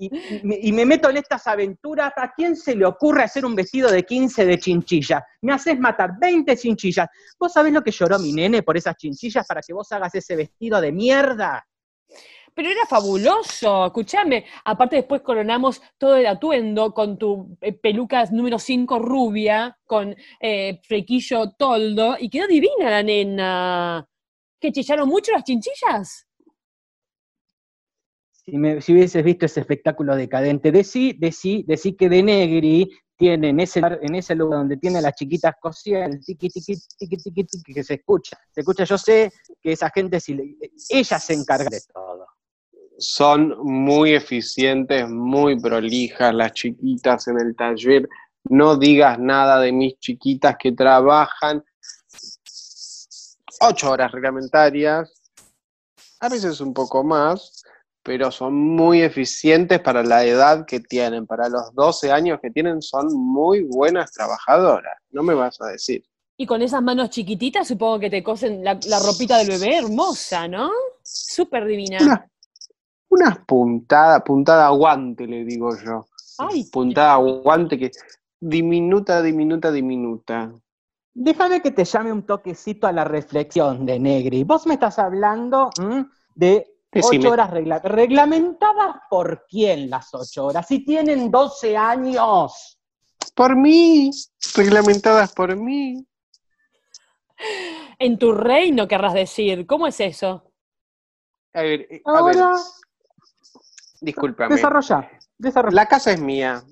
Y, 0.00 0.72
me 0.72 0.86
meto 0.86 1.10
en 1.10 1.18
estas 1.18 1.46
aventuras. 1.46 2.12
¿A 2.16 2.32
quién 2.32 2.56
se 2.56 2.74
le 2.74 2.86
ocurre 2.86 3.24
hacer 3.24 3.44
un 3.44 3.54
vestido 3.54 3.90
de 3.90 4.04
15 4.04 4.46
de 4.46 4.58
chinchilla? 4.58 5.24
Me 5.42 5.52
haces 5.52 5.78
matar 5.78 6.12
20 6.18 6.56
chinchillas. 6.56 7.08
¿Vos 7.38 7.52
sabés 7.52 7.72
lo 7.72 7.82
que 7.82 7.90
lloró 7.90 8.18
mi 8.18 8.32
nene 8.32 8.62
por 8.62 8.76
esas 8.76 8.96
chinchillas 8.96 9.46
para 9.46 9.60
que 9.60 9.74
vos 9.74 9.92
hagas 9.92 10.14
ese 10.14 10.36
vestido 10.36 10.80
de 10.80 10.90
mierda? 10.90 11.66
Pero 12.54 12.70
era 12.70 12.86
fabuloso, 12.86 13.86
escúchame. 13.86 14.44
Aparte 14.64 14.96
después 14.96 15.22
coronamos 15.22 15.80
todo 15.98 16.16
el 16.16 16.26
atuendo 16.26 16.92
con 16.92 17.16
tu 17.18 17.56
eh, 17.60 17.72
peluca 17.72 18.24
número 18.30 18.58
5 18.58 18.98
rubia, 18.98 19.78
con 19.84 20.16
eh, 20.40 20.80
frequillo 20.82 21.52
toldo, 21.52 22.16
y 22.18 22.28
quedó 22.28 22.46
divina 22.46 22.90
la 22.90 23.02
nena. 23.02 24.06
¿Que 24.58 24.72
chillaron 24.72 25.08
mucho 25.08 25.32
las 25.32 25.44
chinchillas? 25.44 26.26
Si, 28.50 28.58
me, 28.58 28.80
si 28.80 28.92
hubieses 28.92 29.24
visto 29.24 29.46
ese 29.46 29.60
espectáculo 29.60 30.16
decadente, 30.16 30.72
decí, 30.72 31.14
decí, 31.18 31.64
decí 31.66 31.94
que 31.94 32.08
de 32.08 32.22
Negri 32.22 32.90
tiene 33.16 33.50
en 33.50 33.60
ese, 33.60 33.80
en 33.80 34.14
ese 34.14 34.34
lugar 34.34 34.60
donde 34.60 34.76
tiene 34.76 35.00
las 35.00 35.14
chiquitas 35.14 35.54
cosidas, 35.60 36.10
el 36.10 36.24
tiqui, 36.24 36.48
tiqui, 36.48 36.76
tiqui, 36.98 37.16
tiqui, 37.16 37.44
tiqui, 37.44 37.74
que 37.74 37.84
se 37.84 37.94
escucha. 37.94 38.36
Se 38.50 38.60
escucha, 38.60 38.84
yo 38.84 38.98
sé 38.98 39.30
que 39.62 39.72
esa 39.72 39.90
gente, 39.90 40.18
si 40.18 40.36
ella 40.88 41.18
se 41.18 41.34
encarga 41.34 41.68
de 41.70 41.80
todo 41.92 42.26
son 43.00 43.56
muy 43.62 44.12
eficientes, 44.14 45.08
muy 45.08 45.58
prolijas 45.58 46.34
las 46.34 46.52
chiquitas 46.52 47.28
en 47.28 47.40
el 47.40 47.56
taller. 47.56 48.06
No 48.44 48.76
digas 48.76 49.18
nada 49.18 49.58
de 49.58 49.72
mis 49.72 49.98
chiquitas 49.98 50.56
que 50.58 50.72
trabajan 50.72 51.64
ocho 53.62 53.90
horas 53.90 54.12
reglamentarias, 54.12 55.12
a 56.20 56.28
veces 56.28 56.60
un 56.60 56.72
poco 56.72 57.02
más, 57.02 57.59
pero 58.02 58.30
son 58.30 58.54
muy 58.54 59.02
eficientes 59.02 59.80
para 59.80 60.02
la 60.02 60.24
edad 60.24 60.64
que 60.66 60.80
tienen. 60.80 61.26
Para 61.26 61.48
los 61.48 61.74
12 61.74 62.10
años 62.10 62.38
que 62.40 62.50
tienen 62.50 62.80
son 62.80 63.12
muy 63.12 63.62
buenas 63.62 64.12
trabajadoras, 64.12 64.96
no 65.10 65.22
me 65.22 65.34
vas 65.34 65.60
a 65.60 65.66
decir. 65.66 66.04
Y 66.36 66.46
con 66.46 66.62
esas 66.62 66.82
manos 66.82 67.10
chiquititas 67.10 67.68
supongo 67.68 68.00
que 68.00 68.08
te 68.08 68.22
cosen 68.22 68.64
la, 68.64 68.74
ropita 68.74 69.36
del 69.38 69.48
bebé 69.48 69.76
hermosa, 69.76 70.48
¿no? 70.48 70.70
Súper 71.02 71.66
divina. 71.66 72.26
Unas 73.10 73.38
puntadas, 73.40 74.22
puntada 74.22 74.70
guante, 74.70 75.26
le 75.26 75.44
digo 75.44 75.70
yo. 75.84 76.06
Ay, 76.38 76.64
puntada 76.72 77.16
guante 77.16 77.78
que 77.78 77.90
diminuta, 78.40 79.20
diminuta, 79.20 79.70
diminuta. 79.70 80.50
Déjame 81.12 81.60
que 81.60 81.72
te 81.72 81.84
llame 81.84 82.12
un 82.12 82.22
toquecito 82.22 82.86
a 82.86 82.92
la 82.92 83.04
reflexión 83.04 83.84
de 83.84 83.98
Negri. 83.98 84.44
Vos 84.44 84.66
me 84.66 84.74
estás 84.74 84.98
hablando 84.98 85.68
de 86.34 86.79
ocho 86.92 87.30
horas 87.30 87.50
reglamentadas. 87.50 88.96
¿Por 89.08 89.46
quién 89.48 89.90
las 89.90 90.12
ocho 90.14 90.46
horas? 90.46 90.66
Si 90.66 90.84
tienen 90.84 91.30
12 91.30 91.76
años. 91.76 92.78
Por 93.34 93.56
mí, 93.56 94.10
reglamentadas 94.56 95.32
por 95.32 95.56
mí. 95.56 96.04
En 97.98 98.18
tu 98.18 98.32
reino, 98.32 98.88
querrás 98.88 99.14
decir. 99.14 99.66
¿Cómo 99.66 99.86
es 99.86 100.00
eso? 100.00 100.52
A 101.52 101.62
ver, 101.62 101.86
eh, 101.90 102.02
a 102.04 102.22
ver. 102.22 102.36
Discúlpame. 104.00 104.54
Desarrolla, 104.54 105.10
desarrolla. 105.38 105.74
La 105.74 105.86
casa 105.86 106.12
es 106.12 106.20
mía. 106.20 106.62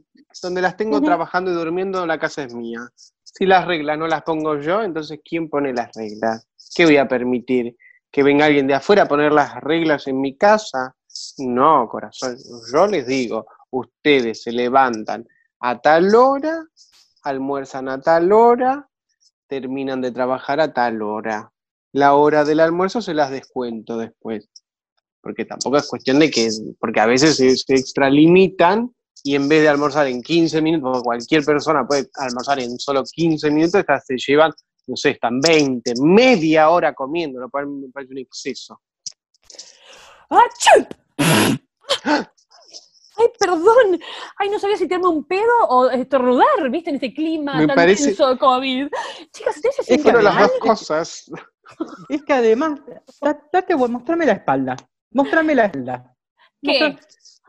Donde 0.42 0.62
las 0.62 0.76
tengo 0.76 1.00
trabajando 1.00 1.50
y 1.50 1.54
durmiendo, 1.54 2.06
la 2.06 2.18
casa 2.18 2.44
es 2.44 2.54
mía. 2.54 2.80
Si 3.24 3.46
las 3.46 3.66
reglas 3.66 3.98
no 3.98 4.06
las 4.06 4.22
pongo 4.22 4.58
yo, 4.58 4.82
entonces 4.82 5.20
¿quién 5.24 5.48
pone 5.48 5.72
las 5.72 5.90
reglas? 5.94 6.46
¿Qué 6.74 6.84
voy 6.84 6.96
a 6.96 7.08
permitir? 7.08 7.76
¿Que 8.10 8.22
venga 8.22 8.46
alguien 8.46 8.66
de 8.66 8.74
afuera 8.74 9.02
a 9.02 9.08
poner 9.08 9.32
las 9.32 9.54
reglas 9.60 10.06
en 10.06 10.20
mi 10.20 10.36
casa? 10.36 10.94
No, 11.38 11.88
corazón, 11.88 12.36
yo 12.72 12.86
les 12.86 13.06
digo, 13.06 13.46
ustedes 13.70 14.42
se 14.42 14.52
levantan 14.52 15.26
a 15.60 15.80
tal 15.80 16.14
hora, 16.14 16.64
almuerzan 17.22 17.88
a 17.88 18.00
tal 18.00 18.32
hora, 18.32 18.88
terminan 19.48 20.00
de 20.00 20.12
trabajar 20.12 20.60
a 20.60 20.72
tal 20.72 21.02
hora. 21.02 21.52
La 21.92 22.14
hora 22.14 22.44
del 22.44 22.60
almuerzo 22.60 23.02
se 23.02 23.14
las 23.14 23.30
descuento 23.30 23.96
después. 23.96 24.48
Porque 25.20 25.44
tampoco 25.44 25.78
es 25.78 25.88
cuestión 25.88 26.18
de 26.20 26.30
que, 26.30 26.48
porque 26.78 27.00
a 27.00 27.06
veces 27.06 27.36
se, 27.36 27.74
extralimitan 27.74 28.94
y 29.24 29.34
en 29.34 29.48
vez 29.48 29.62
de 29.62 29.68
almorzar 29.68 30.06
en 30.06 30.22
15 30.22 30.62
minutos, 30.62 31.02
cualquier 31.02 31.44
persona 31.44 31.86
puede 31.86 32.08
almorzar 32.14 32.60
en 32.60 32.78
solo 32.78 33.02
15 33.02 33.50
minutos, 33.50 33.84
se 34.06 34.16
llevan, 34.16 34.52
no 34.88 34.96
sé, 34.96 35.10
están 35.10 35.40
20, 35.40 35.92
media 36.02 36.70
hora 36.70 36.94
comiendo, 36.94 37.38
lo 37.38 37.50
cual 37.50 37.66
me 37.68 37.88
parece 37.88 38.12
un 38.12 38.18
exceso. 38.18 38.80
Ay, 43.18 43.26
perdón. 43.38 44.00
Ay, 44.36 44.48
no 44.48 44.58
sabía 44.58 44.76
si 44.76 44.86
tirarme 44.86 45.08
un 45.08 45.24
pedo 45.24 45.52
o 45.68 45.90
estornudar, 45.90 46.70
¿viste? 46.70 46.90
En 46.90 46.96
este 46.96 47.12
clima 47.12 47.66
tan 47.66 47.76
tenso 47.76 48.28
de 48.28 48.38
COVID. 48.38 48.88
Chicas, 49.32 49.56
¿ustedes 49.56 49.76
se 49.76 49.82
sienten 49.82 50.04
Fueron 50.04 50.24
las 50.24 50.38
dos 50.38 50.52
cosas. 50.60 51.30
Es 52.08 52.22
que 52.22 52.32
además, 52.32 52.80
date, 53.52 53.76
mostrame 53.76 54.24
la 54.24 54.32
espalda. 54.32 54.76
Mostrame 55.10 55.54
la 55.54 55.66
espalda. 55.66 56.16
¿Qué? 56.62 56.96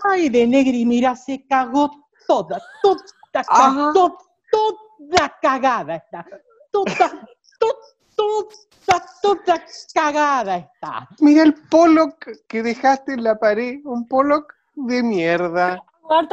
Ay, 0.03 0.29
de 0.29 0.47
negri, 0.47 0.85
mira, 0.85 1.15
se 1.15 1.45
cagó 1.47 1.91
toda, 2.27 2.61
toda, 2.81 3.03
ah. 3.47 3.91
toda, 3.93 4.17
toda 4.51 5.37
cagada 5.41 5.95
está. 5.95 6.25
Toda, 6.71 7.27
toda, 7.59 7.73
toda, 8.15 9.05
toda 9.21 9.63
cagada 9.93 10.57
está. 10.57 11.07
Mira 11.19 11.43
el 11.43 11.53
polo 11.53 12.15
que 12.47 12.63
dejaste 12.63 13.13
en 13.13 13.23
la 13.23 13.37
pared, 13.37 13.79
un 13.85 14.07
polo 14.07 14.45
de 14.75 15.03
mierda. 15.03 15.83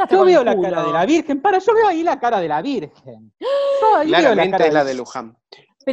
Yo 0.09 0.25
veo 0.25 0.43
la 0.43 0.59
cara 0.59 0.83
de 0.83 0.91
la 0.91 1.05
Virgen, 1.05 1.41
para, 1.41 1.59
yo 1.59 1.73
veo 1.73 1.87
ahí 1.87 2.03
la 2.03 2.19
cara 2.19 2.39
de 2.39 2.47
la 2.47 2.61
Virgen. 2.61 3.31
Claramente 4.05 4.67
es 4.67 4.73
la 4.73 4.83
de 4.83 4.93
Luján. 4.95 5.37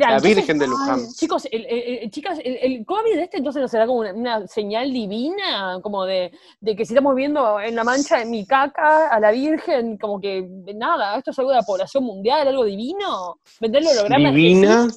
La 0.00 0.18
Virgen 0.18 0.58
de 0.58 0.66
Luján. 0.66 1.00
chicos, 1.14 1.46
el, 1.50 2.10
chicas, 2.10 2.38
el, 2.42 2.84
COVID 2.84 3.18
este 3.18 3.38
entonces 3.38 3.62
nos 3.62 3.70
será 3.70 3.86
como 3.86 4.00
una, 4.00 4.46
señal 4.46 4.92
divina, 4.92 5.78
como 5.82 6.04
de, 6.04 6.32
que 6.64 6.84
si 6.84 6.94
estamos 6.94 7.14
viendo 7.14 7.60
en 7.60 7.74
la 7.74 7.84
mancha 7.84 8.18
de 8.18 8.26
mi 8.26 8.46
caca 8.46 9.08
a 9.08 9.20
la 9.20 9.30
Virgen, 9.30 9.96
como 9.98 10.20
que 10.20 10.46
nada, 10.74 11.16
esto 11.16 11.30
es 11.30 11.38
algo 11.38 11.50
de 11.50 11.58
la 11.58 11.62
población 11.62 12.04
mundial, 12.04 12.48
algo 12.48 12.64
divino. 12.64 13.38
Venderle 13.60 13.90
hologramas. 13.90 14.34
Divina, 14.34 14.88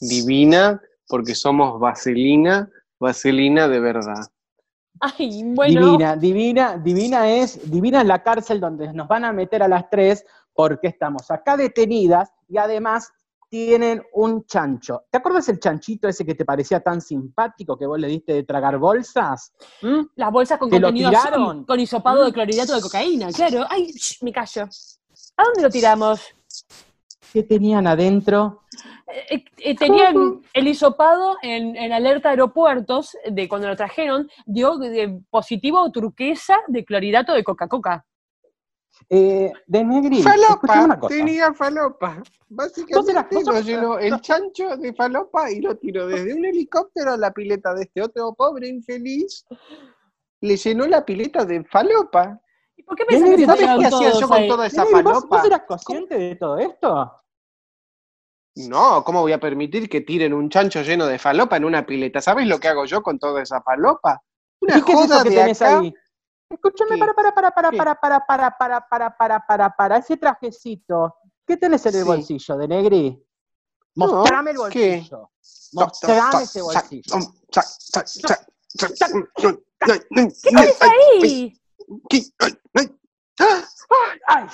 divina, 0.00 0.82
porque 1.06 1.34
somos 1.34 1.78
vaselina, 1.78 2.68
vaselina 2.98 3.68
de 3.68 3.80
verdad. 3.80 4.26
Divina, 5.18 6.16
divina, 6.16 6.76
divina 6.78 7.28
es, 7.28 7.70
divina 7.70 8.02
es 8.02 8.06
la 8.06 8.22
cárcel 8.22 8.60
donde 8.60 8.92
nos 8.92 9.08
van 9.08 9.24
a 9.24 9.32
meter 9.32 9.62
a 9.62 9.68
las 9.68 9.90
tres 9.90 10.24
porque 10.54 10.88
estamos 10.88 11.30
acá 11.30 11.56
detenidas 11.56 12.30
y 12.48 12.58
además 12.58 13.10
tienen 13.52 14.02
un 14.14 14.46
chancho. 14.46 15.04
¿Te 15.10 15.18
acuerdas 15.18 15.46
el 15.50 15.60
chanchito 15.60 16.08
ese 16.08 16.24
que 16.24 16.34
te 16.34 16.42
parecía 16.42 16.80
tan 16.80 17.02
simpático 17.02 17.76
que 17.76 17.84
vos 17.84 18.00
le 18.00 18.08
diste 18.08 18.32
de 18.32 18.44
tragar 18.44 18.78
bolsas? 18.78 19.52
¿Mm? 19.82 20.04
Las 20.16 20.32
bolsas 20.32 20.58
con 20.58 20.70
contenido 20.70 21.10
azul, 21.10 21.66
con 21.66 21.78
hisopado 21.78 22.24
de 22.24 22.30
¿Mm? 22.30 22.32
clorhidrato 22.32 22.74
de 22.74 22.80
cocaína, 22.80 23.30
claro. 23.30 23.66
Ay, 23.68 23.92
me 24.22 24.32
callo. 24.32 24.62
¿A 25.36 25.44
dónde 25.44 25.60
lo 25.64 25.68
tiramos? 25.68 26.22
¿Qué 27.30 27.42
tenían 27.42 27.86
adentro? 27.86 28.62
Eh, 29.28 29.44
eh, 29.58 29.76
tenían 29.76 30.40
el 30.54 30.68
hisopado 30.68 31.36
en, 31.42 31.92
alerta 31.92 32.30
aeropuertos 32.30 33.18
de 33.30 33.48
cuando 33.50 33.68
lo 33.68 33.76
trajeron, 33.76 34.30
dio 34.46 34.78
positivo 35.28 35.92
turquesa 35.92 36.56
de 36.68 36.86
clorhidrato 36.86 37.34
de 37.34 37.44
Coca-Cola. 37.44 38.06
Eh, 39.08 39.52
de 39.66 39.84
Negri. 39.84 40.22
Falopa, 40.22 41.08
tenía 41.08 41.52
falopa. 41.52 42.22
Básicamente 42.48 43.42
lo 43.44 43.60
llenó 43.60 43.98
el 43.98 44.20
chancho 44.20 44.76
de 44.76 44.92
falopa 44.92 45.50
y 45.50 45.60
lo 45.60 45.76
tiró 45.76 46.06
desde 46.06 46.34
un 46.34 46.44
helicóptero 46.44 47.12
a 47.12 47.16
la 47.16 47.32
pileta 47.32 47.74
de 47.74 47.84
este 47.84 48.02
otro 48.02 48.34
pobre 48.34 48.68
infeliz. 48.68 49.46
Le 50.40 50.56
llenó 50.56 50.86
la 50.86 51.04
pileta 51.04 51.44
de 51.44 51.64
falopa. 51.64 52.40
¿Y 52.76 52.82
por 52.82 52.96
qué 52.96 53.04
me 53.08 53.46
¿Sabes 53.46 53.68
qué 53.78 53.86
hacía 53.86 54.12
yo 54.12 54.28
con 54.28 54.48
toda 54.48 54.66
esa 54.66 54.84
falopa? 54.86 55.26
¿Vos, 55.28 55.44
eras 55.44 55.62
consciente 55.66 56.18
de 56.18 56.36
todo 56.36 56.58
esto? 56.58 57.12
No, 58.54 59.02
¿cómo 59.02 59.22
voy 59.22 59.32
a 59.32 59.40
permitir 59.40 59.88
que 59.88 60.02
tiren 60.02 60.34
un 60.34 60.50
chancho 60.50 60.82
lleno 60.82 61.06
de 61.06 61.18
falopa 61.18 61.56
en 61.56 61.64
una 61.64 61.86
pileta? 61.86 62.20
¿Sabes 62.20 62.46
lo 62.46 62.60
que 62.60 62.68
hago 62.68 62.84
yo 62.84 63.02
con 63.02 63.18
toda 63.18 63.42
esa 63.42 63.62
falopa? 63.62 64.22
Una 64.60 64.74
¿Qué 64.74 64.92
joda 64.92 65.18
es 65.18 65.22
que 65.22 65.30
tenés 65.30 65.62
ahí? 65.62 65.94
Escúchame, 66.52 66.98
para, 66.98 67.14
para, 67.14 67.32
para, 67.32 67.50
para, 67.50 67.70
para, 67.70 67.94
para, 67.94 68.26
para, 68.26 68.50
para, 68.56 68.88
para, 68.88 69.16
para, 69.16 69.46
para, 69.46 69.76
para, 69.76 69.96
ese 69.96 70.16
trajecito. 70.16 71.16
¿Qué 71.46 71.56
tenés 71.56 71.84
en 71.86 71.96
el 71.96 72.04
bolsillo, 72.04 72.56
de 72.56 72.68
negri? 72.68 73.26
Mostrame 73.96 74.50
el 74.52 74.58
bolsillo. 74.58 75.30
Mostrame 75.72 76.42
ese 76.42 76.62
bolsillo. 76.62 77.18
¿Qué 78.78 79.98
tenés 80.10 80.82
ahí? 80.82 81.60
¡Ay! 84.26 84.46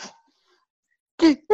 ¿Qué? 1.16 1.44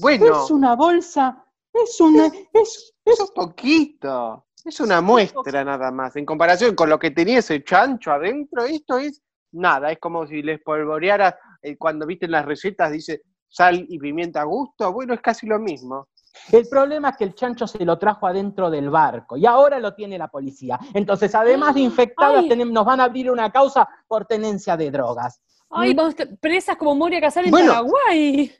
Bueno. 0.00 0.44
Es 0.44 0.50
una 0.50 0.74
bolsa 0.74 1.44
es 1.72 2.00
una. 2.00 2.26
Es, 2.26 2.94
es... 3.04 3.20
un 3.20 3.28
poquito. 3.34 4.46
Es 4.64 4.80
una 4.80 5.00
muestra 5.00 5.64
nada 5.64 5.90
más. 5.90 6.16
En 6.16 6.26
comparación 6.26 6.74
con 6.74 6.90
lo 6.90 6.98
que 6.98 7.10
tenía 7.10 7.38
ese 7.38 7.64
chancho 7.64 8.12
adentro, 8.12 8.64
esto 8.64 8.98
es 8.98 9.22
nada. 9.52 9.90
Es 9.92 9.98
como 9.98 10.26
si 10.26 10.42
les 10.42 10.60
polvoreara 10.60 11.38
eh, 11.62 11.76
cuando 11.76 12.06
viste 12.06 12.26
en 12.26 12.32
las 12.32 12.44
recetas, 12.44 12.92
dice 12.92 13.22
sal 13.48 13.84
y 13.88 13.98
pimienta 13.98 14.42
a 14.42 14.44
gusto. 14.44 14.92
Bueno, 14.92 15.14
es 15.14 15.20
casi 15.20 15.46
lo 15.46 15.58
mismo. 15.58 16.08
El 16.52 16.68
problema 16.68 17.10
es 17.10 17.16
que 17.16 17.24
el 17.24 17.34
chancho 17.34 17.66
se 17.66 17.84
lo 17.84 17.98
trajo 17.98 18.26
adentro 18.26 18.70
del 18.70 18.88
barco 18.88 19.36
y 19.36 19.46
ahora 19.46 19.78
lo 19.80 19.94
tiene 19.94 20.16
la 20.16 20.28
policía. 20.28 20.78
Entonces, 20.94 21.34
además 21.34 21.74
de 21.74 21.80
infectadas, 21.80 22.44
nos 22.44 22.84
van 22.84 23.00
a 23.00 23.04
abrir 23.04 23.30
una 23.30 23.50
causa 23.50 23.88
por 24.06 24.26
tenencia 24.26 24.76
de 24.76 24.90
drogas. 24.90 25.40
Ay, 25.70 25.94
vos 25.94 26.14
presas 26.40 26.76
como 26.76 26.94
Moria 26.94 27.20
Casal 27.20 27.46
en 27.46 27.52
Paraguay. 27.52 28.52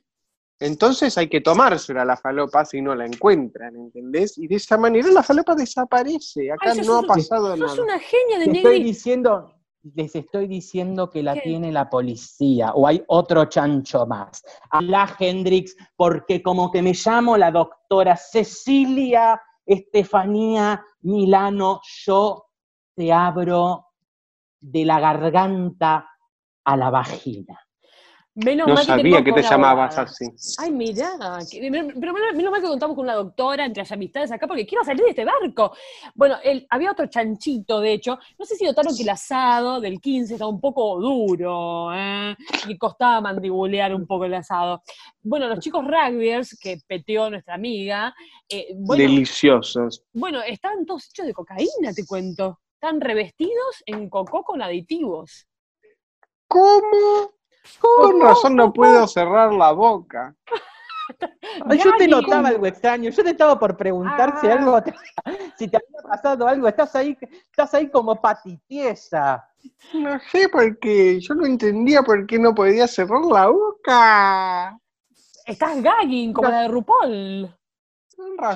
Entonces 0.60 1.16
hay 1.16 1.28
que 1.28 1.40
tomársela 1.40 2.04
la 2.04 2.18
falopa 2.18 2.66
si 2.66 2.82
no 2.82 2.94
la 2.94 3.06
encuentran, 3.06 3.74
¿entendés? 3.76 4.36
Y 4.36 4.46
de 4.46 4.56
esa 4.56 4.76
manera 4.76 5.08
la 5.10 5.22
falopa 5.22 5.54
desaparece. 5.54 6.52
Acá 6.52 6.74
no 6.74 6.98
ha 6.98 7.02
pasado 7.02 7.56
nada. 7.56 7.72
Es 7.72 7.78
una 7.78 7.98
genia 7.98 8.38
de 8.38 8.46
les 8.46 8.56
estoy 8.56 8.82
diciendo, 8.82 9.54
Les 9.82 10.14
estoy 10.14 10.46
diciendo 10.46 11.08
que 11.08 11.22
la 11.22 11.34
tiene 11.34 11.72
la 11.72 11.88
policía, 11.88 12.72
o 12.74 12.86
hay 12.86 13.02
otro 13.08 13.46
chancho 13.46 14.06
más. 14.06 14.42
la 14.80 15.08
Hendrix, 15.18 15.74
porque 15.96 16.42
como 16.42 16.70
que 16.70 16.82
me 16.82 16.92
llamo 16.92 17.36
la 17.36 17.50
doctora 17.50 18.16
Cecilia 18.16 19.40
Estefanía 19.64 20.84
Milano, 21.02 21.80
yo 22.04 22.46
te 22.94 23.12
abro 23.12 23.86
de 24.60 24.84
la 24.84 25.00
garganta 25.00 26.10
a 26.64 26.76
la 26.76 26.90
vagina 26.90 27.58
no 28.34 28.76
sabía 28.76 29.24
que, 29.24 29.32
te 29.32 29.42
llamabas 29.42 29.98
así. 29.98 30.26
Ay, 30.58 30.70
mira, 30.70 31.18
pero 32.00 32.12
menos 32.12 32.50
mal 32.50 32.60
que 32.60 32.68
contamos 32.68 32.94
con 32.94 33.04
una 33.04 33.14
doctora 33.14 33.64
entre 33.64 33.82
las 33.82 33.92
amistades 33.92 34.30
acá 34.30 34.46
porque 34.46 34.66
quiero 34.66 34.84
salir 34.84 35.02
de 35.02 35.10
este 35.10 35.24
barco. 35.24 35.74
Bueno, 36.14 36.36
había 36.68 36.92
otro 36.92 37.06
chanchito, 37.06 37.80
de 37.80 37.94
hecho. 37.94 38.18
No 38.38 38.44
sé 38.44 38.54
si 38.54 38.64
notaron 38.64 38.96
que 38.96 39.02
el 39.02 39.08
asado 39.08 39.80
del 39.80 40.00
15 40.00 40.34
estaba 40.34 40.50
un 40.50 40.60
poco 40.60 41.00
duro, 41.00 41.92
¿eh? 41.92 42.36
y 42.68 42.78
costaba 42.78 43.20
mandibulear 43.20 43.94
un 43.94 44.06
poco 44.06 44.24
el 44.24 44.34
asado. 44.34 44.82
Bueno, 45.22 45.48
los 45.48 45.58
chicos 45.58 45.84
rugbyers 45.84 46.58
que 46.58 46.78
peteó 46.86 47.30
nuestra 47.30 47.54
amiga. 47.54 48.14
Eh, 48.48 48.68
Deliciosos. 48.74 50.04
Bueno, 50.12 50.40
estaban 50.42 50.86
todos 50.86 51.08
hechos 51.10 51.26
de 51.26 51.34
cocaína, 51.34 51.92
te 51.94 52.06
cuento. 52.06 52.60
Están 52.74 53.00
revestidos 53.00 53.82
en 53.86 54.08
cocó 54.08 54.42
con 54.44 54.62
aditivos. 54.62 55.46
¿Cómo? 56.46 57.39
Con 57.78 58.20
razón 58.20 58.56
no 58.56 58.72
puedo 58.72 59.06
cerrar 59.06 59.52
la 59.52 59.72
boca. 59.72 60.34
yo 61.84 61.96
te 61.96 62.08
notaba 62.08 62.48
algo 62.48 62.66
extraño. 62.66 63.10
Yo 63.10 63.24
te 63.24 63.30
estaba 63.30 63.58
por 63.58 63.76
preguntar 63.76 64.40
si 64.40 64.46
ah. 64.46 64.52
algo 64.54 64.82
si 65.56 65.68
te 65.68 65.76
había 65.76 66.08
pasado 66.08 66.46
algo. 66.46 66.68
Estás 66.68 66.94
ahí, 66.94 67.16
estás 67.50 67.74
ahí 67.74 67.88
como 67.90 68.20
patitiesa. 68.20 69.46
No 69.94 70.18
sé 70.30 70.48
por 70.48 70.78
qué. 70.78 71.20
Yo 71.20 71.34
no 71.34 71.46
entendía 71.46 72.02
por 72.02 72.26
qué 72.26 72.38
no 72.38 72.54
podía 72.54 72.86
cerrar 72.86 73.24
la 73.24 73.48
boca. 73.48 74.78
Estás 75.46 75.82
gagging 75.82 76.32
como 76.32 76.48
la 76.48 76.62
de 76.62 76.68
RuPaul. 76.68 77.56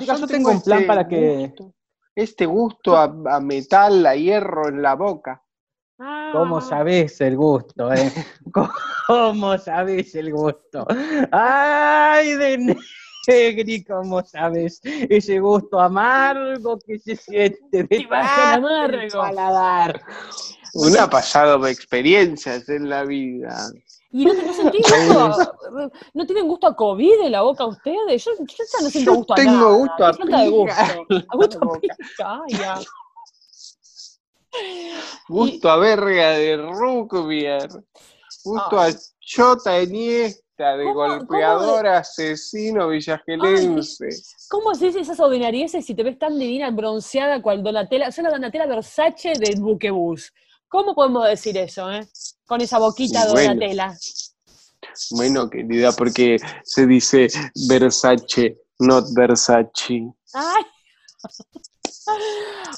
yo 0.01 0.27
tengo 0.27 0.51
un 0.51 0.61
plan 0.61 0.87
para 0.87 1.07
que. 1.07 1.53
este 2.15 2.45
gusto 2.45 2.95
a 2.95 3.39
metal, 3.39 4.05
a 4.05 4.15
hierro 4.15 4.69
en 4.69 4.81
la 4.81 4.95
boca. 4.95 5.44
¿Cómo 5.97 6.57
ah. 6.57 6.61
sabés 6.61 7.21
el 7.21 7.37
gusto, 7.37 7.93
eh? 7.93 8.11
¿Cómo 9.07 9.57
sabés 9.57 10.13
el 10.15 10.33
gusto? 10.33 10.85
¡Ay, 11.31 12.33
de 12.33 12.77
Segri, 13.23 13.83
¿cómo 13.83 14.23
sabes? 14.23 14.81
Ese 14.83 15.39
gusto 15.39 15.79
amargo 15.79 16.77
que 16.85 16.99
se 16.99 17.15
siente 17.15 17.83
de 17.83 18.07
amargo. 18.11 19.19
paladar. 19.19 20.01
Una 20.73 21.03
ha 21.03 21.09
pasado 21.09 21.65
experiencias 21.65 22.67
en 22.69 22.89
la 22.89 23.03
vida. 23.03 23.55
¿Y 24.11 24.25
no, 24.25 24.33
no 24.33 24.53
sentís 24.53 24.85
gusto? 25.07 25.57
¿No 26.13 26.25
tienen 26.25 26.47
gusto 26.47 26.67
a 26.67 26.75
COVID 26.75 27.21
en 27.21 27.31
la 27.31 27.41
boca 27.41 27.65
ustedes? 27.65 28.23
Yo, 28.23 28.31
yo 28.37 28.45
ya 28.45 28.83
no 28.83 28.89
siento 28.89 29.15
gusto 29.15 29.33
a 29.33 29.35
tengo 29.37 29.51
nada. 29.53 29.71
gusto 29.71 30.05
a 30.05 30.11
de 30.11 30.49
gusto. 30.49 30.75
A 31.29 31.37
gusto 31.37 31.59
a 31.63 31.79
pija, 31.79 31.95
ay, 32.19 32.57
ya. 32.57 32.79
Gusto 35.27 35.69
a 35.69 35.77
verga 35.77 36.31
de 36.31 36.57
rugby. 36.57 37.47
Gusto 38.43 38.79
a 38.79 38.89
chota 39.19 39.81
iniesta, 39.81 40.77
de 40.77 40.83
¿Cómo- 40.85 40.93
golpeador 40.95 41.87
asesino 41.87 42.87
villagelense. 42.89 44.07
¿Cómo 44.49 44.71
haces 44.71 44.95
esas 44.95 45.19
ordinarieces 45.19 45.85
si 45.85 45.95
te 45.95 46.03
ves 46.03 46.17
tan 46.19 46.37
divina, 46.37 46.69
bronceada, 46.71 47.41
cual 47.41 47.63
Donatella? 47.63 48.11
Soy 48.11 48.23
la 48.23 48.29
Donatella 48.31 48.67
Versace 48.67 49.33
del 49.39 49.59
buquebús. 49.59 50.31
¿Cómo 50.67 50.93
podemos 50.95 51.27
decir 51.27 51.57
eso, 51.57 51.91
eh? 51.91 52.07
Con 52.45 52.61
esa 52.61 52.79
boquita 52.79 53.25
de 53.25 53.31
bueno. 53.31 53.53
Donatella. 53.53 53.97
Bueno, 55.11 55.49
querida, 55.49 55.91
porque 55.91 56.37
se 56.63 56.85
dice 56.85 57.27
Versace, 57.67 58.57
not 58.79 59.05
Versace. 59.15 60.13
Ay. 60.33 60.63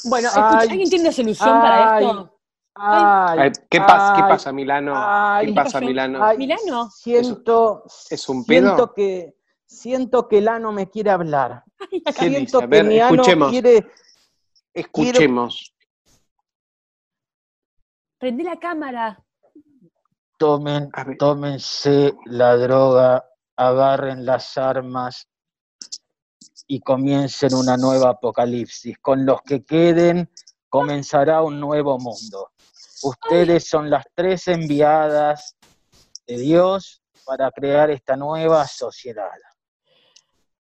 Bueno, 0.04 0.30
Ay. 0.34 0.42
escucha, 0.42 0.72
¿alguien 0.72 0.90
tiene 0.90 1.04
una 1.06 1.12
solución 1.12 1.62
para 1.62 2.00
esto? 2.00 2.34
Ay, 2.76 3.40
Ay, 3.40 3.52
¿Qué, 3.70 3.80
pasa, 3.82 4.14
¿Qué 4.16 4.22
ay, 4.22 4.30
pasa, 4.30 4.52
Milano? 4.52 4.94
ay, 4.96 5.48
¿Qué 5.48 5.52
¿qué 5.54 5.56
pasa? 5.56 5.82
Milano? 5.82 6.24
ay, 6.24 6.38
¿Milano? 6.38 6.90
Siento, 6.92 7.84
¿Es 8.10 8.30
un 8.30 8.46
pedo? 8.46 8.68
siento 8.68 8.94
que, 8.94 9.36
siento 9.66 10.28
que 10.28 10.38
el 10.38 10.48
ano 10.48 10.72
me 10.72 10.88
quiere 10.90 11.10
hablar. 11.10 11.64
¿Qué 11.90 12.12
siento 12.14 12.40
dice? 12.40 12.58
A 12.58 12.62
que 12.62 12.68
ver, 12.68 12.86
mi 12.86 13.00
ano 13.00 13.14
escuchemos. 13.16 13.50
quiere. 13.50 13.92
Escuchemos. 14.74 15.74
Prendí 18.20 18.44
la 18.44 18.58
cámara. 18.60 19.24
Tomen, 20.38 20.92
tómense 21.18 22.14
la 22.26 22.56
droga, 22.58 23.26
agarren 23.56 24.24
las 24.24 24.56
armas 24.58 25.28
y 26.68 26.82
comiencen 26.82 27.54
una 27.56 27.78
nueva 27.78 28.10
apocalipsis. 28.10 28.98
Con 29.00 29.26
los 29.26 29.42
que 29.42 29.64
queden 29.64 30.30
comenzará 30.70 31.42
un 31.42 31.60
nuevo 31.60 31.98
mundo. 31.98 32.52
Ustedes 33.04 33.68
son 33.68 33.90
las 33.90 34.06
tres 34.14 34.48
enviadas 34.48 35.56
de 36.28 36.38
Dios 36.38 37.02
para 37.26 37.52
crear 37.52 37.90
esta 37.90 38.16
nueva 38.16 38.68
sociedad. 38.68 39.30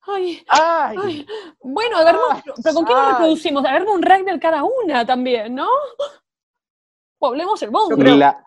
Ay, 0.04 0.44
¡Ay! 0.48 0.96
ay. 1.00 1.26
Bueno, 1.60 1.98
Ay, 1.98 2.42
pero 2.62 2.74
¿con 2.74 2.84
qué 2.84 2.92
nos 2.92 3.12
reproducimos? 3.12 3.64
Agarremos 3.64 3.94
un 3.94 4.02
ragnar 4.02 4.40
cada 4.40 4.64
una 4.64 5.06
también, 5.06 5.54
¿no? 5.54 5.68
Poblemos 7.18 7.62
el 7.62 7.70
mundo. 7.70 7.96
La, 7.96 8.44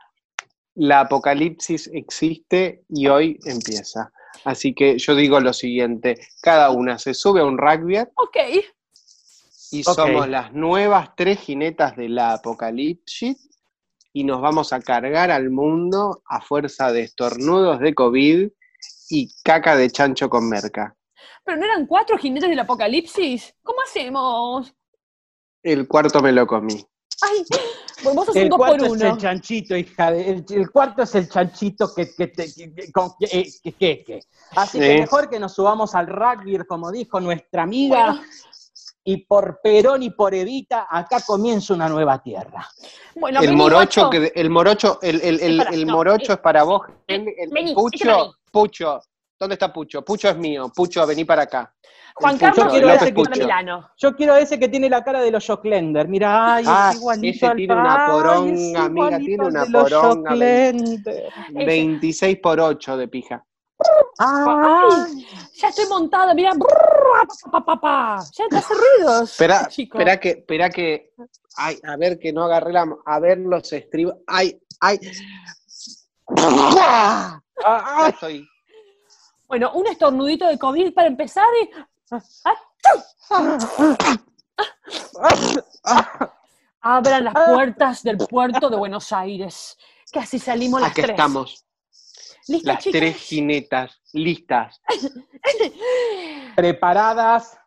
la 0.75 0.99
apocalipsis 1.01 1.89
existe 1.93 2.83
y 2.89 3.07
hoy 3.07 3.39
empieza. 3.45 4.11
Así 4.43 4.73
que 4.73 4.97
yo 4.97 5.15
digo 5.15 5.39
lo 5.39 5.53
siguiente, 5.53 6.19
cada 6.41 6.69
una 6.71 6.99
se 6.99 7.13
sube 7.13 7.41
a 7.41 7.45
un 7.45 7.57
rugby 7.57 7.97
Ok. 8.15 8.37
y 9.71 9.83
somos 9.83 10.27
las 10.27 10.53
nuevas 10.53 11.15
tres 11.15 11.39
jinetas 11.39 11.95
de 11.95 12.09
la 12.09 12.33
apocalipsis 12.33 13.49
y 14.13 14.23
nos 14.23 14.41
vamos 14.41 14.71
a 14.73 14.79
cargar 14.79 15.31
al 15.31 15.49
mundo 15.49 16.21
a 16.27 16.41
fuerza 16.41 16.91
de 16.91 17.01
estornudos 17.01 17.79
de 17.79 17.93
COVID 17.93 18.49
y 19.09 19.29
caca 19.43 19.75
de 19.75 19.89
chancho 19.89 20.29
con 20.29 20.47
merca. 20.47 20.95
¿Pero 21.43 21.57
no 21.57 21.65
eran 21.65 21.85
cuatro 21.85 22.17
jinetes 22.17 22.49
del 22.49 22.59
apocalipsis? 22.59 23.55
¿Cómo 23.61 23.81
hacemos? 23.81 24.73
El 25.61 25.87
cuarto 25.87 26.21
me 26.21 26.31
lo 26.31 26.47
comí. 26.47 26.85
Ay, 27.21 27.45
vos 28.03 28.25
sos 28.25 28.35
un 28.35 28.41
El 28.41 28.49
dos 28.49 28.57
por 28.57 28.67
cuarto 28.67 28.85
es 28.85 29.01
el 29.01 29.07
uno. 29.07 29.17
chanchito, 29.17 29.75
hija. 29.77 30.11
de- 30.11 30.29
el, 30.29 30.45
el 30.49 30.71
cuarto 30.71 31.01
es 31.03 31.15
el 31.15 31.29
chanchito 31.29 31.93
que, 31.95 32.13
que, 32.13 32.27
te- 32.27 32.53
que, 32.53 32.73
que- 32.73 32.91
con- 32.91 33.11
que- 33.19 33.25
eh, 33.39 33.49
que- 33.63 33.71
que- 33.73 34.03
que. 34.03 34.19
Así 34.55 34.79
que 34.79 34.99
mejor 34.99 35.29
que 35.29 35.39
nos 35.39 35.53
subamos 35.53 35.95
al 35.95 36.07
rugby, 36.07 36.57
como 36.67 36.91
dijo 36.91 37.19
nuestra 37.19 37.63
amiga, 37.63 38.07
Bueno, 38.13 38.21
y 39.07 39.17
por 39.25 39.59
Perón 39.61 40.01
y 40.03 40.09
por 40.09 40.33
Evita, 40.33 40.87
acá 40.89 41.21
comienza 41.25 41.73
una 41.73 41.87
nueva 41.87 42.21
tierra. 42.23 42.67
bueno, 43.15 43.39
el 43.41 43.53
morocho, 43.53 44.09
que, 44.09 44.31
el 44.35 44.49
morocho, 44.49 44.99
el, 45.01 45.21
el, 45.21 45.39
el, 45.39 45.59
Espera, 45.59 45.75
el 45.75 45.85
no, 45.85 45.93
morocho 45.93 46.31
eh, 46.31 46.35
es 46.35 46.41
para 46.41 46.63
vos. 46.63 46.81
El, 47.07 47.25
vení, 47.51 47.73
Pucho. 47.75 48.35
Pucho, 48.51 48.99
¿dónde 49.39 49.53
está 49.53 49.71
Pucho? 49.71 50.03
Pucho 50.03 50.29
es 50.29 50.37
mío. 50.37 50.71
Pucho, 50.75 51.05
vení 51.05 51.23
para 51.23 51.43
acá. 51.43 51.74
Juan 52.17 52.37
Carlos 52.37 52.67
quiero 52.71 52.89
ese. 52.89 53.11
Milano. 53.11 53.89
Yo 53.97 54.15
quiero 54.15 54.35
ese 54.37 54.57
que 54.57 54.69
tiene 54.69 54.89
la 54.89 55.03
cara 55.03 55.21
de 55.21 55.31
los 55.31 55.45
Joclender. 55.45 56.07
Mira, 56.07 56.55
ay, 56.55 56.63
Ah, 56.65 56.89
es 56.91 56.97
igualito 56.97 57.35
ese 57.35 57.45
al 57.47 57.57
tiene 57.57 57.73
una 57.73 58.05
poronga, 58.07 58.83
amiga, 58.85 59.17
tiene 59.19 59.45
una 59.45 59.65
poronga, 59.65 60.29
Joclender. 60.31 61.33
26 61.51 62.39
por 62.39 62.59
8 62.61 62.97
de 62.97 63.07
pija. 63.09 63.45
Ay, 64.17 65.27
Ya 65.55 65.67
estoy 65.67 65.87
montada, 65.89 66.33
mira. 66.33 66.51
Ya 66.53 68.47
te 68.49 68.57
hace 68.57 68.73
ruidos. 68.73 69.31
Espera, 69.31 69.67
espera 69.69 70.17
que, 70.17 70.29
espera 70.29 70.69
que, 70.69 71.13
ay, 71.57 71.77
a 71.83 71.97
ver 71.97 72.17
que 72.17 72.31
no 72.31 72.45
agarré 72.45 72.71
la, 72.71 72.87
a 73.05 73.19
ver 73.19 73.39
los 73.39 73.71
estribos, 73.73 74.15
ay, 74.25 74.57
ay. 74.79 74.99
Ya 76.73 77.41
ay, 77.65 78.09
estoy. 78.11 78.47
Bueno, 79.47 79.71
un 79.73 79.87
estornudito 79.87 80.47
de 80.47 80.57
COVID 80.57 80.93
para 80.93 81.07
empezar 81.07 81.45
y. 81.61 81.69
Abran 86.81 87.23
las 87.25 87.33
puertas 87.33 88.03
del 88.03 88.17
puerto 88.17 88.69
de 88.69 88.77
Buenos 88.77 89.11
Aires. 89.11 89.77
Que 90.11 90.19
así 90.19 90.39
salimos 90.39 90.81
las 90.81 90.91
Aquí 90.91 91.01
tres. 91.01 91.11
estamos, 91.11 91.65
¿Listas, 92.47 92.75
las 92.75 92.83
chicas? 92.83 92.99
tres 92.99 93.15
jinetas, 93.17 94.01
listas. 94.13 94.81
preparadas. 96.55 97.57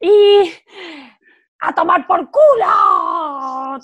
Y. 0.00 0.52
¡A 1.62 1.74
tomar 1.74 2.06
por 2.06 2.30
culo! 2.30 3.78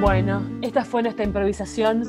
Bueno, 0.00 0.42
esta 0.62 0.84
fue 0.84 1.02
nuestra 1.02 1.24
improvisación 1.24 2.02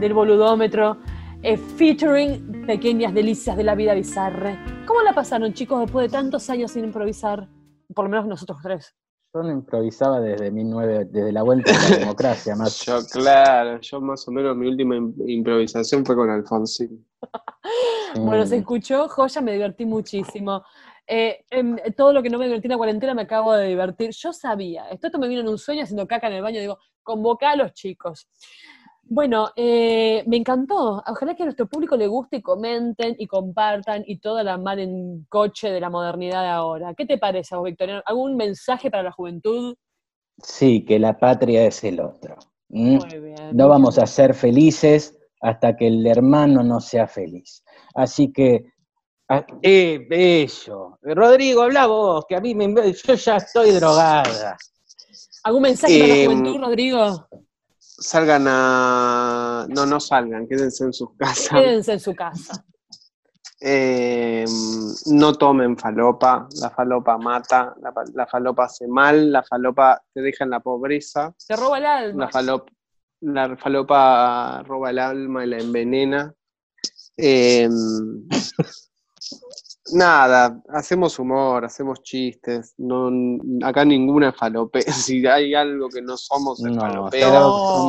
del 0.00 0.12
boludómetro, 0.12 0.98
eh, 1.42 1.56
featuring 1.56 2.64
pequeñas 2.66 3.14
delicias 3.14 3.56
de 3.56 3.64
la 3.64 3.74
vida 3.74 3.94
bizarre. 3.94 4.58
¿Cómo 4.86 5.02
la 5.02 5.12
pasaron, 5.14 5.52
chicos, 5.52 5.80
después 5.80 6.10
de 6.10 6.16
tantos 6.16 6.48
años 6.50 6.72
sin 6.72 6.84
improvisar? 6.84 7.48
Por 7.94 8.04
lo 8.04 8.10
menos 8.10 8.26
nosotros 8.26 8.58
tres. 8.62 8.94
Yo 9.34 9.42
no 9.42 9.50
improvisaba 9.52 10.20
desde, 10.20 10.50
19 10.50 11.04
desde 11.06 11.32
la 11.32 11.42
vuelta 11.42 11.70
de 11.72 11.90
la 11.90 11.98
democracia, 12.04 12.56
más. 12.56 12.84
Yo, 12.84 12.98
claro, 13.12 13.78
yo 13.80 14.00
más 14.00 14.26
o 14.26 14.32
menos 14.32 14.56
mi 14.56 14.66
última 14.68 14.96
im- 14.96 15.14
improvisación 15.26 16.04
fue 16.04 16.16
con 16.16 16.30
Alfonsín. 16.30 17.04
Bueno, 18.14 18.46
se 18.46 18.56
escuchó, 18.56 19.06
joya, 19.06 19.42
me 19.42 19.52
divertí 19.52 19.84
muchísimo. 19.84 20.62
Eh, 21.10 21.44
todo 21.96 22.12
lo 22.12 22.22
que 22.22 22.28
no 22.28 22.38
me 22.38 22.44
divertí 22.44 22.66
en 22.66 22.72
la 22.72 22.76
cuarentena 22.76 23.14
me 23.14 23.22
acabo 23.22 23.54
de 23.54 23.68
divertir. 23.68 24.10
Yo 24.10 24.32
sabía, 24.32 24.88
esto, 24.90 25.06
esto 25.06 25.18
me 25.18 25.28
vino 25.28 25.40
en 25.40 25.48
un 25.48 25.58
sueño 25.58 25.82
haciendo 25.82 26.06
caca 26.06 26.26
en 26.26 26.34
el 26.34 26.42
baño, 26.42 26.60
digo, 26.60 26.78
convoca 27.02 27.50
a 27.50 27.56
los 27.56 27.72
chicos. 27.72 28.28
Bueno, 29.10 29.48
eh, 29.56 30.22
me 30.26 30.36
encantó. 30.36 31.02
Ojalá 31.06 31.34
que 31.34 31.42
a 31.42 31.46
nuestro 31.46 31.66
público 31.66 31.96
le 31.96 32.06
guste 32.06 32.36
y 32.36 32.42
comenten 32.42 33.16
y 33.18 33.26
compartan 33.26 34.04
y 34.06 34.18
toda 34.18 34.42
la 34.42 34.58
mal 34.58 34.78
en 34.80 35.24
coche 35.30 35.70
de 35.70 35.80
la 35.80 35.88
modernidad 35.88 36.42
de 36.42 36.48
ahora. 36.48 36.92
¿Qué 36.94 37.06
te 37.06 37.16
parece, 37.16 37.56
vos, 37.56 37.64
Victoriano? 37.64 38.02
¿Algún 38.04 38.36
mensaje 38.36 38.90
para 38.90 39.02
la 39.02 39.12
juventud? 39.12 39.74
Sí, 40.42 40.84
que 40.84 40.98
la 40.98 41.18
patria 41.18 41.64
es 41.64 41.82
el 41.84 42.00
otro. 42.00 42.36
¿Mm? 42.68 42.96
Muy 42.96 43.18
bien. 43.18 43.56
No 43.56 43.68
vamos 43.68 43.98
a 43.98 44.04
ser 44.04 44.34
felices 44.34 45.18
hasta 45.40 45.74
que 45.74 45.86
el 45.86 46.06
hermano 46.06 46.62
no 46.62 46.78
sea 46.80 47.06
feliz. 47.06 47.64
Así 47.94 48.30
que, 48.30 48.66
¡Eh, 49.62 50.06
bello! 50.08 50.98
Rodrigo, 51.02 51.62
habla 51.62 51.86
vos, 51.86 52.24
que 52.28 52.36
a 52.36 52.40
mí 52.40 52.54
me, 52.54 52.92
yo 52.92 53.14
ya 53.14 53.36
estoy 53.36 53.72
drogada. 53.72 54.56
¿Algún 55.44 55.62
mensaje 55.62 55.98
para 55.98 56.08
la 56.08 56.14
Em, 56.22 56.30
juventud, 56.30 56.60
Rodrigo? 56.64 57.28
Salgan 57.78 58.46
a. 58.48 59.66
No, 59.68 59.84
no 59.86 60.00
salgan, 60.00 60.46
quédense 60.48 60.84
en 60.84 60.92
sus 60.92 61.10
casas. 61.16 61.50
Quédense 61.50 61.92
en 61.92 62.00
su 62.00 62.14
casa. 62.14 62.64
Eh, 63.60 64.44
no 65.06 65.34
tomen 65.34 65.76
falopa, 65.76 66.48
la 66.60 66.70
falopa 66.70 67.18
mata, 67.18 67.74
la 68.14 68.26
falopa 68.26 68.64
hace 68.64 68.86
mal, 68.86 69.32
la 69.32 69.42
falopa 69.42 70.00
te 70.14 70.20
deja 70.22 70.44
en 70.44 70.50
la 70.50 70.60
pobreza, 70.60 71.34
Te 71.46 71.56
roba 71.56 71.78
el 71.78 71.86
alma. 71.86 72.24
la 72.26 72.30
falopa, 72.30 72.72
la 73.22 73.56
falopa 73.56 74.62
roba 74.64 74.90
el 74.90 74.98
alma 75.00 75.44
y 75.44 75.48
la 75.48 75.58
envenena. 75.58 76.32
Eh, 77.16 77.68
Nada, 79.92 80.60
hacemos 80.68 81.18
humor, 81.18 81.64
hacemos 81.64 82.02
chistes. 82.02 82.74
No, 82.78 83.10
acá 83.62 83.84
ninguna 83.84 84.32
falope. 84.32 84.80
Si 84.92 85.26
hay 85.26 85.54
algo 85.54 85.88
que 85.88 86.02
no 86.02 86.16
somos 86.16 86.60
es 86.60 86.66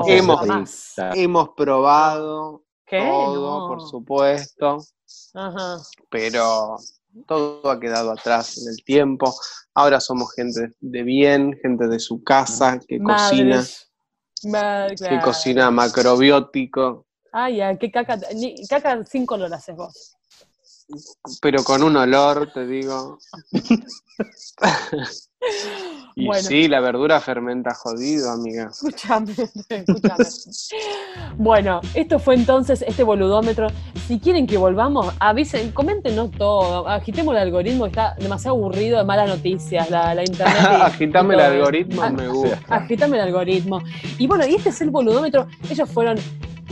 hemos, 0.08 0.42
hemos 1.16 1.50
probado 1.50 2.64
todo, 2.90 3.68
por 3.68 3.82
supuesto. 3.82 4.80
Pero 6.10 6.78
todo 7.28 7.70
ha 7.70 7.80
quedado 7.80 8.12
atrás 8.12 8.58
en 8.58 8.70
el 8.70 8.84
tiempo. 8.84 9.34
Ahora 9.74 10.00
somos 10.00 10.34
gente 10.34 10.72
de 10.80 11.04
bien, 11.04 11.58
gente 11.62 11.88
de 11.88 12.00
su 12.00 12.24
casa, 12.24 12.80
que 12.88 13.00
cocina. 13.00 13.64
Que 14.98 15.20
cocina 15.24 15.72
macrobiótico. 15.72 17.06
Ay, 17.32 17.62
qué 17.80 17.92
caca, 17.92 18.20
caca 18.70 19.06
sin 19.06 19.26
color 19.26 19.54
haces 19.54 19.76
vos. 19.76 20.19
Pero 21.42 21.64
con 21.64 21.84
un 21.84 21.98
olor, 21.98 22.52
te 22.52 22.66
digo. 22.66 23.20
y 26.16 26.28
sí, 26.42 26.68
la 26.68 26.80
verdura 26.80 27.22
fermenta 27.22 27.74
jodido, 27.74 28.32
amiga. 28.32 28.70
Escúchame, 28.72 29.34
escúchame. 29.70 30.26
bueno, 31.38 31.82
esto 31.94 32.20
fue 32.20 32.36
entonces 32.36 32.84
este 32.86 33.04
boludómetro. 33.04 33.68
Si 34.08 34.20
quieren 34.20 34.48
que 34.48 34.58
volvamos, 34.58 35.14
avisen, 35.20 35.72
coméntenos 35.72 36.32
todo, 36.32 36.88
agitemos 36.88 37.36
el 37.36 37.42
algoritmo, 37.42 37.86
está 37.86 38.16
demasiado 38.20 38.58
aburrido 38.58 38.98
de 38.98 39.06
malas 39.06 39.30
noticias, 39.30 39.90
la, 39.90 40.16
la 40.16 40.24
internet. 40.24 40.58
Agitame 40.82 41.36
el 41.36 41.42
algoritmo, 41.42 42.10
me 42.10 42.28
gusta. 42.28 42.60
Agitame 42.68 43.18
el 43.18 43.24
algoritmo. 43.24 43.82
Y 44.18 44.28
bueno, 44.28 44.46
y 44.48 44.56
este 44.56 44.70
es 44.70 44.82
el 44.82 44.90
boludómetro. 44.90 45.48
Ellos 45.70 45.90
fueron 45.90 46.18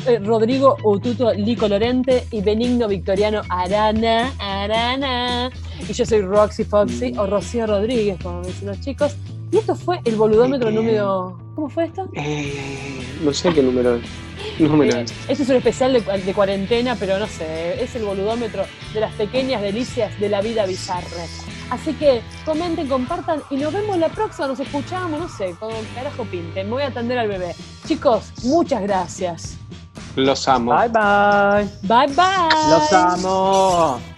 eh, 0.06 0.20
Rodrigo 0.20 0.78
Ututo 0.84 1.34
Lico 1.34 1.68
Lorente 1.68 2.28
y 2.32 2.42
Benigno 2.42 2.88
Victoriano 2.88 3.42
Arana, 3.50 4.32
Arana. 4.40 5.50
Y 5.88 5.94
yo 5.94 6.06
soy 6.06 6.22
Roxy 6.22 6.64
Foxy 6.64 7.14
o 7.18 7.26
Rocío 7.26 7.66
Rodríguez, 7.68 8.18
como 8.22 8.42
me 8.42 8.48
dicen 8.48 8.68
los 8.68 8.80
chicos. 8.82 9.16
Y 9.52 9.58
esto 9.58 9.76
fue 9.76 10.00
el 10.04 10.16
boludómetro 10.16 10.72
número. 10.72 11.38
¿Cómo 11.56 11.70
fue 11.70 11.86
esto? 11.86 12.08
Eh, 12.14 13.02
no 13.24 13.34
sé 13.34 13.52
qué 13.54 13.64
número 13.64 13.96
es. 13.96 14.04
Número 14.60 14.98
eh, 14.98 15.06
Este 15.28 15.44
es 15.44 15.50
un 15.50 15.56
especial 15.56 15.94
de, 15.94 16.34
cuarentena, 16.34 16.96
pero 17.00 17.18
no 17.20 17.28
sé, 17.28 17.82
es 17.82 17.96
el 17.96 18.04
boludómetro 18.04 18.64
de 18.94 19.00
las 19.00 19.14
pequeñas 19.14 19.62
delicias 19.62 20.20
de 20.20 20.30
la 20.30 20.42
vida 20.42 20.66
bizarra. 20.66 21.26
Así 21.70 21.94
que 21.94 22.22
comenten, 22.46 22.88
compartan 22.88 23.42
y 23.50 23.58
nos 23.58 23.74
vemos 23.74 23.98
la 23.98 24.10
próxima. 24.10 24.48
Nos 24.48 24.60
escuchamos, 24.60 25.20
no 25.20 25.30
sé, 25.30 25.56
con 25.60 25.74
carajo 25.94 26.24
pinten. 26.26 26.68
Me 26.68 26.74
voy 26.74 26.84
a 26.84 26.88
atender 26.88 27.18
al 27.18 27.28
bebé. 27.28 27.56
Chicos, 27.86 28.32
muchas 28.44 28.82
gracias. 28.82 29.58
Los 30.18 30.48
amo. 30.48 30.76
Bye 30.76 30.90
bye. 30.90 31.70
Bye 31.84 32.08
bye. 32.08 32.72
Los 32.72 32.92
amo. 32.92 34.17